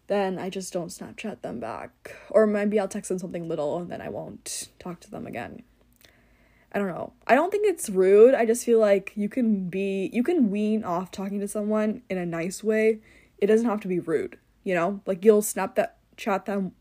Then 0.06 0.38
I 0.38 0.50
just 0.50 0.72
don't 0.72 0.88
Snapchat 0.88 1.42
them 1.42 1.60
back. 1.60 2.16
Or 2.30 2.46
maybe 2.46 2.78
I'll 2.80 2.88
text 2.88 3.08
them 3.08 3.18
something 3.18 3.48
little 3.48 3.78
and 3.78 3.90
then 3.90 4.00
I 4.00 4.08
won't 4.08 4.68
talk 4.78 5.00
to 5.00 5.10
them 5.10 5.26
again. 5.26 5.62
I 6.72 6.78
don't 6.78 6.88
know. 6.88 7.12
I 7.26 7.34
don't 7.34 7.50
think 7.50 7.66
it's 7.66 7.90
rude. 7.90 8.34
I 8.34 8.46
just 8.46 8.64
feel 8.64 8.78
like 8.78 9.12
you 9.16 9.28
can 9.28 9.68
be 9.68 10.08
you 10.12 10.22
can 10.22 10.50
wean 10.50 10.84
off 10.84 11.10
talking 11.10 11.40
to 11.40 11.48
someone 11.48 12.02
in 12.08 12.16
a 12.16 12.26
nice 12.26 12.62
way. 12.62 13.00
It 13.38 13.46
doesn't 13.46 13.66
have 13.66 13.80
to 13.80 13.88
be 13.88 13.98
rude, 13.98 14.38
you 14.62 14.74
know? 14.74 15.00
Like 15.06 15.24
you'll 15.24 15.42
snap 15.42 15.74
that 15.76 15.96
chat 16.16 16.46
them 16.46 16.72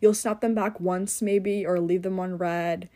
you'll 0.00 0.14
snap 0.14 0.40
them 0.40 0.54
back 0.54 0.78
once 0.80 1.22
maybe 1.22 1.64
or 1.64 1.80
leave 1.80 2.02
them 2.02 2.18
on 2.20 2.36
read 2.36 2.88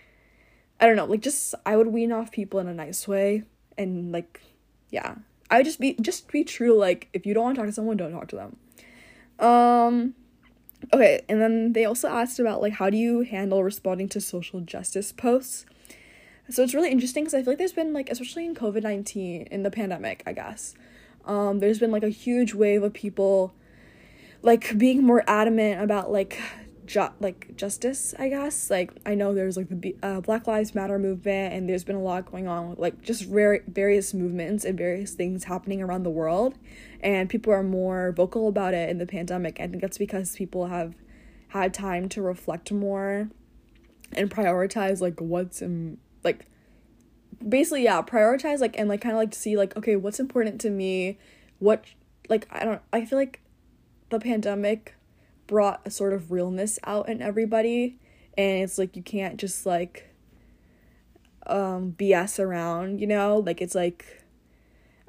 I 0.81 0.87
don't 0.87 0.97
know, 0.97 1.07
like 1.07 1.21
just 1.21 1.55
I 1.65 1.77
would 1.77 1.87
wean 1.87 2.13
off 2.13 2.33
people 2.33 2.61
in 2.61 2.69
a 2.69 2.75
nice 2.75 3.09
way 3.09 3.45
and 3.79 4.13
like 4.13 4.43
yeah. 4.91 5.15
I 5.51 5.59
would 5.59 5.67
just 5.67 5.81
be 5.81 5.95
just 5.95 6.31
be 6.31 6.45
true 6.45 6.77
like 6.77 7.09
if 7.15 7.25
you 7.25 7.33
don't 7.33 7.45
want 7.45 7.55
to 7.57 7.61
talk 7.63 7.69
to 7.69 7.73
someone, 7.73 7.97
don't 7.97 8.13
talk 8.13 8.29
to 8.29 8.37
them. 8.37 8.57
Um 9.39 10.15
okay, 10.93 11.23
and 11.27 11.41
then 11.41 11.73
they 11.73 11.87
also 11.87 12.09
asked 12.09 12.39
about 12.39 12.61
like 12.61 12.75
how 12.75 12.91
do 12.91 12.99
you 12.99 13.23
handle 13.23 13.65
responding 13.65 14.11
to 14.11 14.21
social 14.21 14.61
justice 14.61 15.11
posts? 15.11 15.65
So 16.51 16.63
it's 16.63 16.75
really 16.75 16.91
interesting 16.91 17.25
because 17.25 17.35
I 17.35 17.43
feel 17.43 17.53
like 17.53 17.59
there's 17.59 17.73
been 17.73 17.93
like 17.93 18.11
especially 18.11 18.47
in 18.47 18.55
COVID-19 18.55 19.49
in 19.49 19.63
the 19.63 19.71
pandemic, 19.71 20.23
I 20.27 20.33
guess. 20.33 20.75
Um 21.25 21.59
there's 21.59 21.79
been 21.79 21.91
like 21.91 22.03
a 22.03 22.11
huge 22.11 22.55
wave 22.55 22.83
of 22.83 22.93
people 22.93 23.55
like 24.43 24.77
being 24.77 25.03
more 25.03 25.25
adamant 25.27 25.83
about 25.83 26.13
like 26.13 26.39
ju- 26.87 27.09
like 27.19 27.57
justice 27.57 28.15
i 28.19 28.29
guess 28.29 28.71
like 28.71 28.93
i 29.07 29.15
know 29.15 29.35
there's 29.35 29.57
like 29.57 29.69
the 29.71 29.97
uh, 30.03 30.21
black 30.21 30.47
lives 30.47 30.75
matter 30.75 30.99
movement 30.99 31.55
and 31.55 31.69
there's 31.69 31.83
been 31.85 31.97
a 31.97 32.03
lot 32.03 32.31
going 32.31 32.47
on 32.47 32.71
with 32.71 32.79
like 32.79 33.01
just 33.03 33.27
rare 33.29 33.63
various 33.67 34.13
movements 34.13 34.65
and 34.65 34.77
various 34.77 35.15
things 35.15 35.45
happening 35.45 35.83
around 35.83 36.03
the 36.03 36.11
world 36.11 36.57
and 37.01 37.31
people 37.31 37.53
are 37.53 37.63
more 37.63 38.13
vocal 38.13 38.49
about 38.49 38.75
it 38.75 38.91
in 38.91 38.99
the 38.99 39.07
pandemic 39.07 39.59
i 39.61 39.67
think 39.67 39.81
that's 39.81 39.99
because 39.99 40.37
people 40.37 40.67
have 40.67 40.95
had 41.49 41.73
time 41.73 42.09
to 42.09 42.21
reflect 42.21 42.71
more 42.71 43.31
and 44.13 44.31
prioritize 44.31 45.01
like 45.01 45.21
what's 45.21 45.63
in 45.63 45.97
like 46.25 46.47
basically 47.47 47.85
yeah 47.85 48.01
prioritize 48.03 48.61
like 48.61 48.79
and 48.79 48.89
like 48.89 49.01
kind 49.01 49.13
of 49.15 49.19
like 49.19 49.35
see 49.35 49.57
like 49.57 49.77
okay 49.77 49.97
what's 49.97 50.19
important 50.19 50.61
to 50.61 50.71
me 50.71 51.19
what 51.59 51.85
like 52.29 52.49
i 52.51 52.65
don't 52.65 52.81
i 52.93 53.05
feel 53.05 53.19
like 53.19 53.41
the 54.11 54.19
pandemic 54.19 54.95
brought 55.47 55.81
a 55.85 55.91
sort 55.91 56.13
of 56.13 56.33
realness 56.33 56.79
out 56.85 57.09
in 57.09 57.21
everybody 57.21 57.99
and 58.37 58.63
it's 58.63 58.79
like 58.79 58.97
you 58.97 59.03
can't 59.03 59.39
just 59.39 59.67
like 59.67 60.15
um 61.47 61.95
BS 61.99 62.39
around, 62.39 63.01
you 63.01 63.07
know? 63.07 63.43
Like 63.45 63.61
it's 63.61 63.75
like 63.75 64.23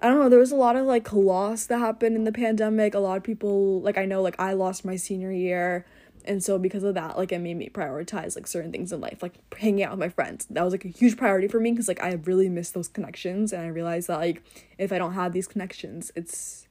I 0.02 0.10
don't 0.10 0.20
know, 0.20 0.30
there 0.30 0.40
was 0.40 0.52
a 0.52 0.58
lot 0.58 0.76
of 0.76 0.86
like 0.86 1.12
loss 1.14 1.66
that 1.68 1.80
happened 1.80 2.16
in 2.16 2.26
the 2.26 2.32
pandemic. 2.32 2.94
A 2.94 3.00
lot 3.00 3.18
of 3.18 3.24
people 3.24 3.82
like 3.82 3.98
I 3.98 4.06
know 4.06 4.22
like 4.22 4.40
I 4.40 4.54
lost 4.54 4.86
my 4.86 4.96
senior 4.96 5.32
year 5.32 5.86
and 6.28 6.44
so 6.44 6.58
because 6.58 6.84
of 6.84 6.94
that 6.96 7.18
like 7.18 7.32
it 7.32 7.40
made 7.40 7.56
me 7.58 7.70
prioritize 7.70 8.36
like 8.36 8.48
certain 8.48 8.72
things 8.72 8.92
in 8.92 9.00
life 9.00 9.22
like 9.22 9.36
hanging 9.58 9.84
out 9.84 9.92
with 9.92 10.00
my 10.00 10.10
friends. 10.10 10.46
That 10.50 10.64
was 10.64 10.74
like 10.74 10.86
a 10.86 10.90
huge 10.90 11.18
priority 11.18 11.48
for 11.48 11.60
me 11.60 11.72
because 11.72 11.88
like 11.88 12.02
i 12.02 12.14
really 12.24 12.50
miss 12.50 12.72
those 12.72 12.88
connections 12.88 13.54
and 13.54 13.62
i 13.62 13.68
realized 13.68 14.08
that 14.08 14.20
like 14.20 14.44
if 14.78 14.92
i 14.92 14.98
don't 14.98 15.14
have 15.14 15.34
these 15.34 15.48
connections 15.48 16.12
it's 16.16 16.68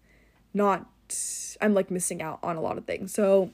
not 0.53 0.87
i'm 1.61 1.75
like 1.75 1.91
missing 1.91 2.23
out 2.23 2.39
on 2.43 2.57
a 2.57 2.61
lot 2.61 2.79
of 2.79 2.85
things. 2.85 3.13
So 3.13 3.51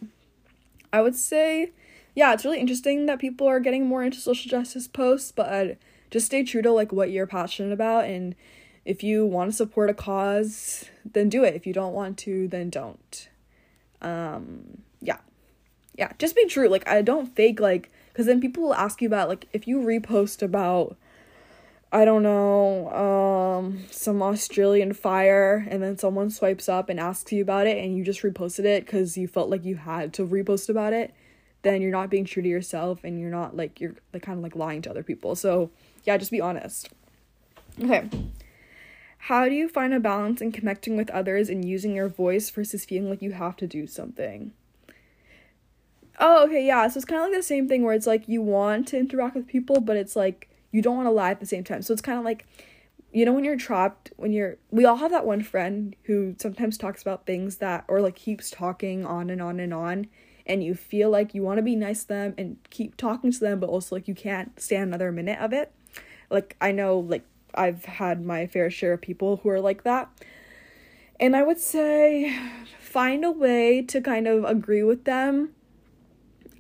i 0.93 1.01
would 1.01 1.15
say 1.15 1.73
yeah 2.15 2.33
it's 2.33 2.45
really 2.45 2.61
interesting 2.61 3.07
that 3.07 3.19
people 3.19 3.47
are 3.47 3.61
getting 3.61 3.87
more 3.87 4.03
into 4.03 4.19
social 4.19 4.51
justice 4.51 4.89
posts 4.89 5.33
but 5.33 5.79
just 6.11 6.27
stay 6.27 6.43
true 6.43 6.63
to 6.63 6.73
like 6.73 6.93
what 6.93 7.11
you're 7.11 7.27
passionate 7.27 7.73
about. 7.73 8.05
And 8.07 8.35
if 8.85 9.03
you 9.05 9.25
want 9.25 9.51
to 9.51 9.57
support 9.57 9.91
a 9.91 9.95
cause 9.95 10.87
then 11.05 11.29
do 11.29 11.45
it. 11.45 11.55
If 11.55 11.67
you 11.67 11.73
don't 11.73 11.93
want 11.93 12.19
to 12.19 12.49
then 12.49 12.71
don't. 12.71 13.29
Um 14.03 14.83
yeah 16.01 16.13
just 16.19 16.35
be 16.35 16.47
true. 16.47 16.69
Like 16.69 16.89
I 16.89 17.03
don't 17.03 17.27
fake 17.37 17.61
like 17.61 17.91
because 18.09 18.27
then 18.27 18.41
people 18.41 18.65
will 18.65 18.75
ask 18.75 19.01
you 19.01 19.07
about 19.07 19.29
like 19.29 19.47
if 19.53 19.69
you 19.69 19.79
repost 19.79 20.43
about 20.43 20.97
I 21.93 22.05
don't 22.05 22.23
know, 22.23 22.89
um, 22.93 23.85
some 23.91 24.23
Australian 24.23 24.93
fire, 24.93 25.67
and 25.69 25.83
then 25.83 25.99
someone 25.99 26.31
swipes 26.31 26.69
up 26.69 26.89
and 26.89 27.01
asks 27.01 27.33
you 27.33 27.43
about 27.43 27.67
it, 27.67 27.83
and 27.83 27.97
you 27.97 28.05
just 28.05 28.23
reposted 28.23 28.65
it 28.65 28.87
because 28.87 29.17
you 29.17 29.27
felt 29.27 29.51
like 29.51 29.65
you 29.65 29.75
had 29.75 30.13
to 30.15 30.25
repost 30.25 30.69
about 30.69 30.93
it, 30.93 31.13
then 31.63 31.83
you're 31.83 31.91
not 31.91 32.09
being 32.09 32.25
true 32.25 32.45
to 32.45 32.49
yourself, 32.49 33.03
and 33.03 33.21
you're 33.21 33.31
not 33.31 33.57
like 33.57 33.81
you're 33.81 33.97
like 34.13 34.23
kind 34.23 34.39
of 34.39 34.43
like 34.45 34.55
lying 34.55 34.83
to 34.83 34.91
other 34.91 35.03
people. 35.03 35.35
So 35.35 35.71
yeah, 36.05 36.17
just 36.17 36.31
be 36.31 36.41
honest. 36.41 36.89
Okay. 37.83 38.09
How 39.25 39.49
do 39.49 39.55
you 39.55 39.69
find 39.69 39.93
a 39.93 40.01
balance 40.01 40.41
in 40.41 40.53
connecting 40.53 40.97
with 40.97 41.11
others 41.11 41.51
and 41.51 41.65
using 41.65 41.95
your 41.95 42.09
voice 42.09 42.49
versus 42.51 42.85
feeling 42.85 43.11
like 43.11 43.21
you 43.21 43.33
have 43.33 43.57
to 43.57 43.67
do 43.67 43.87
something? 43.87 44.53
Oh, 46.23 46.45
okay, 46.45 46.65
yeah. 46.67 46.87
So 46.89 46.99
it's 46.99 47.07
kind 47.07 47.23
of 47.23 47.29
like 47.29 47.39
the 47.39 47.43
same 47.43 47.67
thing 47.67 47.83
where 47.83 47.95
it's 47.95 48.07
like 48.07 48.29
you 48.29 48.43
want 48.43 48.89
to 48.89 48.99
interact 48.99 49.35
with 49.35 49.47
people, 49.47 49.81
but 49.81 49.97
it's 49.97 50.15
like 50.15 50.51
you 50.71 50.83
don't 50.83 50.97
want 50.97 51.07
to 51.07 51.13
lie 51.13 51.31
at 51.31 51.41
the 51.41 51.47
same 51.47 51.65
time. 51.65 51.81
So 51.81 51.95
it's 51.95 52.03
kind 52.03 52.19
of 52.19 52.25
like, 52.27 52.45
you 53.11 53.25
know, 53.25 53.33
when 53.33 53.43
you're 53.43 53.57
trapped, 53.57 54.13
when 54.17 54.31
you're, 54.31 54.59
we 54.71 54.85
all 54.85 54.97
have 54.97 55.11
that 55.13 55.25
one 55.25 55.43
friend 55.43 55.97
who 56.05 56.37
sometimes 56.39 56.77
talks 56.77 57.01
about 57.01 57.25
things 57.25 57.57
that, 57.57 57.85
or 57.89 58.03
like 58.03 58.17
keeps 58.17 58.51
talking 58.51 59.07
on 59.07 59.31
and 59.31 59.41
on 59.41 59.59
and 59.59 59.73
on, 59.73 60.09
and 60.47 60.63
you 60.63 60.75
feel 60.75 61.09
like 61.09 61.35
you 61.35 61.43
want 61.43 61.57
to 61.57 61.63
be 61.63 61.75
nice 61.75 62.03
to 62.03 62.09
them 62.09 62.35
and 62.37 62.59
keep 62.69 62.99
talking 62.99 63.33
to 63.33 63.41
them, 63.41 63.59
but 63.59 63.71
also 63.71 63.97
like 63.97 64.07
you 64.07 64.15
can't 64.15 64.61
stand 64.61 64.89
another 64.89 65.11
minute 65.11 65.39
of 65.41 65.55
it. 65.55 65.73
Like, 66.29 66.55
I 66.61 66.71
know, 66.71 66.99
like, 66.99 67.25
I've 67.55 67.85
had 67.87 68.25
my 68.25 68.47
fair 68.47 68.71
share 68.71 68.93
of 68.93 69.01
people 69.01 69.39
who 69.39 69.49
are 69.49 69.61
like 69.61 69.83
that. 69.85 70.09
And 71.19 71.35
I 71.35 71.43
would 71.43 71.59
say 71.59 72.39
find 72.79 73.25
a 73.25 73.31
way 73.31 73.83
to 73.83 74.01
kind 74.01 74.29
of 74.29 74.45
agree 74.45 74.85
with 74.85 75.05
them 75.05 75.51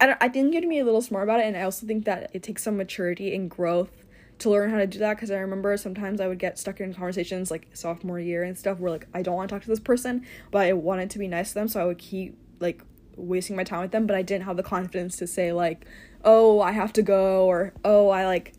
I 0.01 0.07
don't, 0.07 0.18
I 0.20 0.28
think 0.28 0.48
you 0.48 0.55
have 0.55 0.62
to 0.62 0.68
be 0.68 0.78
a 0.78 0.84
little 0.84 1.03
smart 1.03 1.24
about 1.24 1.40
it, 1.40 1.46
and 1.46 1.57
I 1.57 1.62
also 1.62 1.86
think 1.86 2.07
that 2.07 2.30
it 2.32 2.42
takes 2.42 2.62
some 2.62 2.76
maturity 2.76 3.34
and 3.34 3.51
growth 3.51 3.90
to 4.38 4.48
learn 4.48 4.70
how 4.70 4.78
to 4.78 4.86
do 4.86 4.98
that. 5.01 5.14
Because 5.14 5.30
I 5.30 5.36
remember 5.36 5.76
sometimes 5.76 6.20
I 6.20 6.26
would 6.26 6.38
get 6.38 6.59
stuck 6.59 6.80
in 6.80 6.94
conversations 6.94 7.51
like 7.51 7.68
sophomore 7.74 8.18
year 8.18 8.42
and 8.42 8.57
stuff 8.57 8.78
where 8.78 8.90
like 8.90 9.07
I 9.12 9.22
don't 9.22 9.34
want 9.34 9.51
to 9.51 9.55
talk 9.55 9.62
to 9.62 9.68
this 9.68 9.80
person, 9.80 10.26
but 10.51 10.62
I 10.62 10.72
wanted 10.72 11.11
to 11.11 11.18
be 11.18 11.28
nice 11.28 11.51
to 11.51 11.55
them, 11.55 11.68
so 11.68 11.80
I 11.80 11.84
would 11.84 11.98
keep 11.98 12.36
like 12.61 12.82
wasting 13.16 13.57
my 13.57 13.64
time 13.64 13.82
with 13.82 13.92
them, 13.92 14.07
but 14.07 14.16
I 14.16 14.22
didn't 14.22 14.44
have 14.44 14.57
the 14.57 14.62
confidence 14.62 15.16
to 15.18 15.26
say 15.26 15.53
like, 15.53 15.84
oh, 16.24 16.61
I 16.61 16.72
have 16.72 16.92
to 16.94 17.03
go, 17.03 17.44
or 17.46 17.74
oh, 17.84 18.09
I 18.09 18.26
like 18.26 18.55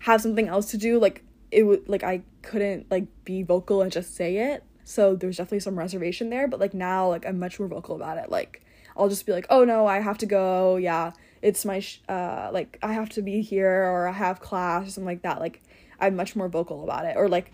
have 0.00 0.20
something 0.20 0.48
else 0.48 0.70
to 0.72 0.76
do. 0.76 0.98
Like 0.98 1.24
it 1.50 1.62
would 1.64 1.88
like 1.88 2.02
I 2.02 2.22
couldn't 2.42 2.90
like 2.90 3.06
be 3.24 3.42
vocal 3.42 3.82
and 3.82 3.90
just 3.90 4.14
say 4.14 4.36
it. 4.52 4.64
So 4.84 5.14
there's 5.14 5.36
definitely 5.38 5.60
some 5.60 5.78
reservation 5.78 6.28
there, 6.28 6.48
but 6.48 6.60
like 6.60 6.74
now 6.74 7.08
like 7.08 7.24
I'm 7.24 7.38
much 7.38 7.58
more 7.58 7.68
vocal 7.68 7.96
about 7.96 8.18
it. 8.18 8.30
Like 8.30 8.62
I'll 8.96 9.08
just 9.08 9.26
be 9.26 9.32
like, 9.32 9.46
"Oh 9.50 9.64
no, 9.64 9.86
I 9.86 10.00
have 10.00 10.18
to 10.18 10.26
go. 10.26 10.76
Yeah, 10.76 11.12
it's 11.40 11.64
my 11.64 11.80
sh- 11.80 12.00
uh 12.08 12.50
like 12.52 12.78
I 12.82 12.92
have 12.92 13.08
to 13.10 13.22
be 13.22 13.42
here 13.42 13.84
or 13.84 14.08
I 14.08 14.12
have 14.12 14.40
class 14.40 14.88
or 14.88 14.90
something 14.90 15.06
like 15.06 15.22
that." 15.22 15.40
Like 15.40 15.62
I'm 16.00 16.16
much 16.16 16.36
more 16.36 16.48
vocal 16.48 16.84
about 16.84 17.06
it. 17.06 17.16
Or 17.16 17.28
like 17.28 17.52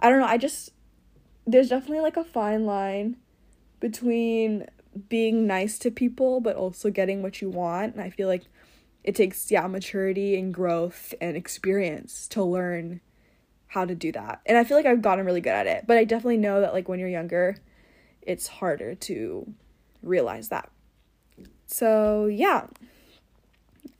I 0.00 0.10
don't 0.10 0.20
know, 0.20 0.26
I 0.26 0.38
just 0.38 0.70
there's 1.46 1.68
definitely 1.68 2.00
like 2.00 2.16
a 2.16 2.24
fine 2.24 2.64
line 2.66 3.16
between 3.80 4.66
being 5.08 5.46
nice 5.46 5.78
to 5.78 5.90
people 5.90 6.40
but 6.40 6.56
also 6.56 6.90
getting 6.90 7.22
what 7.22 7.40
you 7.40 7.48
want. 7.48 7.94
And 7.94 8.02
I 8.02 8.10
feel 8.10 8.28
like 8.28 8.44
it 9.04 9.14
takes 9.14 9.50
yeah, 9.50 9.66
maturity 9.66 10.38
and 10.38 10.52
growth 10.52 11.14
and 11.20 11.36
experience 11.36 12.28
to 12.28 12.44
learn 12.44 13.00
how 13.68 13.84
to 13.84 13.94
do 13.94 14.12
that. 14.12 14.40
And 14.46 14.58
I 14.58 14.64
feel 14.64 14.76
like 14.76 14.86
I've 14.86 15.02
gotten 15.02 15.24
really 15.24 15.40
good 15.40 15.50
at 15.50 15.66
it. 15.66 15.84
But 15.86 15.96
I 15.96 16.04
definitely 16.04 16.38
know 16.38 16.60
that 16.60 16.72
like 16.72 16.88
when 16.88 16.98
you're 16.98 17.08
younger, 17.08 17.56
it's 18.22 18.48
harder 18.48 18.94
to 18.94 19.54
realize 20.02 20.48
that. 20.48 20.70
So, 21.70 22.26
yeah. 22.26 22.66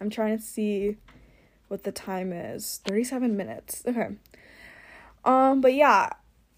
I'm 0.01 0.11
trying 0.11 0.37
to 0.37 0.43
see 0.43 0.97
what 1.69 1.85
the 1.85 1.93
time 1.93 2.33
is. 2.33 2.81
37 2.85 3.37
minutes. 3.37 3.83
Okay. 3.87 4.09
Um, 5.25 5.61
but 5.61 5.75
yeah, 5.75 6.11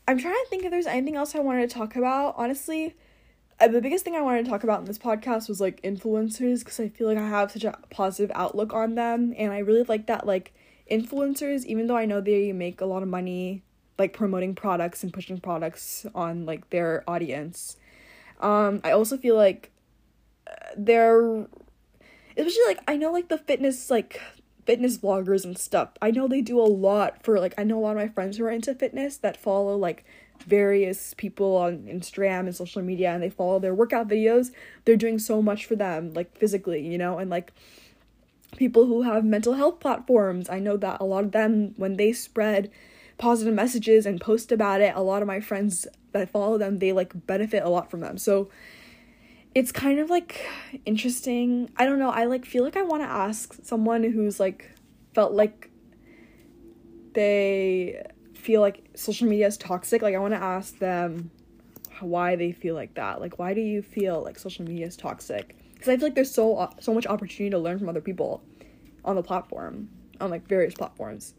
I'm 0.09 0.19
trying 0.19 0.35
to 0.35 0.47
think 0.49 0.65
if 0.65 0.71
there's 0.71 0.87
anything 0.87 1.17
else 1.17 1.35
I 1.35 1.41
wanted 1.41 1.69
to 1.69 1.75
talk 1.77 1.97
about. 1.97 2.35
Honestly, 2.39 2.95
uh, 3.61 3.69
the 3.69 3.83
biggest 3.83 4.05
thing 4.05 4.15
I 4.15 4.23
wanted 4.23 4.45
to 4.45 4.51
talk 4.51 4.65
about 4.65 4.81
in 4.81 4.87
this 4.87 4.99
podcast 4.99 5.49
was 5.49 5.61
like 5.61 5.83
influencers 5.83 6.61
because 6.61 6.81
I 6.81 6.89
feel 6.89 7.09
like 7.09 7.19
I 7.19 7.29
have 7.29 7.53
such 7.53 7.65
a 7.65 7.79
positive 7.91 8.33
outlook 8.35 8.73
on 8.73 8.95
them 8.95 9.35
and 9.37 9.53
I 9.53 9.59
really 9.59 9.83
like 9.83 10.07
that 10.07 10.27
like 10.27 10.55
influencers 10.91 11.65
even 11.67 11.87
though 11.87 11.97
I 11.97 12.07
know 12.07 12.21
they 12.21 12.53
make 12.53 12.81
a 12.81 12.87
lot 12.87 13.03
of 13.03 13.09
money 13.09 13.63
like 13.99 14.13
promoting 14.13 14.55
products 14.55 15.03
and 15.03 15.13
pushing 15.13 15.39
products 15.39 16.07
on 16.15 16.47
like 16.47 16.71
their 16.71 17.05
audience. 17.07 17.77
Um 18.41 18.81
I 18.83 18.93
also 18.93 19.17
feel 19.17 19.37
like 19.37 19.71
they're 20.77 21.47
especially 22.37 22.65
like 22.67 22.81
I 22.89 22.97
know 22.97 23.13
like 23.13 23.29
the 23.29 23.39
fitness 23.39 23.91
like 23.91 24.21
fitness 24.65 24.99
vloggers 24.99 25.45
and 25.45 25.59
stuff. 25.59 25.91
I 26.01 26.11
know 26.11 26.29
they 26.29 26.41
do 26.41 26.61
a 26.61 26.63
lot 26.63 27.25
for 27.25 27.39
like 27.39 27.55
I 27.59 27.65
know 27.65 27.79
a 27.79 27.83
lot 27.83 27.91
of 27.93 27.97
my 27.97 28.09
friends 28.09 28.37
who 28.37 28.45
are 28.45 28.51
into 28.51 28.75
fitness 28.75 29.17
that 29.19 29.37
follow 29.37 29.77
like 29.77 30.05
various 30.47 31.15
people 31.15 31.57
on 31.57 31.85
Instagram 31.85 32.41
and 32.41 32.55
social 32.55 32.83
media 32.83 33.11
and 33.11 33.23
they 33.23 33.31
follow 33.31 33.59
their 33.59 33.75
workout 33.75 34.09
videos. 34.09 34.51
They're 34.85 34.97
doing 34.97 35.19
so 35.19 35.43
much 35.43 35.67
for 35.67 35.77
them 35.77 36.13
like 36.15 36.37
physically, 36.37 36.87
you 36.87 36.99
know, 36.99 37.19
and 37.19 37.31
like 37.31 37.53
people 38.57 38.87
who 38.87 39.03
have 39.03 39.25
mental 39.25 39.55
health 39.55 39.81
platforms. 39.81 40.49
I 40.49 40.59
know 40.59 40.77
that 40.77 41.01
a 41.01 41.05
lot 41.05 41.25
of 41.25 41.33
them 41.33 41.75
when 41.77 41.97
they 41.97 42.13
spread 42.13 42.71
positive 43.19 43.55
messages 43.55 44.07
and 44.07 44.21
post 44.21 44.53
about 44.53 44.81
it, 44.81 44.95
a 44.95 45.03
lot 45.03 45.23
of 45.23 45.29
my 45.29 45.41
friends 45.41 45.87
that 46.13 46.31
follow 46.31 46.59
them, 46.59 46.79
they 46.79 46.93
like 46.93 47.27
benefit 47.27 47.63
a 47.63 47.69
lot 47.69 47.91
from 47.91 48.01
them. 48.01 48.19
So 48.19 48.51
it's 49.55 49.73
kind 49.73 49.99
of 49.99 50.11
like 50.11 50.49
interesting. 50.87 51.71
I 51.77 51.85
don't 51.85 51.99
know. 51.99 52.11
I 52.11 52.25
like 52.25 52.45
feel 52.45 52.65
like 52.65 52.77
I 52.77 52.83
want 52.83 53.03
to 53.03 53.09
ask 53.09 53.55
someone 53.63 54.03
who's 54.03 54.41
like 54.41 54.71
felt 55.15 55.33
like 55.33 55.71
they 57.15 58.03
feel 58.35 58.61
like 58.61 58.85
social 58.95 59.29
media 59.29 59.47
is 59.47 59.57
toxic. 59.57 60.03
Like 60.03 60.15
I 60.15 60.19
want 60.19 60.35
to 60.35 60.43
ask 60.43 60.79
them 60.79 61.31
why 62.01 62.37
they 62.37 62.53
feel 62.53 62.75
like 62.75 62.95
that. 62.95 63.21
Like 63.21 63.39
why 63.39 63.53
do 63.55 63.61
you 63.61 63.83
feel 63.83 64.23
like 64.23 64.39
social 64.39 64.65
media 64.65 64.87
is 64.87 64.97
toxic? 64.97 65.57
Cuz 65.79 65.89
I 65.89 65.97
feel 65.97 66.07
like 66.07 66.15
there's 66.15 66.33
so 66.33 66.71
so 66.81 66.95
much 66.95 67.07
opportunity 67.07 67.51
to 67.51 67.59
learn 67.59 67.79
from 67.79 67.89
other 67.89 68.01
people 68.01 68.43
on 69.05 69.17
the 69.17 69.23
platform, 69.23 69.89
on 70.21 70.31
like 70.31 70.47
various 70.49 70.75
platforms. 70.75 71.35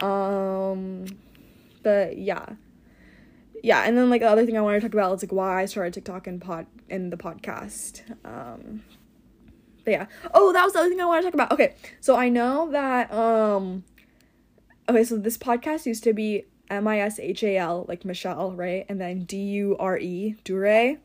Um 0.00 1.04
but 1.82 2.16
yeah 2.18 2.54
yeah, 3.66 3.82
and 3.82 3.98
then 3.98 4.08
like 4.08 4.20
the 4.20 4.28
other 4.28 4.46
thing 4.46 4.56
I 4.56 4.60
wanted 4.60 4.80
to 4.80 4.86
talk 4.86 4.94
about 4.94 5.16
is 5.16 5.24
like 5.24 5.32
why 5.32 5.62
I 5.62 5.64
started 5.64 5.92
TikTok 5.92 6.28
and 6.28 6.40
pod 6.40 6.68
in 6.88 7.10
the 7.10 7.16
podcast. 7.16 8.02
Um 8.24 8.84
but 9.84 9.90
yeah. 9.90 10.06
Oh, 10.32 10.52
that 10.52 10.62
was 10.62 10.74
the 10.74 10.78
other 10.78 10.88
thing 10.88 11.00
I 11.00 11.04
wanted 11.04 11.22
to 11.22 11.26
talk 11.26 11.34
about. 11.34 11.52
Okay. 11.52 11.74
So 12.00 12.14
I 12.14 12.28
know 12.28 12.70
that 12.70 13.12
um 13.12 13.82
okay, 14.88 15.02
so 15.02 15.16
this 15.16 15.36
podcast 15.36 15.84
used 15.84 16.04
to 16.04 16.12
be 16.12 16.44
M 16.70 16.86
I 16.86 17.00
S 17.00 17.18
H 17.18 17.42
A 17.42 17.56
L, 17.56 17.86
like 17.88 18.04
Michelle, 18.04 18.52
right? 18.52 18.86
And 18.88 19.00
then 19.00 19.24
D 19.24 19.36
U 19.36 19.76
R 19.80 19.98
E, 19.98 20.36
Dure. 20.44 20.98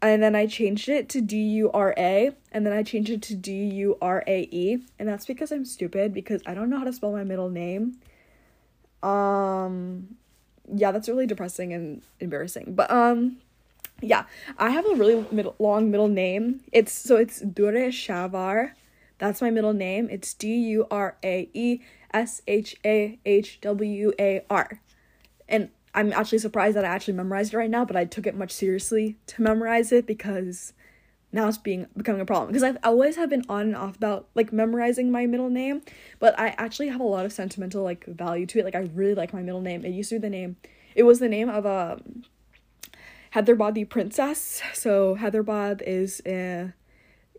And 0.00 0.22
then 0.22 0.36
I 0.36 0.46
changed 0.46 0.88
it 0.88 1.08
to 1.08 1.20
D 1.20 1.36
U 1.38 1.72
R 1.72 1.92
A, 1.98 2.30
and 2.52 2.64
then 2.64 2.72
I 2.72 2.84
changed 2.84 3.10
it 3.10 3.22
to 3.22 3.34
D 3.34 3.64
U 3.64 3.98
R 4.00 4.22
A 4.28 4.42
E, 4.52 4.78
and 5.00 5.08
that's 5.08 5.26
because 5.26 5.50
I'm 5.50 5.64
stupid 5.64 6.14
because 6.14 6.40
I 6.46 6.54
don't 6.54 6.70
know 6.70 6.78
how 6.78 6.84
to 6.84 6.92
spell 6.92 7.10
my 7.10 7.24
middle 7.24 7.50
name. 7.50 7.98
Um 9.02 10.18
yeah, 10.72 10.92
that's 10.92 11.08
really 11.08 11.26
depressing 11.26 11.72
and 11.72 12.02
embarrassing. 12.20 12.74
But 12.74 12.90
um 12.90 13.38
yeah, 14.00 14.24
I 14.58 14.70
have 14.70 14.86
a 14.86 14.94
really 14.94 15.24
middle, 15.30 15.54
long 15.58 15.90
middle 15.90 16.08
name. 16.08 16.60
It's 16.72 16.92
so 16.92 17.16
it's 17.16 17.40
Durae 17.40 17.88
Shahwar. 17.88 18.72
That's 19.18 19.40
my 19.40 19.50
middle 19.50 19.72
name. 19.72 20.08
It's 20.10 20.34
D 20.34 20.54
U 20.54 20.86
R 20.90 21.16
A 21.22 21.48
E 21.54 21.80
S 22.12 22.42
H 22.46 22.76
A 22.84 23.18
H 23.24 23.60
W 23.60 24.12
A 24.18 24.44
R. 24.50 24.80
And 25.48 25.70
I'm 25.94 26.12
actually 26.12 26.38
surprised 26.38 26.76
that 26.76 26.84
I 26.84 26.88
actually 26.88 27.14
memorized 27.14 27.54
it 27.54 27.56
right 27.56 27.70
now, 27.70 27.84
but 27.84 27.96
I 27.96 28.04
took 28.04 28.26
it 28.26 28.34
much 28.34 28.50
seriously 28.50 29.16
to 29.28 29.42
memorize 29.42 29.92
it 29.92 30.06
because 30.06 30.72
now 31.34 31.48
it's 31.48 31.58
being 31.58 31.86
becoming 31.96 32.20
a 32.20 32.24
problem 32.24 32.46
because 32.46 32.62
I've 32.62 32.78
always 32.84 33.16
have 33.16 33.28
been 33.28 33.44
on 33.48 33.62
and 33.62 33.76
off 33.76 33.96
about 33.96 34.28
like 34.34 34.52
memorizing 34.52 35.10
my 35.10 35.26
middle 35.26 35.50
name, 35.50 35.82
but 36.20 36.38
I 36.38 36.54
actually 36.56 36.88
have 36.88 37.00
a 37.00 37.04
lot 37.04 37.26
of 37.26 37.32
sentimental 37.32 37.82
like 37.82 38.06
value 38.06 38.46
to 38.46 38.60
it. 38.60 38.64
Like 38.64 38.76
I 38.76 38.88
really 38.94 39.14
like 39.14 39.34
my 39.34 39.42
middle 39.42 39.60
name. 39.60 39.84
It 39.84 39.90
used 39.90 40.10
to 40.10 40.16
be 40.16 40.20
the 40.20 40.30
name 40.30 40.56
it 40.94 41.02
was 41.02 41.18
the 41.18 41.28
name 41.28 41.48
of 41.48 41.66
um, 41.66 42.24
a 42.94 42.96
Hyderabad 43.32 43.74
the 43.74 43.84
princess. 43.84 44.62
So 44.72 45.16
Hyderabad 45.16 45.82
is 45.84 46.22
a 46.24 46.72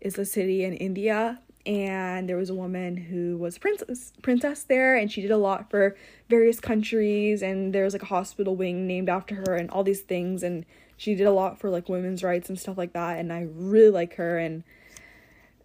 is 0.02 0.18
a 0.18 0.26
city 0.26 0.62
in 0.62 0.74
India 0.74 1.40
and 1.64 2.28
there 2.28 2.36
was 2.36 2.50
a 2.50 2.54
woman 2.54 2.96
who 2.96 3.36
was 3.38 3.58
princess 3.58 4.12
princess 4.22 4.62
there 4.62 4.94
and 4.94 5.10
she 5.10 5.22
did 5.22 5.30
a 5.30 5.38
lot 5.38 5.70
for 5.70 5.96
various 6.28 6.60
countries 6.60 7.42
and 7.42 7.74
there 7.74 7.84
was 7.84 7.94
like 7.94 8.02
a 8.02 8.06
hospital 8.06 8.54
wing 8.54 8.86
named 8.86 9.08
after 9.08 9.36
her 9.36 9.56
and 9.56 9.70
all 9.70 9.82
these 9.82 10.02
things 10.02 10.42
and 10.42 10.66
she 10.96 11.14
did 11.14 11.26
a 11.26 11.32
lot 11.32 11.58
for 11.58 11.70
like 11.70 11.88
women's 11.88 12.22
rights 12.22 12.48
and 12.48 12.58
stuff 12.58 12.78
like 12.78 12.92
that 12.92 13.18
and 13.18 13.32
I 13.32 13.46
really 13.52 13.90
like 13.90 14.14
her 14.14 14.38
and 14.38 14.64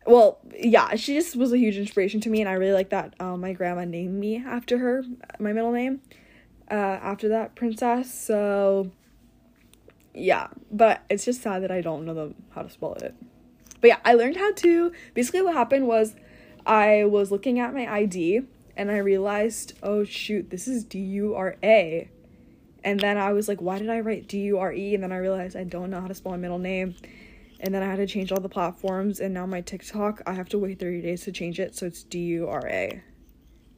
well 0.05 0.39
yeah 0.57 0.95
she 0.95 1.15
just 1.15 1.35
was 1.35 1.51
a 1.53 1.57
huge 1.57 1.77
inspiration 1.77 2.19
to 2.21 2.29
me 2.29 2.41
and 2.41 2.49
I 2.49 2.53
really 2.53 2.73
like 2.73 2.89
that 2.89 3.13
um, 3.19 3.41
my 3.41 3.53
grandma 3.53 3.85
named 3.85 4.19
me 4.19 4.37
after 4.37 4.77
her 4.79 5.03
my 5.39 5.53
middle 5.53 5.71
name 5.71 6.01
uh, 6.69 6.73
after 6.73 7.29
that 7.29 7.55
princess 7.55 8.13
so 8.13 8.91
yeah 10.13 10.47
but 10.71 11.03
it's 11.09 11.25
just 11.25 11.41
sad 11.41 11.63
that 11.63 11.71
I 11.71 11.81
don't 11.81 12.05
know 12.05 12.33
how 12.53 12.63
to 12.63 12.69
spell 12.69 12.93
it 12.95 13.15
but 13.81 13.87
yeah, 13.87 13.97
I 14.05 14.13
learned 14.13 14.37
how 14.37 14.53
to. 14.53 14.93
Basically, 15.13 15.41
what 15.41 15.55
happened 15.55 15.87
was 15.87 16.15
I 16.65 17.03
was 17.05 17.31
looking 17.31 17.59
at 17.59 17.73
my 17.73 17.91
ID 17.91 18.41
and 18.77 18.91
I 18.91 18.97
realized, 18.97 19.73
oh 19.83 20.03
shoot, 20.03 20.51
this 20.51 20.67
is 20.67 20.85
D 20.85 20.99
U 20.99 21.35
R 21.35 21.57
A. 21.63 22.09
And 22.83 22.99
then 22.99 23.17
I 23.17 23.33
was 23.33 23.47
like, 23.47 23.61
why 23.61 23.79
did 23.79 23.89
I 23.89 23.99
write 23.99 24.27
D 24.27 24.39
U 24.41 24.59
R 24.59 24.73
E? 24.73 24.95
And 24.95 25.03
then 25.03 25.11
I 25.11 25.17
realized 25.17 25.55
I 25.55 25.63
don't 25.63 25.89
know 25.89 26.01
how 26.01 26.07
to 26.07 26.15
spell 26.15 26.31
my 26.31 26.37
middle 26.37 26.59
name. 26.59 26.95
And 27.59 27.73
then 27.75 27.83
I 27.83 27.85
had 27.85 27.97
to 27.97 28.07
change 28.07 28.31
all 28.31 28.39
the 28.39 28.49
platforms. 28.49 29.19
And 29.19 29.33
now 29.33 29.45
my 29.45 29.61
TikTok, 29.61 30.21
I 30.25 30.33
have 30.33 30.49
to 30.49 30.57
wait 30.57 30.79
30 30.79 31.01
days 31.01 31.23
to 31.25 31.31
change 31.31 31.59
it. 31.59 31.75
So 31.75 31.85
it's 31.85 32.03
D 32.03 32.19
U 32.19 32.47
R 32.47 32.67
A. 32.67 33.03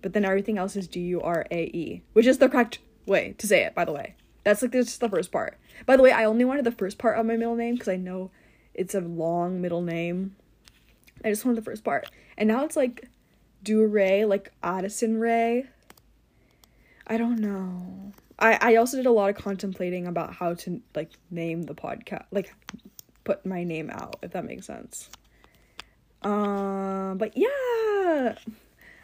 But 0.01 0.13
then 0.13 0.25
everything 0.25 0.57
else 0.57 0.75
is 0.75 0.87
D 0.87 1.01
U 1.01 1.21
R 1.21 1.45
A 1.51 1.63
E, 1.63 2.03
which 2.13 2.25
is 2.25 2.37
the 2.37 2.49
correct 2.49 2.79
way 3.05 3.35
to 3.37 3.47
say 3.47 3.63
it, 3.63 3.75
by 3.75 3.85
the 3.85 3.91
way. 3.91 4.15
That's 4.43 4.61
like 4.61 4.71
just 4.71 4.99
the 4.99 5.09
first 5.09 5.31
part. 5.31 5.57
By 5.85 5.97
the 5.97 6.03
way, 6.03 6.11
I 6.11 6.25
only 6.25 6.45
wanted 6.45 6.65
the 6.65 6.71
first 6.71 6.97
part 6.97 7.17
of 7.17 7.25
my 7.25 7.35
middle 7.35 7.55
name 7.55 7.75
because 7.75 7.89
I 7.89 7.97
know 7.97 8.31
it's 8.73 8.95
a 8.95 9.01
long 9.01 9.61
middle 9.61 9.81
name. 9.81 10.35
I 11.23 11.29
just 11.29 11.45
wanted 11.45 11.57
the 11.57 11.65
first 11.65 11.83
part. 11.83 12.09
And 12.37 12.47
now 12.47 12.65
it's 12.65 12.75
like 12.75 13.09
Ray, 13.67 14.25
like 14.25 14.51
Addison 14.61 15.19
Rae. 15.19 15.65
I 17.07 17.17
don't 17.17 17.39
know. 17.39 18.11
I, 18.39 18.57
I 18.61 18.75
also 18.75 18.97
did 18.97 19.05
a 19.05 19.11
lot 19.11 19.29
of 19.29 19.35
contemplating 19.35 20.07
about 20.07 20.33
how 20.33 20.53
to 20.55 20.81
like 20.95 21.11
name 21.29 21.63
the 21.63 21.75
podcast 21.75 22.25
like 22.31 22.53
put 23.23 23.45
my 23.45 23.63
name 23.63 23.89
out, 23.89 24.17
if 24.21 24.31
that 24.31 24.45
makes 24.45 24.65
sense. 24.65 25.09
Um 26.21 27.17
but 27.17 27.35
yeah. 27.37 28.35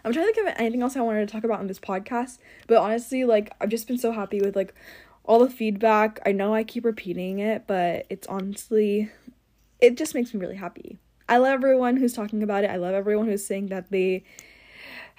I'm 0.06 0.14
trying 0.14 0.28
to 0.28 0.34
think 0.34 0.48
of 0.48 0.54
anything 0.58 0.82
else 0.82 0.96
I 0.96 1.02
wanted 1.02 1.28
to 1.28 1.32
talk 1.32 1.44
about 1.44 1.60
on 1.60 1.68
this 1.68 1.80
podcast. 1.80 2.38
But 2.68 2.78
honestly, 2.78 3.26
like 3.26 3.52
I've 3.60 3.70
just 3.70 3.88
been 3.88 3.98
so 3.98 4.12
happy 4.12 4.40
with 4.40 4.56
like 4.56 4.74
all 5.24 5.40
the 5.40 5.50
feedback. 5.50 6.20
I 6.26 6.32
know 6.32 6.54
I 6.54 6.64
keep 6.64 6.86
repeating 6.86 7.40
it, 7.40 7.68
but 7.68 8.06
it's 8.10 8.28
honestly 8.28 9.12
it 9.80 9.98
just 9.98 10.14
makes 10.14 10.34
me 10.34 10.40
really 10.40 10.56
happy. 10.56 10.98
I 11.28 11.38
love 11.38 11.54
everyone 11.54 11.98
who's 11.98 12.14
talking 12.14 12.42
about 12.42 12.64
it. 12.64 12.72
I 12.72 12.78
love 12.78 12.94
everyone 12.96 13.28
who's 13.28 13.46
saying 13.46 13.68
that 13.68 13.92
they 13.92 14.24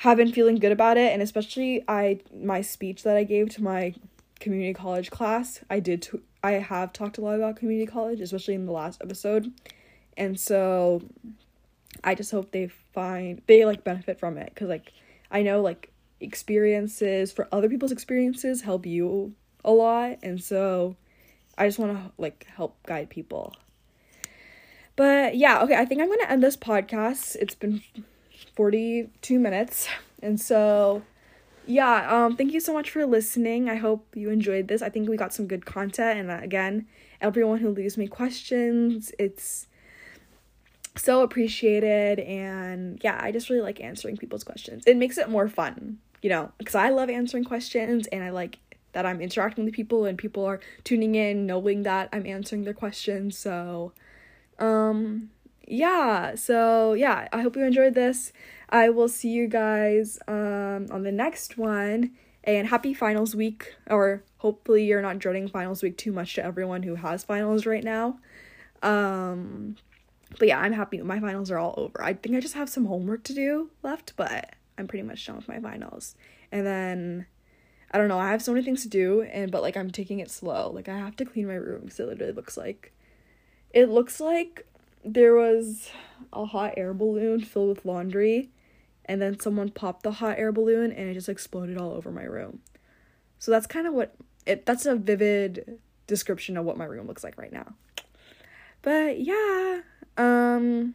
have 0.01 0.17
been 0.17 0.33
feeling 0.33 0.57
good 0.57 0.73
about 0.73 0.97
it 0.97 1.13
and 1.13 1.21
especially 1.21 1.85
I 1.87 2.21
my 2.35 2.63
speech 2.63 3.03
that 3.03 3.19
I 3.19 3.25
gave 3.25 3.51
to 3.51 3.63
my 3.63 3.95
community 4.39 4.73
college 4.73 5.11
class, 5.11 5.61
I 5.69 5.81
did 5.81 6.01
t- 6.01 6.21
I 6.43 6.53
have 6.53 6.95
talked 6.95 7.19
a 7.19 7.21
lot 7.21 7.35
about 7.35 7.57
community 7.57 7.87
college, 7.87 8.23
especially 8.23 8.55
in 8.55 8.65
the 8.65 8.73
last 8.73 9.03
episode. 9.03 9.53
And 10.17 10.41
so 10.41 11.03
I 12.03 12.15
just 12.15 12.31
hope 12.31 12.51
they 12.51 12.69
find 12.69 13.43
they 13.47 13.67
like 13.67 13.85
benefit 13.85 14.19
from 14.19 14.39
it 14.39 14.55
cuz 14.57 14.71
like 14.71 14.95
I 15.31 15.43
know 15.43 15.61
like 15.61 15.93
experiences 16.19 17.31
for 17.31 17.47
other 17.53 17.69
people's 17.69 17.93
experiences 17.93 18.63
help 18.63 18.87
you 18.87 19.35
a 19.67 19.71
lot 19.71 20.19
and 20.23 20.43
so 20.43 20.97
I 21.59 21.67
just 21.67 21.79
want 21.79 21.93
to 21.93 22.13
like 22.17 22.47
help 22.57 22.83
guide 22.87 23.11
people 23.11 23.55
but 24.97 25.37
yeah, 25.37 25.63
okay, 25.63 25.77
I 25.77 25.85
think 25.87 26.01
I'm 26.03 26.09
going 26.09 26.21
to 26.21 26.31
end 26.31 26.43
this 26.43 26.59
podcast. 26.59 27.35
It's 27.37 27.55
been 27.55 27.81
42 28.61 29.39
minutes. 29.39 29.89
And 30.23 30.39
so 30.39 31.01
yeah, 31.67 32.15
um 32.15 32.37
thank 32.37 32.53
you 32.53 32.61
so 32.61 32.75
much 32.75 32.91
for 32.91 33.07
listening. 33.07 33.71
I 33.71 33.77
hope 33.77 34.05
you 34.15 34.29
enjoyed 34.29 34.69
this. 34.69 34.83
I 34.83 34.91
think 34.91 35.09
we 35.09 35.17
got 35.17 35.33
some 35.33 35.47
good 35.47 35.65
content 35.65 36.21
and 36.21 36.31
uh, 36.31 36.41
again, 36.43 36.87
everyone 37.23 37.61
who 37.61 37.71
leaves 37.71 37.97
me 37.97 38.07
questions, 38.07 39.13
it's 39.19 39.67
so 40.95 41.23
appreciated 41.23 42.21
and 42.21 43.01
yeah, 43.03 43.19
I 43.19 43.33
just 43.33 43.49
really 43.49 43.63
like 43.63 43.81
answering 43.81 44.19
people's 44.19 44.45
questions. 44.45 44.85
It 44.87 44.99
makes 44.99 45.17
it 45.17 45.31
more 45.31 45.49
fun, 45.49 45.97
you 46.21 46.29
know, 46.29 46.53
because 46.59 46.75
I 46.75 46.91
love 46.91 47.09
answering 47.09 47.45
questions 47.45 48.09
and 48.09 48.23
I 48.23 48.29
like 48.29 48.59
that 48.93 49.07
I'm 49.07 49.23
interacting 49.23 49.65
with 49.65 49.73
people 49.73 50.05
and 50.05 50.19
people 50.19 50.45
are 50.45 50.61
tuning 50.85 51.15
in 51.15 51.47
knowing 51.47 51.85
that 51.85 52.11
I'm 52.13 52.27
answering 52.27 52.65
their 52.65 52.75
questions. 52.75 53.39
So, 53.39 53.95
um 54.59 55.31
yeah 55.71 56.35
so 56.35 56.95
yeah 56.95 57.29
i 57.33 57.41
hope 57.41 57.57
you 57.57 57.65
enjoyed 57.65 57.95
this. 57.95 58.33
I 58.73 58.89
will 58.91 59.09
see 59.09 59.31
you 59.31 59.47
guys 59.49 60.19
um 60.29 60.87
on 60.91 61.03
the 61.03 61.13
next 61.13 61.57
one 61.57 62.13
and 62.45 62.69
happy 62.69 62.93
finals 62.93 63.35
week 63.35 63.75
or 63.89 64.25
hopefully 64.39 64.85
you're 64.85 65.03
not 65.03 65.19
dreading 65.19 65.49
finals 65.49 65.83
week 65.83 65.97
too 65.97 66.13
much 66.13 66.35
to 66.35 66.45
everyone 66.45 66.83
who 66.83 66.97
has 66.97 67.23
finals 67.25 67.67
right 67.67 67.85
now. 67.85 68.19
Um 68.83 69.77
but 70.39 70.49
yeah 70.49 70.59
i'm 70.59 70.73
happy 70.73 70.99
my 71.03 71.21
finals 71.21 71.51
are 71.51 71.59
all 71.59 71.75
over. 71.77 72.03
I 72.03 72.15
think 72.15 72.37
i 72.37 72.41
just 72.41 72.55
have 72.55 72.69
some 72.69 72.87
homework 72.87 73.23
to 73.25 73.35
do 73.35 73.71
left 73.83 74.15
but 74.17 74.55
i'm 74.77 74.89
pretty 74.89 75.05
much 75.05 75.25
done 75.25 75.37
with 75.37 75.49
my 75.49 75.61
finals. 75.61 76.17
And 76.51 76.67
then 76.67 77.27
i 77.93 77.99
don't 77.99 78.09
know 78.09 78.19
i 78.19 78.31
have 78.31 78.43
so 78.43 78.53
many 78.53 78.65
things 78.65 78.83
to 78.83 78.89
do 78.89 79.23
and 79.23 79.53
but 79.53 79.63
like 79.63 79.77
i'm 79.77 79.91
taking 79.93 80.19
it 80.19 80.31
slow. 80.31 80.71
Like 80.71 80.89
i 80.89 80.99
have 80.99 81.17
to 81.17 81.25
clean 81.25 81.47
my 81.47 81.55
room 81.55 81.83
because 81.83 82.01
it 82.01 82.07
literally 82.07 82.33
looks 82.33 82.57
like 82.57 82.93
it 83.73 83.89
looks 83.89 84.21
like 84.21 84.67
there 85.05 85.35
was 85.35 85.91
a 86.33 86.45
hot 86.45 86.75
air 86.77 86.95
balloon 86.95 87.41
filled 87.41 87.69
with 87.69 87.85
laundry, 87.85 88.51
and 89.05 89.21
then 89.21 89.39
someone 89.41 89.71
popped 89.71 90.03
the 90.03 90.13
hot 90.13 90.39
air 90.39 90.53
balloon 90.53 90.93
and 90.93 91.09
it 91.09 91.15
just 91.15 91.29
exploded 91.29 91.77
all 91.77 91.93
over 91.93 92.11
my 92.11 92.23
room. 92.23 92.61
So 93.39 93.51
that's 93.51 93.67
kind 93.67 93.87
of 93.87 93.95
what 93.95 94.15
it 94.47 94.67
that's 94.67 94.87
a 94.87 94.95
vivid 94.95 95.79
description 96.07 96.57
of 96.57 96.65
what 96.65 96.77
my 96.77 96.85
room 96.85 97.07
looks 97.07 97.25
like 97.25 97.37
right 97.37 97.53
now. 97.53 97.75
But 98.83 99.21
yeah, 99.21 99.81
um 100.17 100.95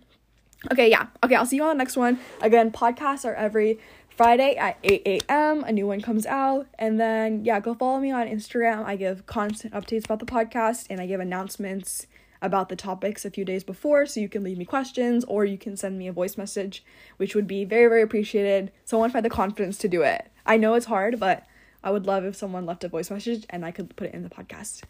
okay, 0.72 0.90
yeah. 0.90 1.08
Okay, 1.24 1.36
I'll 1.36 1.46
see 1.46 1.58
you 1.58 1.64
on 1.64 1.70
the 1.70 1.76
next 1.76 1.98
one. 1.98 2.20
Again, 2.42 2.72
podcasts 2.72 3.26
are 3.26 3.36
every 3.36 3.80
Friday 4.16 4.56
at 4.56 4.78
8 4.82 5.02
a.m. 5.06 5.64
A 5.66 5.72
new 5.72 5.88
one 5.88 6.00
comes 6.00 6.26
out. 6.26 6.68
And 6.80 7.00
then, 7.00 7.44
yeah, 7.44 7.60
go 7.60 7.74
follow 7.74 8.00
me 8.00 8.12
on 8.12 8.28
Instagram. 8.28 8.86
I 8.86 8.96
give 8.96 9.26
constant 9.26 9.74
updates 9.74 10.06
about 10.06 10.20
the 10.20 10.26
podcast 10.26 10.88
and 10.90 11.02
I 11.02 11.06
give 11.06 11.20
announcements 11.20 12.08
about 12.46 12.70
the 12.70 12.76
topics 12.76 13.26
a 13.26 13.32
few 13.32 13.44
days 13.44 13.64
before 13.64 14.06
so 14.06 14.20
you 14.20 14.30
can 14.30 14.44
leave 14.44 14.58
me 14.58 14.66
questions 14.66 15.26
or 15.26 15.46
you 15.46 15.58
can 15.58 15.76
send 15.76 15.98
me 15.98 16.08
a 16.08 16.14
voice 16.14 16.38
message, 16.38 16.86
which 17.18 17.36
would 17.36 17.48
be 17.48 17.66
very, 17.66 17.88
very 17.88 18.02
appreciated. 18.02 18.72
Someone 18.86 19.10
find 19.10 19.26
the 19.26 19.30
confidence 19.30 19.78
to 19.80 19.88
do 19.88 20.04
it. 20.04 20.32
I 20.46 20.58
know 20.58 20.76
it's 20.76 20.86
hard, 20.86 21.20
but 21.20 21.44
I 21.84 21.92
would 21.92 22.06
love 22.06 22.24
if 22.24 22.36
someone 22.36 22.66
left 22.66 22.84
a 22.84 22.88
voice 22.88 23.10
message 23.10 23.46
and 23.50 23.66
I 23.66 23.72
could 23.72 23.96
put 23.96 24.08
it 24.08 24.14
in 24.14 24.24
the 24.24 24.30
podcast. 24.30 24.84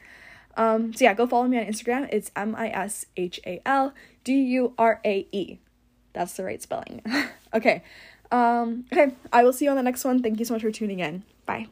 Um, 0.57 0.93
so 0.93 1.05
yeah, 1.05 1.13
go 1.13 1.27
follow 1.27 1.47
me 1.47 1.57
on 1.57 1.65
Instagram. 1.65 2.09
It's 2.11 2.31
M 2.35 2.55
I 2.55 2.69
S 2.69 3.05
H 3.17 3.39
A 3.45 3.61
L 3.65 3.93
D 4.23 4.33
U 4.33 4.73
R 4.77 5.01
A 5.03 5.27
E. 5.31 5.59
That's 6.13 6.33
the 6.33 6.43
right 6.43 6.61
spelling. 6.61 7.01
okay. 7.53 7.83
Um, 8.31 8.85
okay, 8.91 9.13
I 9.31 9.43
will 9.43 9.53
see 9.53 9.65
you 9.65 9.71
on 9.71 9.77
the 9.77 9.83
next 9.83 10.03
one. 10.03 10.21
Thank 10.21 10.39
you 10.39 10.45
so 10.45 10.53
much 10.53 10.63
for 10.63 10.71
tuning 10.71 10.99
in. 10.99 11.23
Bye. 11.45 11.67